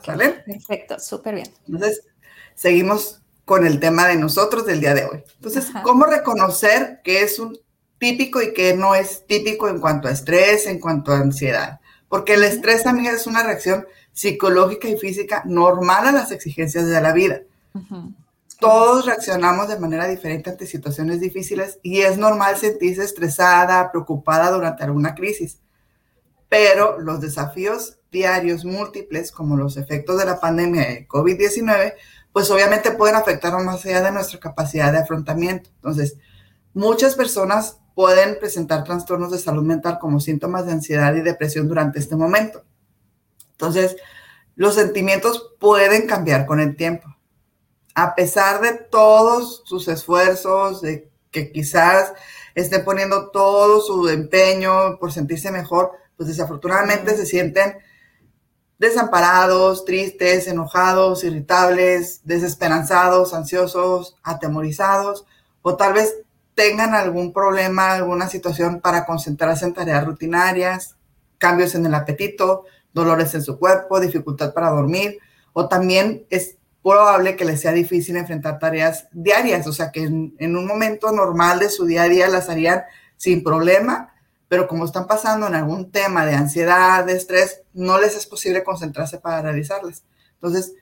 ¿Vale? 0.06 0.42
Perfecto, 0.46 0.98
súper 0.98 1.36
bien. 1.36 1.48
Entonces, 1.66 2.02
seguimos 2.54 3.20
con 3.44 3.66
el 3.66 3.80
tema 3.80 4.06
de 4.06 4.16
nosotros 4.16 4.66
del 4.66 4.80
día 4.80 4.94
de 4.94 5.06
hoy. 5.06 5.24
Entonces, 5.36 5.66
¿cómo 5.82 6.04
reconocer 6.04 7.00
qué 7.02 7.22
es 7.22 7.38
un 7.38 7.58
típico 7.98 8.40
y 8.42 8.52
qué 8.52 8.74
no 8.74 8.94
es 8.94 9.26
típico 9.26 9.68
en 9.68 9.80
cuanto 9.80 10.08
a 10.08 10.12
estrés, 10.12 10.66
en 10.66 10.78
cuanto 10.78 11.12
a 11.12 11.18
ansiedad? 11.18 11.80
Porque 12.08 12.34
el 12.34 12.44
estrés, 12.44 12.86
amigas, 12.86 13.14
es 13.22 13.26
una 13.26 13.42
reacción 13.42 13.86
psicológica 14.12 14.88
y 14.88 14.98
física 14.98 15.42
normal 15.46 16.08
a 16.08 16.12
las 16.12 16.32
exigencias 16.32 16.86
de 16.86 17.00
la 17.00 17.12
vida. 17.12 17.40
Todos 18.60 19.06
reaccionamos 19.06 19.68
de 19.68 19.78
manera 19.78 20.06
diferente 20.06 20.50
ante 20.50 20.66
situaciones 20.66 21.18
difíciles 21.18 21.78
y 21.82 22.02
es 22.02 22.18
normal 22.18 22.58
sentirse 22.58 23.02
estresada, 23.02 23.90
preocupada 23.90 24.50
durante 24.50 24.84
alguna 24.84 25.14
crisis. 25.14 25.60
Pero 26.50 27.00
los 27.00 27.22
desafíos 27.22 27.98
diarios 28.10 28.66
múltiples, 28.66 29.32
como 29.32 29.56
los 29.56 29.78
efectos 29.78 30.18
de 30.18 30.26
la 30.26 30.40
pandemia 30.40 30.82
de 30.82 31.08
COVID-19, 31.08 31.94
pues 32.32 32.50
obviamente 32.50 32.90
pueden 32.90 33.16
afectar 33.16 33.52
más 33.62 33.86
allá 33.86 34.02
de 34.02 34.12
nuestra 34.12 34.38
capacidad 34.38 34.92
de 34.92 34.98
afrontamiento. 34.98 35.70
Entonces, 35.76 36.18
muchas 36.74 37.14
personas 37.14 37.78
pueden 37.94 38.38
presentar 38.38 38.84
trastornos 38.84 39.30
de 39.30 39.38
salud 39.38 39.62
mental 39.62 39.98
como 39.98 40.20
síntomas 40.20 40.66
de 40.66 40.72
ansiedad 40.72 41.14
y 41.14 41.22
depresión 41.22 41.66
durante 41.66 41.98
este 41.98 42.16
momento. 42.16 42.64
Entonces, 43.52 43.96
los 44.54 44.74
sentimientos 44.74 45.54
pueden 45.58 46.06
cambiar 46.06 46.44
con 46.44 46.60
el 46.60 46.76
tiempo 46.76 47.16
a 48.02 48.14
pesar 48.14 48.62
de 48.62 48.72
todos 48.72 49.62
sus 49.66 49.86
esfuerzos, 49.88 50.80
de 50.80 51.10
que 51.30 51.52
quizás 51.52 52.14
esté 52.54 52.78
poniendo 52.78 53.30
todo 53.30 53.82
su 53.82 54.08
empeño 54.08 54.98
por 54.98 55.12
sentirse 55.12 55.50
mejor, 55.50 55.92
pues 56.16 56.28
desafortunadamente 56.28 57.14
se 57.14 57.26
sienten 57.26 57.76
desamparados, 58.78 59.84
tristes, 59.84 60.46
enojados, 60.46 61.22
irritables, 61.24 62.22
desesperanzados, 62.24 63.34
ansiosos, 63.34 64.16
atemorizados, 64.22 65.26
o 65.60 65.76
tal 65.76 65.92
vez 65.92 66.16
tengan 66.54 66.94
algún 66.94 67.34
problema, 67.34 67.92
alguna 67.92 68.28
situación 68.28 68.80
para 68.80 69.04
concentrarse 69.04 69.66
en 69.66 69.74
tareas 69.74 70.06
rutinarias, 70.06 70.96
cambios 71.36 71.74
en 71.74 71.84
el 71.84 71.94
apetito, 71.94 72.64
dolores 72.94 73.34
en 73.34 73.42
su 73.42 73.58
cuerpo, 73.58 74.00
dificultad 74.00 74.54
para 74.54 74.70
dormir, 74.70 75.18
o 75.52 75.68
también 75.68 76.24
es 76.30 76.56
probable 76.82 77.36
que 77.36 77.44
les 77.44 77.60
sea 77.60 77.72
difícil 77.72 78.16
enfrentar 78.16 78.58
tareas 78.58 79.08
diarias, 79.12 79.66
o 79.66 79.72
sea 79.72 79.90
que 79.90 80.04
en, 80.04 80.56
un 80.56 80.66
momento 80.66 81.12
normal 81.12 81.58
de 81.58 81.68
su 81.68 81.84
día 81.84 82.04
a 82.04 82.08
día 82.08 82.28
las 82.28 82.48
harían 82.48 82.82
sin 83.16 83.42
problema, 83.42 84.14
pero 84.48 84.66
como 84.66 84.84
están 84.84 85.06
pasando 85.06 85.46
en 85.46 85.54
algún 85.54 85.90
tema 85.90 86.24
de 86.24 86.34
ansiedad, 86.34 87.04
de 87.04 87.16
estrés, 87.16 87.62
no 87.72 88.00
les 88.00 88.16
es 88.16 88.26
posible 88.26 88.64
concentrarse 88.64 89.18
para 89.18 89.42
realizarlas. 89.42 90.04
Entonces, 90.34 90.72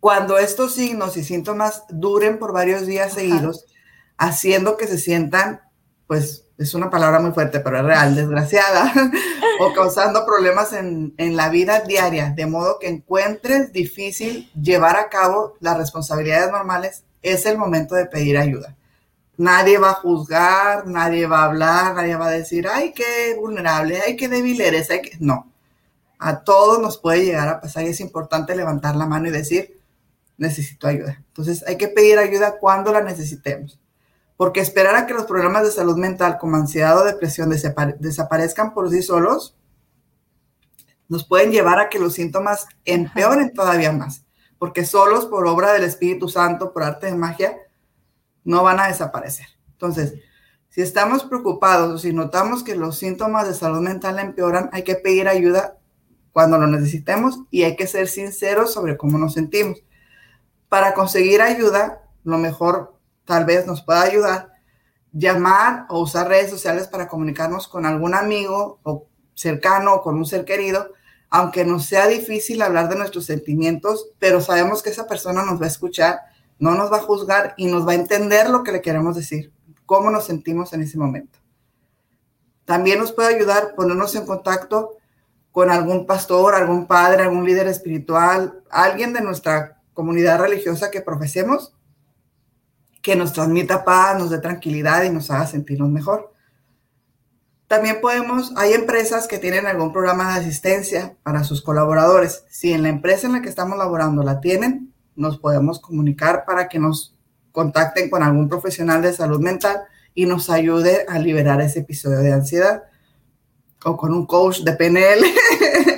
cuando 0.00 0.38
estos 0.38 0.74
signos 0.74 1.16
y 1.16 1.24
síntomas 1.24 1.84
duren 1.88 2.38
por 2.38 2.52
varios 2.52 2.86
días 2.86 3.12
seguidos, 3.12 3.66
haciendo 4.16 4.76
que 4.76 4.86
se 4.86 4.98
sientan, 4.98 5.60
pues 6.06 6.45
es 6.58 6.74
una 6.74 6.90
palabra 6.90 7.20
muy 7.20 7.32
fuerte, 7.32 7.60
pero 7.60 7.78
es 7.78 7.84
real, 7.84 8.14
desgraciada, 8.14 8.92
o 9.60 9.72
causando 9.74 10.24
problemas 10.24 10.72
en, 10.72 11.14
en, 11.18 11.36
la 11.36 11.50
vida 11.50 11.80
diaria, 11.80 12.30
de 12.30 12.46
modo 12.46 12.78
que 12.78 12.88
encuentres 12.88 13.72
difícil 13.72 14.50
llevar 14.54 14.96
a 14.96 15.08
cabo 15.08 15.54
las 15.60 15.76
responsabilidades 15.76 16.50
normales, 16.50 17.04
es 17.22 17.44
el 17.46 17.58
momento 17.58 17.94
de 17.94 18.06
pedir 18.06 18.38
ayuda. 18.38 18.74
Nadie 19.36 19.76
va 19.76 19.90
a 19.90 19.94
juzgar, 19.94 20.86
nadie 20.86 21.26
va 21.26 21.40
a 21.40 21.44
hablar, 21.44 21.94
nadie 21.94 22.16
va 22.16 22.28
a 22.28 22.30
decir, 22.30 22.66
ay, 22.72 22.92
qué 22.92 23.36
vulnerable, 23.38 24.00
ay, 24.06 24.16
qué 24.16 24.28
débil 24.28 24.60
eres, 24.60 24.90
ay, 24.90 25.02
que... 25.02 25.16
No, 25.20 25.52
a 26.18 26.42
todos 26.42 26.80
nos 26.80 26.96
puede 26.96 27.26
llegar 27.26 27.48
a 27.48 27.60
pasar 27.60 27.84
y 27.84 27.88
es 27.88 28.00
importante 28.00 28.56
levantar 28.56 28.96
la 28.96 29.04
mano 29.04 29.28
y 29.28 29.30
decir, 29.30 29.78
necesito 30.38 30.86
ayuda. 30.86 31.22
Entonces 31.28 31.62
hay 31.66 31.76
que 31.76 31.88
pedir 31.88 32.18
ayuda 32.18 32.56
cuando 32.58 32.92
la 32.92 33.02
necesitemos 33.02 33.78
porque 34.36 34.60
esperar 34.60 34.96
a 34.96 35.06
que 35.06 35.14
los 35.14 35.24
problemas 35.24 35.64
de 35.64 35.70
salud 35.70 35.96
mental 35.96 36.38
como 36.38 36.56
ansiedad 36.56 36.98
o 36.98 37.04
depresión 37.04 37.50
desaparezcan 37.50 38.74
por 38.74 38.90
sí 38.90 39.02
solos 39.02 39.56
nos 41.08 41.24
pueden 41.26 41.52
llevar 41.52 41.78
a 41.78 41.88
que 41.88 41.98
los 41.98 42.14
síntomas 42.14 42.66
empeoren 42.84 43.52
todavía 43.54 43.92
más, 43.92 44.24
porque 44.58 44.84
solos 44.84 45.26
por 45.26 45.46
obra 45.46 45.72
del 45.72 45.84
Espíritu 45.84 46.28
Santo, 46.28 46.72
por 46.72 46.82
arte 46.82 47.06
de 47.06 47.14
magia, 47.14 47.56
no 48.44 48.62
van 48.62 48.80
a 48.80 48.88
desaparecer. 48.88 49.46
Entonces, 49.72 50.14
si 50.68 50.82
estamos 50.82 51.24
preocupados 51.24 51.94
o 51.94 51.98
si 51.98 52.12
notamos 52.12 52.62
que 52.62 52.74
los 52.74 52.98
síntomas 52.98 53.46
de 53.46 53.54
salud 53.54 53.80
mental 53.80 54.18
empeoran, 54.18 54.68
hay 54.72 54.82
que 54.82 54.96
pedir 54.96 55.28
ayuda 55.28 55.78
cuando 56.32 56.58
lo 56.58 56.66
necesitemos 56.66 57.40
y 57.50 57.62
hay 57.62 57.76
que 57.76 57.86
ser 57.86 58.08
sinceros 58.08 58.72
sobre 58.72 58.96
cómo 58.96 59.16
nos 59.16 59.34
sentimos. 59.34 59.82
Para 60.68 60.92
conseguir 60.92 61.40
ayuda, 61.40 62.02
lo 62.24 62.36
mejor 62.36 62.95
tal 63.26 63.44
vez 63.44 63.66
nos 63.66 63.82
pueda 63.82 64.02
ayudar, 64.02 64.52
llamar 65.12 65.86
o 65.90 66.00
usar 66.00 66.28
redes 66.28 66.50
sociales 66.50 66.88
para 66.88 67.08
comunicarnos 67.08 67.68
con 67.68 67.84
algún 67.84 68.14
amigo 68.14 68.80
o 68.82 69.06
cercano 69.34 69.94
o 69.94 70.02
con 70.02 70.16
un 70.16 70.24
ser 70.24 70.44
querido, 70.44 70.92
aunque 71.28 71.64
nos 71.64 71.86
sea 71.86 72.06
difícil 72.06 72.62
hablar 72.62 72.88
de 72.88 72.96
nuestros 72.96 73.26
sentimientos, 73.26 74.08
pero 74.18 74.40
sabemos 74.40 74.82
que 74.82 74.90
esa 74.90 75.06
persona 75.06 75.44
nos 75.44 75.60
va 75.60 75.64
a 75.66 75.68
escuchar, 75.68 76.20
no 76.58 76.74
nos 76.74 76.90
va 76.90 76.98
a 76.98 77.02
juzgar 77.02 77.54
y 77.56 77.66
nos 77.66 77.86
va 77.86 77.92
a 77.92 77.96
entender 77.96 78.48
lo 78.48 78.62
que 78.62 78.72
le 78.72 78.80
queremos 78.80 79.16
decir, 79.16 79.52
cómo 79.84 80.10
nos 80.10 80.24
sentimos 80.24 80.72
en 80.72 80.82
ese 80.82 80.96
momento. 80.96 81.38
También 82.64 82.98
nos 82.98 83.12
puede 83.12 83.34
ayudar 83.34 83.74
ponernos 83.76 84.14
en 84.14 84.26
contacto 84.26 84.96
con 85.52 85.70
algún 85.70 86.06
pastor, 86.06 86.54
algún 86.54 86.86
padre, 86.86 87.22
algún 87.22 87.44
líder 87.44 87.66
espiritual, 87.68 88.62
alguien 88.70 89.12
de 89.12 89.20
nuestra 89.20 89.80
comunidad 89.94 90.40
religiosa 90.40 90.90
que 90.90 91.00
profesemos 91.00 91.74
que 93.06 93.14
nos 93.14 93.32
transmita 93.32 93.84
paz, 93.84 94.18
nos 94.18 94.30
dé 94.30 94.38
tranquilidad 94.38 95.04
y 95.04 95.10
nos 95.10 95.30
haga 95.30 95.46
sentirnos 95.46 95.88
mejor. 95.88 96.32
También 97.68 98.00
podemos, 98.00 98.52
hay 98.56 98.72
empresas 98.72 99.28
que 99.28 99.38
tienen 99.38 99.68
algún 99.68 99.92
programa 99.92 100.34
de 100.34 100.40
asistencia 100.40 101.16
para 101.22 101.44
sus 101.44 101.62
colaboradores. 101.62 102.42
Si 102.50 102.72
en 102.72 102.82
la 102.82 102.88
empresa 102.88 103.28
en 103.28 103.34
la 103.34 103.42
que 103.42 103.48
estamos 103.48 103.78
laborando 103.78 104.24
la 104.24 104.40
tienen, 104.40 104.92
nos 105.14 105.38
podemos 105.38 105.78
comunicar 105.78 106.44
para 106.44 106.66
que 106.66 106.80
nos 106.80 107.16
contacten 107.52 108.10
con 108.10 108.24
algún 108.24 108.48
profesional 108.48 109.02
de 109.02 109.12
salud 109.12 109.38
mental 109.38 109.82
y 110.12 110.26
nos 110.26 110.50
ayude 110.50 111.06
a 111.08 111.20
liberar 111.20 111.60
ese 111.60 111.78
episodio 111.78 112.18
de 112.18 112.32
ansiedad 112.32 112.82
o 113.84 113.96
con 113.96 114.12
un 114.12 114.26
coach 114.26 114.62
de 114.62 114.72
PNL 114.72 115.24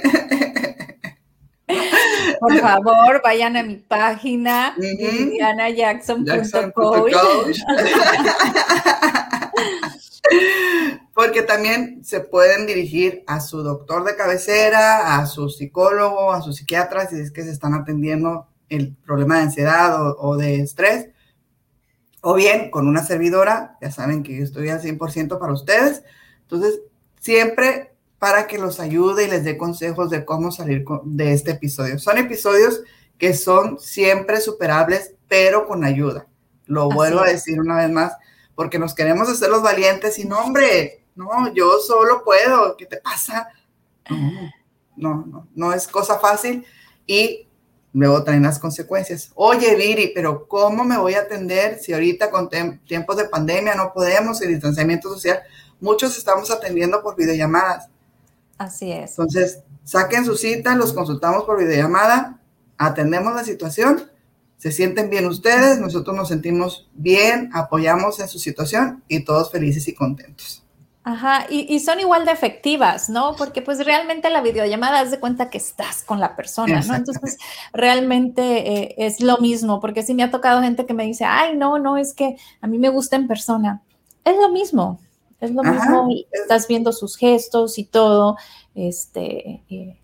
Por 2.41 2.59
favor, 2.61 3.23
vayan 3.23 3.57
a 3.57 3.63
mi 3.63 3.77
página, 3.77 4.75
uh 4.77 4.83
Porque 11.15 11.43
también 11.43 12.05
se 12.05 12.21
pueden 12.21 12.67
dirigir 12.67 13.25
a 13.27 13.41
su 13.41 13.63
doctor 13.63 14.05
de 14.05 14.15
cabecera, 14.15 15.19
a 15.19 15.27
su 15.27 15.49
psicólogo, 15.49 16.33
a 16.33 16.43
su 16.43 16.53
psiquiatra, 16.53 17.09
si 17.09 17.17
es 17.17 17.33
que 17.33 17.43
se 17.43 17.51
están 17.51 17.75
atendiendo 17.75 18.47
el 18.69 18.95
problema 18.95 19.37
de 19.37 19.45
ansiedad 19.45 20.01
o, 20.01 20.17
o 20.19 20.37
de 20.37 20.61
estrés. 20.61 21.09
O 22.21 22.35
bien 22.35 22.71
con 22.71 22.87
una 22.87 23.03
servidora, 23.03 23.79
ya 23.81 23.91
saben 23.91 24.23
que 24.23 24.37
yo 24.37 24.45
estoy 24.45 24.69
al 24.69 24.83
100% 24.83 25.39
para 25.39 25.53
ustedes. 25.53 26.03
Entonces, 26.43 26.81
siempre 27.21 27.88
para 28.19 28.47
que 28.47 28.59
los 28.59 28.81
ayude 28.81 29.25
y 29.25 29.31
les 29.31 29.45
dé 29.45 29.57
consejos 29.57 30.11
de 30.11 30.25
cómo 30.25 30.51
salir 30.51 30.85
de 31.05 31.33
este 31.33 31.53
episodio. 31.53 31.99
Son 31.99 32.19
episodios 32.19 32.83
que 33.17 33.35
son 33.35 33.79
siempre 33.79 34.41
superables, 34.41 35.15
pero 35.29 35.67
con 35.67 35.85
ayuda. 35.85 36.27
Lo 36.67 36.89
vuelvo 36.89 37.21
a 37.21 37.29
decir 37.29 37.61
una 37.61 37.77
vez 37.77 37.91
más, 37.91 38.13
porque 38.55 38.79
nos 38.79 38.95
queremos 38.95 39.29
hacer 39.29 39.51
los 39.51 39.63
valientes 39.63 40.19
y 40.19 40.25
no, 40.25 40.39
hombre, 40.39 41.05
no, 41.15 41.53
yo 41.55 41.79
solo 41.79 42.23
puedo, 42.25 42.77
¿qué 42.77 42.87
te 42.87 42.99
pasa? 42.99 43.49
No, 44.97 45.25
no, 45.27 45.49
no, 45.55 45.73
es 45.73 45.87
cosa 45.87 46.19
fácil 46.19 46.65
y 47.07 47.49
luego 47.93 48.25
traen 48.25 48.43
las 48.43 48.59
consecuencias. 48.59 49.31
Oye, 49.35 49.75
Viri, 49.77 50.13
pero 50.15 50.47
¿cómo 50.49 50.85
me 50.85 50.99
voy 50.99 51.15
a 51.15 51.21
atender 51.21 51.79
si 51.79 51.93
ahorita 51.93 52.31
con 52.31 52.49
tiempos 52.85 53.17
de 53.17 53.27
pandemia 53.27 53.75
no 53.75 53.93
podemos 53.93 54.43
y 54.43 54.49
distanciamiento 54.49 55.09
social? 55.09 55.41
Muchos 55.81 56.19
estamos 56.19 56.51
atendiendo 56.51 57.03
por 57.03 57.17
videollamadas 57.17 57.89
Así 58.59 58.93
es. 58.93 59.11
Entonces, 59.13 59.61
saquen 59.85 60.25
su 60.25 60.37
cita, 60.37 60.75
los 60.75 60.93
consultamos 60.93 61.45
por 61.45 61.59
videollamada, 61.59 62.41
atendemos 62.77 63.35
la 63.35 63.45
situación, 63.45 64.11
se 64.57 64.73
sienten 64.73 65.09
bien 65.09 65.27
ustedes, 65.27 65.79
nosotros 65.79 66.17
nos 66.17 66.29
sentimos 66.29 66.89
bien, 66.95 67.51
apoyamos 67.55 68.19
en 68.21 68.29
su 68.29 68.39
situación 68.39 69.03
y 69.09 69.25
todos 69.25 69.51
felices 69.51 69.87
y 69.89 69.95
contentos. 69.95 70.65
Ajá, 71.05 71.47
y, 71.49 71.81
son 71.81 72.01
igual 72.01 72.27
de 72.27 72.33
efectivas, 72.33 73.09
¿no? 73.09 73.35
Porque 73.37 73.63
pues 73.63 73.83
realmente 73.83 74.29
la 74.29 74.43
videollamada 74.43 75.01
haz 75.01 75.11
de 75.11 75.19
cuenta 75.19 75.49
que 75.49 75.57
estás 75.57 76.03
con 76.03 76.21
la 76.21 76.37
persona, 76.37 76.83
¿no? 76.83 76.97
Entonces, 76.97 77.39
realmente 77.73 78.43
eh, 78.75 78.95
es 78.99 79.23
lo 79.23 79.39
mismo, 79.39 79.81
porque 79.81 80.03
sí 80.03 80.13
me 80.13 80.23
ha 80.23 80.31
tocado 80.31 80.61
gente 80.61 80.85
que 80.85 80.93
me 80.93 81.07
dice, 81.07 81.25
ay, 81.25 81.57
no, 81.57 81.79
no, 81.79 81.97
es 81.97 82.13
que 82.13 82.37
a 82.61 82.67
mí 82.67 82.79
me 82.79 82.91
gusta 82.91 83.17
en 83.17 83.27
persona. 83.27 83.81
Es 84.23 84.37
lo 84.37 84.51
mismo, 84.51 85.01
es 85.41 85.53
lo 85.53 85.63
mismo, 85.63 86.09
estás 86.33 86.67
viendo 86.67 86.93
sus 86.93 87.17
gestos 87.17 87.79
y 87.79 87.85
todo. 87.85 88.37
Este, 88.75 89.63
eh, 89.69 89.99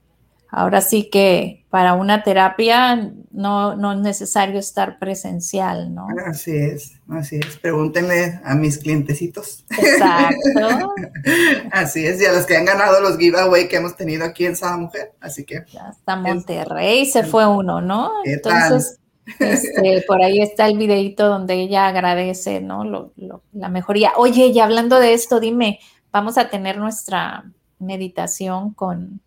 ahora 0.49 0.81
sí 0.81 1.11
que 1.11 1.65
para 1.71 1.95
una 1.95 2.23
terapia 2.23 3.13
no, 3.33 3.75
no 3.75 3.93
es 3.93 3.99
necesario 3.99 4.61
estar 4.61 4.99
presencial, 4.99 5.93
¿no? 5.93 6.07
Así 6.27 6.57
es, 6.57 7.01
así 7.09 7.37
es. 7.37 7.57
Pregúntenle 7.59 8.41
a 8.45 8.55
mis 8.55 8.79
clientecitos. 8.79 9.65
Exacto. 9.71 10.95
así 11.73 12.07
es, 12.07 12.21
y 12.23 12.27
a 12.27 12.33
los 12.33 12.47
que 12.47 12.57
han 12.57 12.65
ganado 12.65 13.01
los 13.01 13.19
giveaway 13.19 13.69
que 13.69 13.77
hemos 13.77 13.97
tenido 13.97 14.25
aquí 14.25 14.47
en 14.47 14.57
Sada 14.57 14.77
Mujer, 14.77 15.13
así 15.21 15.45
que. 15.45 15.65
Hasta 15.81 16.17
Monterrey 16.17 17.07
se 17.07 17.25
fue 17.25 17.47
uno, 17.47 17.81
¿no? 17.81 18.13
Entonces. 18.25 19.01
Este, 19.39 20.05
por 20.07 20.23
ahí 20.23 20.41
está 20.41 20.67
el 20.67 20.77
videito 20.77 21.27
donde 21.29 21.55
ella 21.55 21.87
agradece, 21.87 22.61
¿no? 22.61 23.13
la 23.53 23.69
mejoría. 23.69 24.13
Oye, 24.17 24.47
y 24.47 24.61
hablando 24.61 25.01
de 25.01 25.15
esto, 25.15 25.41
dime, 25.41 25.81
vamos 26.13 26.39
a 26.39 26.49
tener 26.49 26.79
nuestra 26.79 27.45
meditación 27.79 28.75
con... 28.75 29.21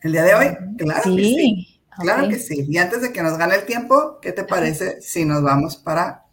¿El 0.00 0.12
día 0.12 0.22
de 0.24 0.34
hoy? 0.34 0.46
Claro 0.78 1.02
sí, 1.04 1.16
que 1.16 1.22
sí. 1.22 1.80
Claro 1.98 2.28
que 2.28 2.38
sí. 2.38 2.66
Y 2.68 2.78
antes 2.78 3.02
de 3.02 3.12
que 3.12 3.22
nos 3.22 3.38
gane 3.38 3.54
el 3.54 3.66
tiempo, 3.66 4.18
¿qué 4.20 4.32
te 4.32 4.44
parece 4.44 5.00
si 5.00 5.24
nos 5.24 5.42
vamos 5.42 5.76
para, 5.76 6.24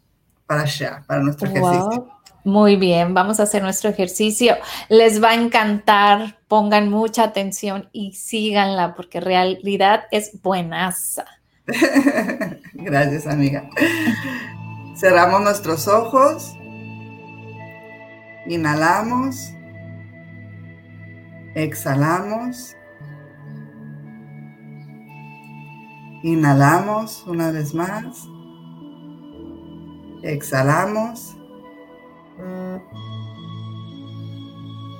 para 0.46 0.62
allá, 0.62 1.04
para 1.06 1.22
nuestro 1.22 1.48
ejercicio? 1.48 2.08
Muy 2.42 2.76
bien, 2.76 3.12
vamos 3.12 3.38
a 3.38 3.42
hacer 3.42 3.62
nuestro 3.62 3.90
ejercicio. 3.90 4.56
Les 4.88 5.22
va 5.22 5.30
a 5.30 5.34
encantar, 5.34 6.38
pongan 6.48 6.90
mucha 6.90 7.24
atención 7.24 7.90
y 7.92 8.14
síganla 8.14 8.94
porque 8.94 9.20
realidad 9.20 10.04
es 10.10 10.40
buenaza. 10.42 11.26
Gracias, 12.74 13.26
amiga. 13.26 13.68
Cerramos 14.96 15.42
nuestros 15.42 15.88
ojos. 15.88 16.56
Inhalamos. 18.46 19.54
Exhalamos. 21.54 22.76
Inhalamos 26.22 27.24
una 27.26 27.50
vez 27.50 27.74
más. 27.74 28.28
Exhalamos. 30.22 31.36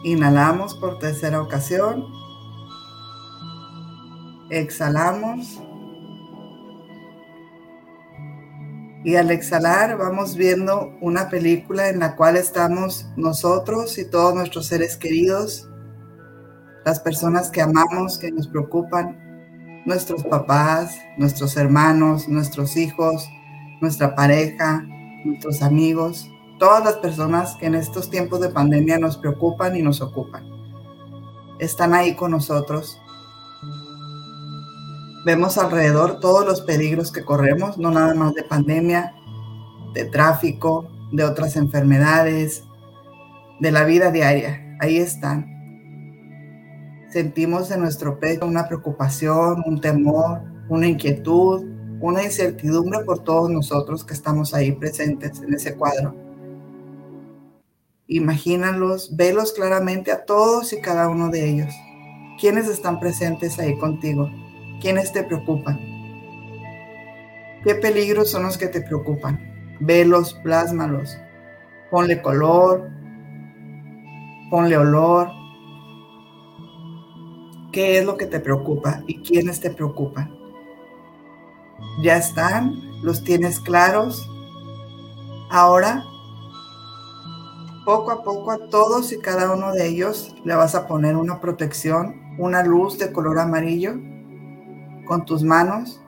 Inhalamos 0.03 0.75
por 0.75 0.99
tercera 0.99 1.43
ocasión. 1.43 2.07
Exhalamos. 4.51 5.61
Y 9.03 9.17
al 9.17 9.31
exhalar 9.31 9.97
vamos 9.97 10.37
viendo 10.37 10.95
una 11.01 11.31
película 11.31 11.89
en 11.89 12.01
la 12.01 12.17
cual 12.17 12.37
estamos 12.37 13.07
nosotros 13.17 13.97
y 13.99 14.11
todos 14.11 14.35
nuestros 14.35 14.67
seres 14.67 14.97
queridos, 14.97 15.71
las 16.85 17.01
personas 17.01 17.51
que 17.51 17.63
amamos, 17.63 18.19
que 18.19 18.31
nos 18.31 18.47
preocupan, 18.47 19.19
nuestros 19.87 20.23
papás, 20.25 20.99
nuestros 21.17 21.57
hermanos, 21.57 22.29
nuestros 22.29 22.77
hijos, 22.77 23.27
nuestra 23.81 24.15
pareja, 24.15 24.85
nuestros 25.25 25.63
amigos, 25.63 26.31
todas 26.59 26.85
las 26.85 26.97
personas 26.97 27.57
que 27.57 27.67
en 27.67 27.77
estos 27.77 28.11
tiempos 28.11 28.41
de 28.41 28.51
pandemia 28.51 28.99
nos 28.99 29.17
preocupan 29.17 29.77
y 29.77 29.83
nos 29.83 30.03
ocupan. 30.03 30.45
Están 31.59 31.95
ahí 31.95 32.15
con 32.15 32.33
nosotros. 32.33 33.00
Vemos 35.25 35.59
alrededor 35.59 36.19
todos 36.19 36.47
los 36.47 36.63
peligros 36.63 37.13
que 37.13 37.25
corremos, 37.25 37.77
no 37.77 37.91
nada 37.91 38.15
más 38.15 38.35
de 38.35 38.43
pandemia, 38.43 39.15
de 39.93 40.07
tráfico, 40.07 40.89
de 41.13 41.25
otras 41.25 41.57
enfermedades, 41.57 42.65
de 43.61 43.71
la 43.71 43.85
vida 43.85 44.11
diaria. 44.11 44.77
Ahí 44.81 44.97
están. 44.97 45.47
Sentimos 47.13 47.71
en 47.71 47.81
nuestro 47.81 48.19
pecho 48.19 48.47
una 48.47 48.67
preocupación, 48.67 49.63
un 49.67 49.81
temor, 49.81 50.41
una 50.71 50.87
inquietud, 50.87 51.67
una 52.01 52.23
incertidumbre 52.23 53.01
por 53.05 53.19
todos 53.23 53.51
nosotros 53.51 54.05
que 54.05 54.15
estamos 54.15 54.55
ahí 54.55 54.73
presentes 54.73 55.43
en 55.43 55.53
ese 55.53 55.75
cuadro. 55.75 56.15
Imagínalos, 58.07 59.15
velos 59.17 59.53
claramente 59.53 60.13
a 60.13 60.25
todos 60.25 60.73
y 60.73 60.81
cada 60.81 61.09
uno 61.09 61.29
de 61.29 61.49
ellos. 61.49 61.75
¿Quiénes 62.41 62.69
están 62.69 62.99
presentes 63.01 63.59
ahí 63.59 63.77
contigo? 63.79 64.31
¿Quiénes 64.81 65.13
te 65.13 65.23
preocupan? 65.23 65.79
¿Qué 67.63 67.75
peligros 67.75 68.31
son 68.31 68.45
los 68.45 68.57
que 68.57 68.67
te 68.67 68.81
preocupan? 68.81 69.39
Velos, 69.79 70.33
plásmalos. 70.43 71.19
Ponle 71.91 72.23
color, 72.23 72.89
ponle 74.51 74.79
olor. 74.79 75.29
¿Qué 77.73 77.99
es 77.99 78.07
lo 78.07 78.17
que 78.17 78.25
te 78.25 78.41
preocupa 78.41 79.03
y 79.07 79.21
quiénes 79.21 79.61
te 79.61 79.71
preocupan? 79.71 80.35
¿Ya 82.03 82.17
están? 82.17 82.73
¿Los 83.03 83.23
tienes 83.23 83.61
claros? 83.61 84.27
Ahora, 85.51 86.05
poco 87.85 88.13
a 88.13 88.23
poco 88.23 88.51
a 88.51 88.69
todos 88.71 89.13
y 89.13 89.19
cada 89.19 89.53
uno 89.53 89.73
de 89.73 89.89
ellos 89.89 90.35
le 90.45 90.55
vas 90.55 90.75
a 90.75 90.87
poner 90.87 91.17
una 91.17 91.41
protección, 91.41 92.35
una 92.39 92.63
luz 92.63 92.99
de 92.99 93.13
color 93.13 93.39
amarillo 93.39 93.95
con 95.11 95.25
tus 95.25 95.43
manos. 95.43 96.01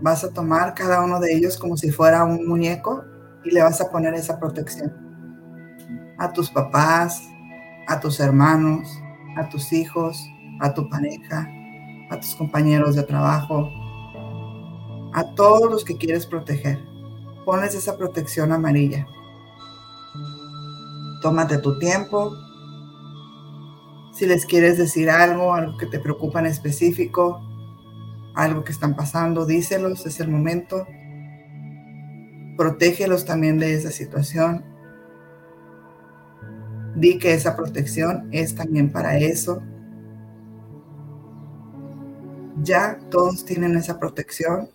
Vas 0.00 0.24
a 0.24 0.32
tomar 0.32 0.72
cada 0.72 1.04
uno 1.04 1.20
de 1.20 1.36
ellos 1.36 1.58
como 1.58 1.76
si 1.76 1.90
fuera 1.90 2.24
un 2.24 2.48
muñeco 2.48 3.04
y 3.44 3.50
le 3.50 3.62
vas 3.62 3.82
a 3.82 3.90
poner 3.90 4.14
esa 4.14 4.40
protección 4.40 4.90
a 6.16 6.32
tus 6.32 6.48
papás, 6.48 7.22
a 7.86 8.00
tus 8.00 8.18
hermanos, 8.18 8.88
a 9.36 9.46
tus 9.50 9.74
hijos, 9.74 10.26
a 10.58 10.72
tu 10.72 10.88
pareja, 10.88 11.46
a 12.10 12.18
tus 12.18 12.34
compañeros 12.34 12.96
de 12.96 13.02
trabajo, 13.02 13.68
a 15.12 15.34
todos 15.36 15.70
los 15.70 15.84
que 15.84 15.98
quieres 15.98 16.24
proteger. 16.24 16.78
Pones 17.44 17.74
esa 17.74 17.98
protección 17.98 18.52
amarilla. 18.52 19.06
Tómate 21.20 21.58
tu 21.58 21.78
tiempo. 21.78 22.34
Si 24.14 24.24
les 24.24 24.46
quieres 24.46 24.78
decir 24.78 25.10
algo, 25.10 25.52
algo 25.52 25.76
que 25.76 25.84
te 25.84 25.98
preocupa 25.98 26.40
en 26.40 26.46
específico, 26.46 27.49
algo 28.34 28.64
que 28.64 28.72
están 28.72 28.94
pasando, 28.94 29.46
díselos, 29.46 30.06
es 30.06 30.20
el 30.20 30.28
momento. 30.28 30.86
Protégelos 32.56 33.24
también 33.24 33.58
de 33.58 33.74
esa 33.74 33.90
situación. 33.90 34.64
Di 36.94 37.18
que 37.18 37.34
esa 37.34 37.56
protección 37.56 38.28
es 38.32 38.54
también 38.54 38.90
para 38.90 39.18
eso. 39.18 39.62
Ya 42.62 42.98
todos 43.10 43.44
tienen 43.44 43.76
esa 43.76 43.98
protección. 43.98 44.68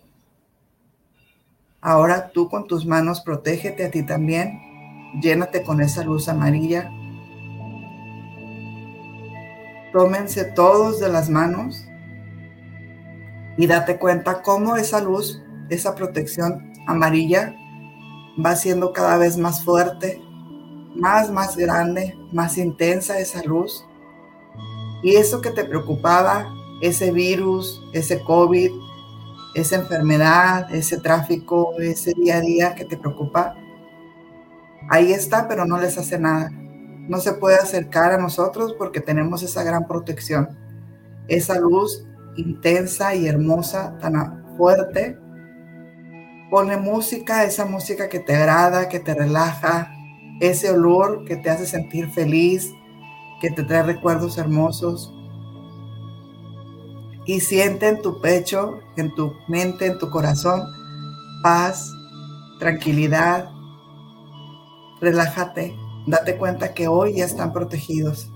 Ahora 1.80 2.30
tú 2.30 2.48
con 2.48 2.66
tus 2.66 2.84
manos 2.84 3.20
protégete 3.20 3.84
a 3.84 3.90
ti 3.90 4.02
también. 4.02 4.58
Llénate 5.22 5.62
con 5.62 5.80
esa 5.80 6.02
luz 6.02 6.28
amarilla. 6.28 6.90
Tómense 9.92 10.44
todos 10.44 11.00
de 11.00 11.08
las 11.08 11.30
manos 11.30 11.86
y 13.56 13.66
date 13.66 13.98
cuenta 13.98 14.42
cómo 14.42 14.76
esa 14.76 15.00
luz, 15.00 15.42
esa 15.68 15.94
protección 15.94 16.72
amarilla 16.86 17.54
va 18.44 18.54
siendo 18.56 18.92
cada 18.92 19.16
vez 19.16 19.36
más 19.36 19.64
fuerte, 19.64 20.22
más, 20.94 21.30
más 21.30 21.56
grande, 21.56 22.16
más 22.32 22.58
intensa 22.58 23.18
esa 23.18 23.42
luz. 23.42 23.84
Y 25.02 25.16
eso 25.16 25.40
que 25.40 25.50
te 25.50 25.64
preocupaba, 25.64 26.46
ese 26.82 27.12
virus, 27.12 27.82
ese 27.92 28.22
COVID, 28.22 28.70
esa 29.54 29.76
enfermedad, 29.76 30.72
ese 30.74 30.98
tráfico, 30.98 31.74
ese 31.78 32.12
día 32.14 32.36
a 32.36 32.40
día 32.40 32.74
que 32.74 32.84
te 32.84 32.96
preocupa, 32.96 33.54
ahí 34.90 35.12
está, 35.12 35.48
pero 35.48 35.64
no 35.64 35.78
les 35.78 35.96
hace 35.96 36.18
nada. 36.18 36.50
No 36.50 37.20
se 37.20 37.32
puede 37.34 37.56
acercar 37.56 38.12
a 38.12 38.18
nosotros 38.18 38.74
porque 38.76 39.00
tenemos 39.00 39.42
esa 39.42 39.62
gran 39.62 39.86
protección, 39.86 40.58
esa 41.28 41.58
luz 41.58 42.04
intensa 42.36 43.14
y 43.14 43.26
hermosa, 43.26 43.98
tan 43.98 44.44
fuerte. 44.56 45.18
Pone 46.50 46.76
música, 46.76 47.44
esa 47.44 47.64
música 47.64 48.08
que 48.08 48.20
te 48.20 48.34
agrada, 48.34 48.88
que 48.88 49.00
te 49.00 49.14
relaja, 49.14 49.92
ese 50.40 50.70
olor 50.70 51.24
que 51.24 51.36
te 51.36 51.50
hace 51.50 51.66
sentir 51.66 52.10
feliz, 52.10 52.72
que 53.40 53.50
te 53.50 53.62
trae 53.62 53.82
recuerdos 53.82 54.38
hermosos. 54.38 55.12
Y 57.24 57.40
siente 57.40 57.88
en 57.88 58.00
tu 58.02 58.20
pecho, 58.20 58.78
en 58.96 59.12
tu 59.14 59.32
mente, 59.48 59.86
en 59.86 59.98
tu 59.98 60.10
corazón, 60.10 60.62
paz, 61.42 61.90
tranquilidad. 62.60 63.48
Relájate, 65.00 65.74
date 66.06 66.36
cuenta 66.36 66.72
que 66.72 66.86
hoy 66.86 67.16
ya 67.16 67.24
están 67.24 67.52
protegidos. 67.52 68.30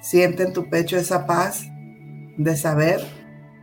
Siente 0.00 0.42
en 0.42 0.52
tu 0.52 0.68
pecho 0.68 0.96
esa 0.96 1.26
paz 1.26 1.64
de 2.36 2.56
saber 2.56 3.00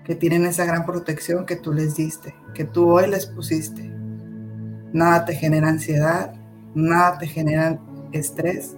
que 0.03 0.15
tienen 0.15 0.45
esa 0.45 0.65
gran 0.65 0.86
protección 0.86 1.45
que 1.45 1.55
tú 1.55 1.74
les 1.74 1.95
diste, 1.95 2.34
que 2.53 2.65
tú 2.65 2.89
hoy 2.89 3.07
les 3.09 3.26
pusiste. 3.26 3.84
Nada 4.91 5.26
te 5.26 5.36
genera 5.36 5.70
ansiedad, 5.70 6.34
nada 6.74 7.17
te 7.20 7.28
genera 7.28 7.80
estrés, 8.11 8.76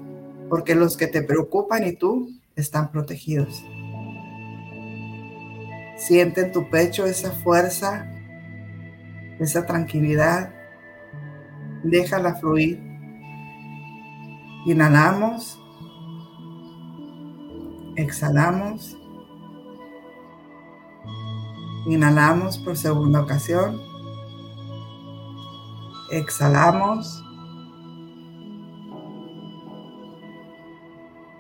porque 0.50 0.76
los 0.76 0.98
que 0.98 1.08
te 1.08 1.22
preocupan 1.22 1.88
y 1.88 1.94
tú 1.94 2.30
están 2.56 2.92
protegidos. 2.92 3.64
Siente 5.96 6.42
en 6.42 6.52
tu 6.52 6.70
pecho 6.70 7.06
esa 7.06 7.32
fuerza, 7.32 8.12
esa 9.40 9.66
tranquilidad. 9.66 10.54
Déjala 11.84 12.36
fluir. 12.36 12.82
Inhalamos. 14.66 15.58
Exhalamos. 17.96 19.01
Inhalamos 21.86 22.58
por 22.60 22.78
segunda 22.78 23.22
ocasión. 23.22 23.82
Exhalamos. 26.12 27.24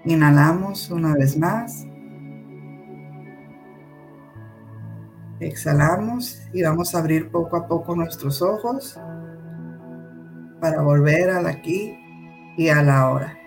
Inhalamos 0.05 0.89
una 0.89 1.13
vez 1.13 1.37
más. 1.37 1.85
Exhalamos 5.39 6.41
y 6.53 6.63
vamos 6.63 6.95
a 6.95 6.99
abrir 6.99 7.29
poco 7.29 7.57
a 7.57 7.67
poco 7.67 7.95
nuestros 7.95 8.41
ojos 8.41 8.99
para 10.59 10.81
volver 10.81 11.29
al 11.31 11.47
aquí 11.47 11.97
y 12.57 12.69
a 12.69 12.81
la 12.81 13.09
hora. 13.09 13.37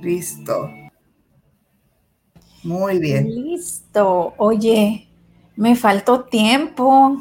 Listo. 0.00 0.85
Muy 2.66 2.98
bien. 2.98 3.28
Listo. 3.28 4.34
Oye, 4.38 5.08
me 5.54 5.76
faltó 5.76 6.24
tiempo. 6.24 7.16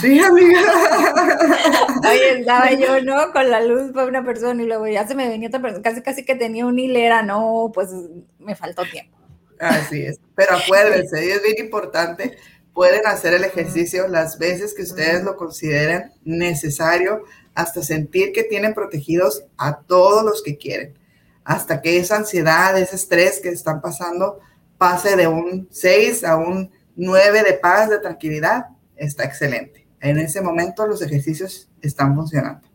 Sí, 0.00 0.18
amiga. 0.18 0.60
Oye, 2.08 2.40
estaba 2.40 2.72
yo, 2.72 3.00
¿no? 3.02 3.32
Con 3.32 3.48
la 3.48 3.62
luz 3.62 3.92
para 3.92 4.08
una 4.08 4.24
persona 4.24 4.60
y 4.62 4.66
luego 4.66 4.88
ya 4.88 5.06
se 5.06 5.14
me 5.14 5.28
venía 5.28 5.48
otra 5.48 5.62
persona, 5.62 5.82
casi 5.82 6.02
casi 6.02 6.24
que 6.24 6.34
tenía 6.34 6.66
una 6.66 6.80
hilera, 6.80 7.22
no, 7.22 7.70
pues 7.72 7.90
me 8.38 8.56
faltó 8.56 8.82
tiempo. 8.84 9.16
Así 9.60 10.02
es. 10.02 10.18
Pero 10.34 10.56
acuérdense, 10.56 11.32
es 11.32 11.42
bien 11.42 11.64
importante, 11.64 12.36
pueden 12.72 13.06
hacer 13.06 13.34
el 13.34 13.44
ejercicio 13.44 14.08
las 14.08 14.38
veces 14.38 14.74
que 14.74 14.82
ustedes 14.82 15.22
lo 15.22 15.36
consideren 15.36 16.12
necesario 16.24 17.22
hasta 17.54 17.82
sentir 17.82 18.32
que 18.32 18.44
tienen 18.44 18.74
protegidos 18.74 19.44
a 19.58 19.80
todos 19.80 20.24
los 20.24 20.42
que 20.42 20.56
quieren, 20.58 20.98
hasta 21.44 21.82
que 21.82 21.98
esa 21.98 22.16
ansiedad, 22.16 22.76
ese 22.78 22.96
estrés 22.96 23.40
que 23.40 23.50
están 23.50 23.80
pasando 23.80 24.40
pase 24.82 25.14
de 25.14 25.28
un 25.28 25.68
6 25.70 26.24
a 26.24 26.36
un 26.36 26.68
9 26.96 27.44
de 27.44 27.52
paz, 27.52 27.88
de 27.88 28.00
tranquilidad, 28.00 28.66
está 28.96 29.22
excelente. 29.22 29.86
En 30.00 30.18
ese 30.18 30.40
momento 30.40 30.88
los 30.88 31.00
ejercicios 31.02 31.70
están 31.80 32.16
funcionando. 32.16 32.66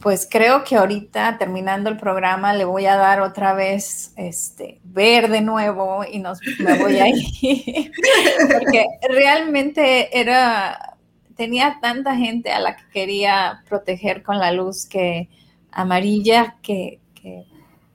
Pues 0.00 0.26
creo 0.28 0.64
que 0.64 0.74
ahorita 0.74 1.38
terminando 1.38 1.88
el 1.88 1.98
programa 1.98 2.52
le 2.52 2.64
voy 2.64 2.86
a 2.86 2.96
dar 2.96 3.20
otra 3.20 3.54
vez 3.54 4.12
este 4.16 4.80
ver 4.82 5.30
de 5.30 5.40
nuevo 5.40 6.04
y 6.04 6.18
nos 6.18 6.40
me 6.58 6.76
voy 6.78 6.98
a 6.98 7.06
ir 7.10 7.92
porque 8.52 8.84
realmente 9.08 10.18
era 10.18 10.96
tenía 11.36 11.78
tanta 11.80 12.16
gente 12.16 12.50
a 12.50 12.58
la 12.58 12.74
que 12.74 12.88
quería 12.92 13.62
proteger 13.68 14.24
con 14.24 14.40
la 14.40 14.50
luz 14.50 14.84
que 14.84 15.28
amarilla 15.70 16.56
que, 16.60 16.98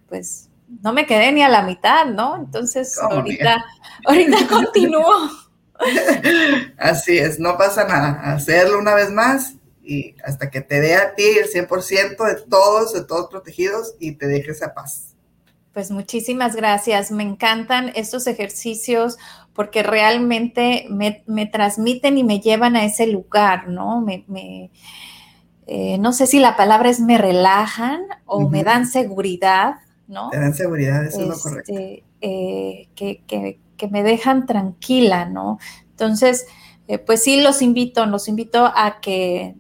pues 0.08 0.51
no 0.82 0.94
me 0.94 1.06
quedé 1.06 1.32
ni 1.32 1.44
a 1.44 1.50
la 1.50 1.64
mitad, 1.64 2.06
¿no? 2.06 2.38
Entonces 2.38 2.98
ahorita, 2.98 3.64
ahorita 4.06 4.48
continúo. 4.50 5.30
Así 6.78 7.18
es, 7.18 7.40
no 7.40 7.58
pasa 7.58 7.86
nada. 7.86 8.34
Hacerlo 8.34 8.80
una 8.80 8.94
vez 8.94 9.12
más 9.12 9.56
y 9.84 10.16
hasta 10.24 10.50
que 10.50 10.62
te 10.62 10.80
dé 10.80 10.96
a 10.96 11.16
ti 11.16 11.24
el 11.24 11.50
100% 11.50 12.26
de 12.26 12.42
todos, 12.50 12.94
de 12.94 13.04
todos 13.04 13.30
protegidos 13.30 13.96
y 14.00 14.14
te 14.14 14.28
deje 14.28 14.52
esa 14.52 14.74
paz. 14.74 15.16
Pues 15.74 15.90
muchísimas 15.90 16.56
gracias. 16.56 17.12
Me 17.12 17.24
encantan 17.24 17.92
estos 17.96 18.28
ejercicios 18.28 19.18
porque 19.54 19.84
realmente 19.84 20.86
me, 20.90 21.46
transmiten 21.46 22.18
y 22.18 22.24
me 22.24 22.40
llevan 22.40 22.76
a 22.76 22.86
ese 22.86 23.08
lugar, 23.08 23.68
¿no? 23.70 24.02
Me, 24.02 24.72
eh, 25.68 25.98
no 25.98 26.12
sé 26.14 26.28
si 26.28 26.40
la 26.40 26.58
palabra 26.58 26.90
es 26.90 27.00
me 27.00 27.18
relajan 27.18 28.02
o 28.26 28.50
me 28.50 28.64
dan 28.64 28.86
seguridad, 28.86 29.76
¿no? 30.12 30.30
Te 30.30 30.40
dan 30.40 30.54
seguridad, 30.54 31.04
eso 31.04 31.22
es 31.22 31.28
lo 31.28 31.40
correcto. 31.40 31.72
Este, 31.72 32.04
eh, 32.22 32.90
que, 32.96 33.24
que, 33.26 33.88
me 33.90 34.04
dejan 34.04 34.46
tranquila, 34.46 35.26
¿no? 35.26 35.58
Entonces, 35.90 36.46
eh, 36.88 37.00
pues 37.00 37.24
sí, 37.24 37.42
los 37.42 37.64
invito, 37.64 38.06
los 38.06 38.28
invito 38.28 38.72
a 38.76 39.02
que 39.02 39.56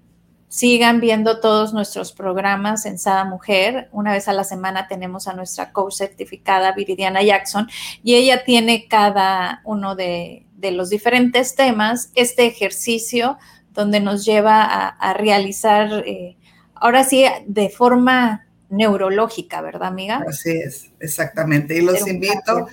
Sigan 0.51 0.99
viendo 0.99 1.39
todos 1.39 1.73
nuestros 1.73 2.11
programas 2.11 2.85
en 2.85 2.99
Sada 2.99 3.23
Mujer. 3.23 3.87
Una 3.93 4.11
vez 4.11 4.27
a 4.27 4.33
la 4.33 4.43
semana 4.43 4.89
tenemos 4.89 5.29
a 5.29 5.33
nuestra 5.33 5.71
coach 5.71 5.93
certificada 5.93 6.73
Viridiana 6.73 7.23
Jackson 7.23 7.69
y 8.03 8.15
ella 8.15 8.43
tiene 8.43 8.89
cada 8.89 9.61
uno 9.63 9.95
de, 9.95 10.45
los 10.61 10.89
diferentes 10.89 11.55
temas 11.55 12.11
este 12.15 12.47
ejercicio 12.47 13.37
donde 13.69 14.01
nos 14.01 14.25
lleva 14.25 14.65
a, 14.65 15.13
realizar, 15.13 16.03
eh, 16.05 16.35
ahora 16.75 17.05
sí, 17.05 17.23
de 17.47 17.69
forma 17.69 18.45
neurológica, 18.71 19.61
¿verdad, 19.61 19.89
amiga? 19.89 20.25
Así 20.27 20.49
es, 20.49 20.89
exactamente. 20.99 21.77
Y 21.77 21.81
los 21.81 22.07
invito, 22.07 22.67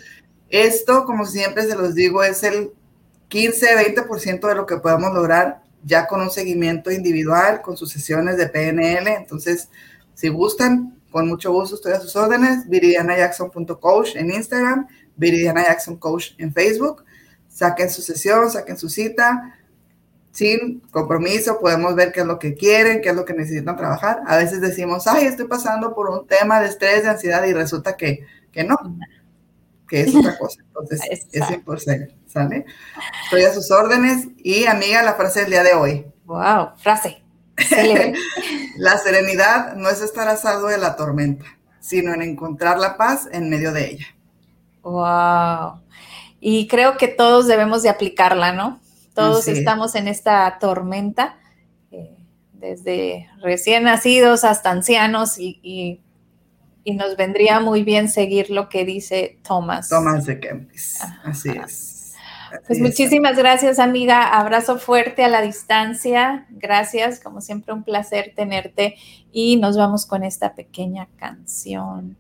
esto, 0.49 1.05
como 1.05 1.27
siempre 1.27 1.65
se 1.65 1.77
los 1.77 1.95
digo, 1.95 2.23
es 2.23 2.43
el 2.43 2.71
15-20% 3.29 4.49
de 4.49 4.55
lo 4.55 4.65
que 4.65 4.79
podemos 4.79 5.13
lograr 5.13 5.63
ya 5.85 6.07
con 6.07 6.21
un 6.21 6.31
seguimiento 6.31 6.91
individual, 6.91 7.61
con 7.61 7.77
sus 7.77 7.91
sesiones 7.91 8.37
de 8.37 8.49
PNL. 8.49 9.09
Entonces, 9.09 9.69
si 10.15 10.29
gustan, 10.29 10.99
con 11.11 11.29
mucho 11.29 11.53
gusto 11.53 11.75
estoy 11.77 11.93
a 11.93 12.01
sus 12.01 12.17
órdenes. 12.17 12.69
viridianajackson.coach 12.69 14.17
en 14.17 14.31
Instagram, 14.31 14.87
Viridiana 15.17 15.65
Jackson 15.65 15.97
Coach 15.97 16.33
en 16.39 16.53
Facebook. 16.53 17.05
Saquen 17.49 17.91
su 17.91 18.03
sesión, 18.03 18.51
saquen 18.51 18.79
su 18.79 18.89
cita. 18.89 19.58
Sin 20.39 20.79
compromiso, 20.93 21.59
podemos 21.59 21.97
ver 21.97 22.13
qué 22.13 22.21
es 22.21 22.27
lo 22.27 22.39
que 22.39 22.55
quieren, 22.55 23.01
qué 23.01 23.09
es 23.09 23.17
lo 23.17 23.25
que 23.25 23.35
necesitan 23.35 23.77
trabajar. 23.77 24.21
A 24.25 24.37
veces 24.37 24.61
decimos, 24.61 25.09
ay, 25.09 25.25
estoy 25.25 25.49
pasando 25.49 25.97
por 25.97 26.09
un 26.11 26.29
tema 26.29 26.61
de 26.61 26.69
estrés, 26.69 27.03
de 27.03 27.09
ansiedad, 27.09 27.45
y 27.45 27.53
resulta 27.53 27.97
que, 27.97 28.25
que 28.53 28.63
no, 28.63 28.77
que 29.89 30.03
es 30.03 30.15
otra 30.15 30.39
cosa. 30.39 30.61
Entonces, 30.65 31.01
es 31.33 31.51
importante. 31.51 32.15
¿sale? 32.29 32.67
Estoy 33.25 33.43
a 33.43 33.53
sus 33.53 33.69
órdenes 33.73 34.29
y 34.37 34.67
amiga, 34.67 35.03
la 35.03 35.15
frase 35.15 35.41
del 35.41 35.51
día 35.51 35.65
de 35.65 35.75
hoy. 35.75 36.07
Wow, 36.25 36.69
frase. 36.77 37.21
la 38.77 38.97
serenidad 38.99 39.75
no 39.75 39.91
es 39.91 40.01
estar 40.03 40.29
asado 40.29 40.69
de 40.69 40.79
la 40.79 40.95
tormenta, 40.95 41.47
sino 41.81 42.15
en 42.15 42.23
encontrar 42.23 42.79
la 42.79 42.97
paz 42.97 43.29
en 43.33 43.51
medio 43.51 43.73
de 43.73 43.91
ella. 43.91 44.07
Wow. 44.83 45.81
Y 46.39 46.69
creo 46.69 46.97
que 46.97 47.09
todos 47.09 47.49
debemos 47.49 47.83
de 47.83 47.89
aplicarla, 47.89 48.53
¿no? 48.53 48.79
Todos 49.19 49.49
estamos 49.49 49.95
en 49.95 50.09
esta 50.09 50.59
tormenta, 50.61 51.39
eh, 51.91 52.17
desde 52.53 53.29
recién 53.43 53.85
nacidos 53.85 54.45
hasta 54.45 54.71
ancianos 54.71 55.39
y, 55.39 55.61
y, 55.63 56.01
nos 56.95 57.19
vendría 57.19 57.61
muy 57.61 57.85
bien 57.85 58.09
seguir 58.09 58.49
lo 58.49 58.71
que 58.71 58.87
dice 58.87 59.39
Thomas. 59.47 59.91
Thomas 59.91 60.25
de 60.25 60.41
Kempis, 60.41 61.01
así 61.23 61.51
es. 61.51 62.15
Pues 62.67 62.81
muchísimas 62.81 63.37
gracias, 63.37 63.79
amiga. 63.79 64.39
Abrazo 64.39 64.79
fuerte 64.79 65.23
a 65.23 65.29
la 65.29 65.43
distancia. 65.43 66.47
Gracias, 66.51 67.21
como 67.21 67.41
siempre, 67.41 67.75
un 67.75 67.85
placer 67.85 68.33
tenerte. 68.35 68.97
Y 69.33 69.57
nos 69.57 69.77
vamos 69.77 70.07
con 70.07 70.25
esta 70.25 70.55
pequeña 70.55 71.09
canción. 71.17 72.17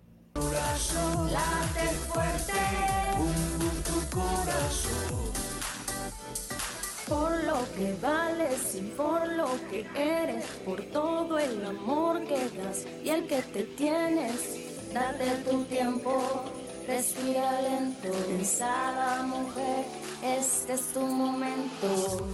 Que 7.76 7.94
vales 8.00 8.74
y 8.74 8.82
por 8.96 9.26
lo 9.28 9.48
que 9.70 9.86
eres, 9.96 10.44
por 10.64 10.82
todo 10.82 11.38
el 11.38 11.64
amor 11.64 12.24
que 12.24 12.34
das 12.34 12.86
y 13.04 13.10
el 13.10 13.26
que 13.26 13.42
te 13.42 13.62
tienes, 13.62 14.92
date 14.92 15.26
tu 15.48 15.64
tiempo 15.64 16.44
Respira 16.88 17.60
lento, 17.60 18.08
pensada 18.26 19.22
mujer, 19.24 19.84
este 20.24 20.72
es 20.72 20.92
tu 20.94 21.00
momento. 21.00 22.26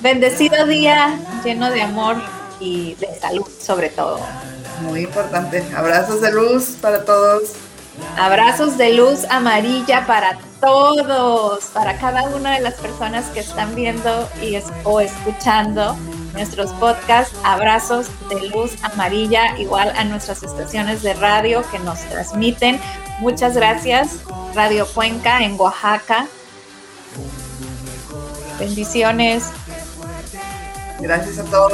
Bendecido 0.00 0.66
día, 0.66 1.20
lleno 1.44 1.70
de 1.70 1.82
amor 1.82 2.16
y 2.58 2.96
de 2.96 3.14
salud 3.14 3.46
sobre 3.60 3.90
todo. 3.90 4.18
Muy 4.82 5.02
importante. 5.02 5.64
Abrazos 5.76 6.20
de 6.20 6.32
luz 6.32 6.76
para 6.82 7.04
todos. 7.04 7.52
Abrazos 8.16 8.76
de 8.76 8.94
luz 8.94 9.24
amarilla 9.30 10.06
para 10.06 10.38
todos, 10.60 11.64
para 11.66 11.98
cada 11.98 12.28
una 12.30 12.54
de 12.54 12.60
las 12.60 12.74
personas 12.74 13.26
que 13.26 13.40
están 13.40 13.74
viendo 13.74 14.28
y 14.42 14.58
o 14.84 15.00
escuchando 15.00 15.96
nuestros 16.32 16.72
podcasts, 16.74 17.36
abrazos 17.44 18.08
de 18.28 18.48
luz 18.48 18.72
amarilla, 18.82 19.58
igual 19.58 19.92
a 19.96 20.04
nuestras 20.04 20.42
estaciones 20.42 21.02
de 21.02 21.14
radio 21.14 21.62
que 21.70 21.78
nos 21.80 22.00
transmiten. 22.00 22.80
Muchas 23.18 23.54
gracias, 23.54 24.18
Radio 24.54 24.86
Cuenca 24.86 25.42
en 25.42 25.58
Oaxaca. 25.58 26.26
Bendiciones. 28.58 29.50
Gracias 31.00 31.38
a 31.38 31.44
todos. 31.44 31.66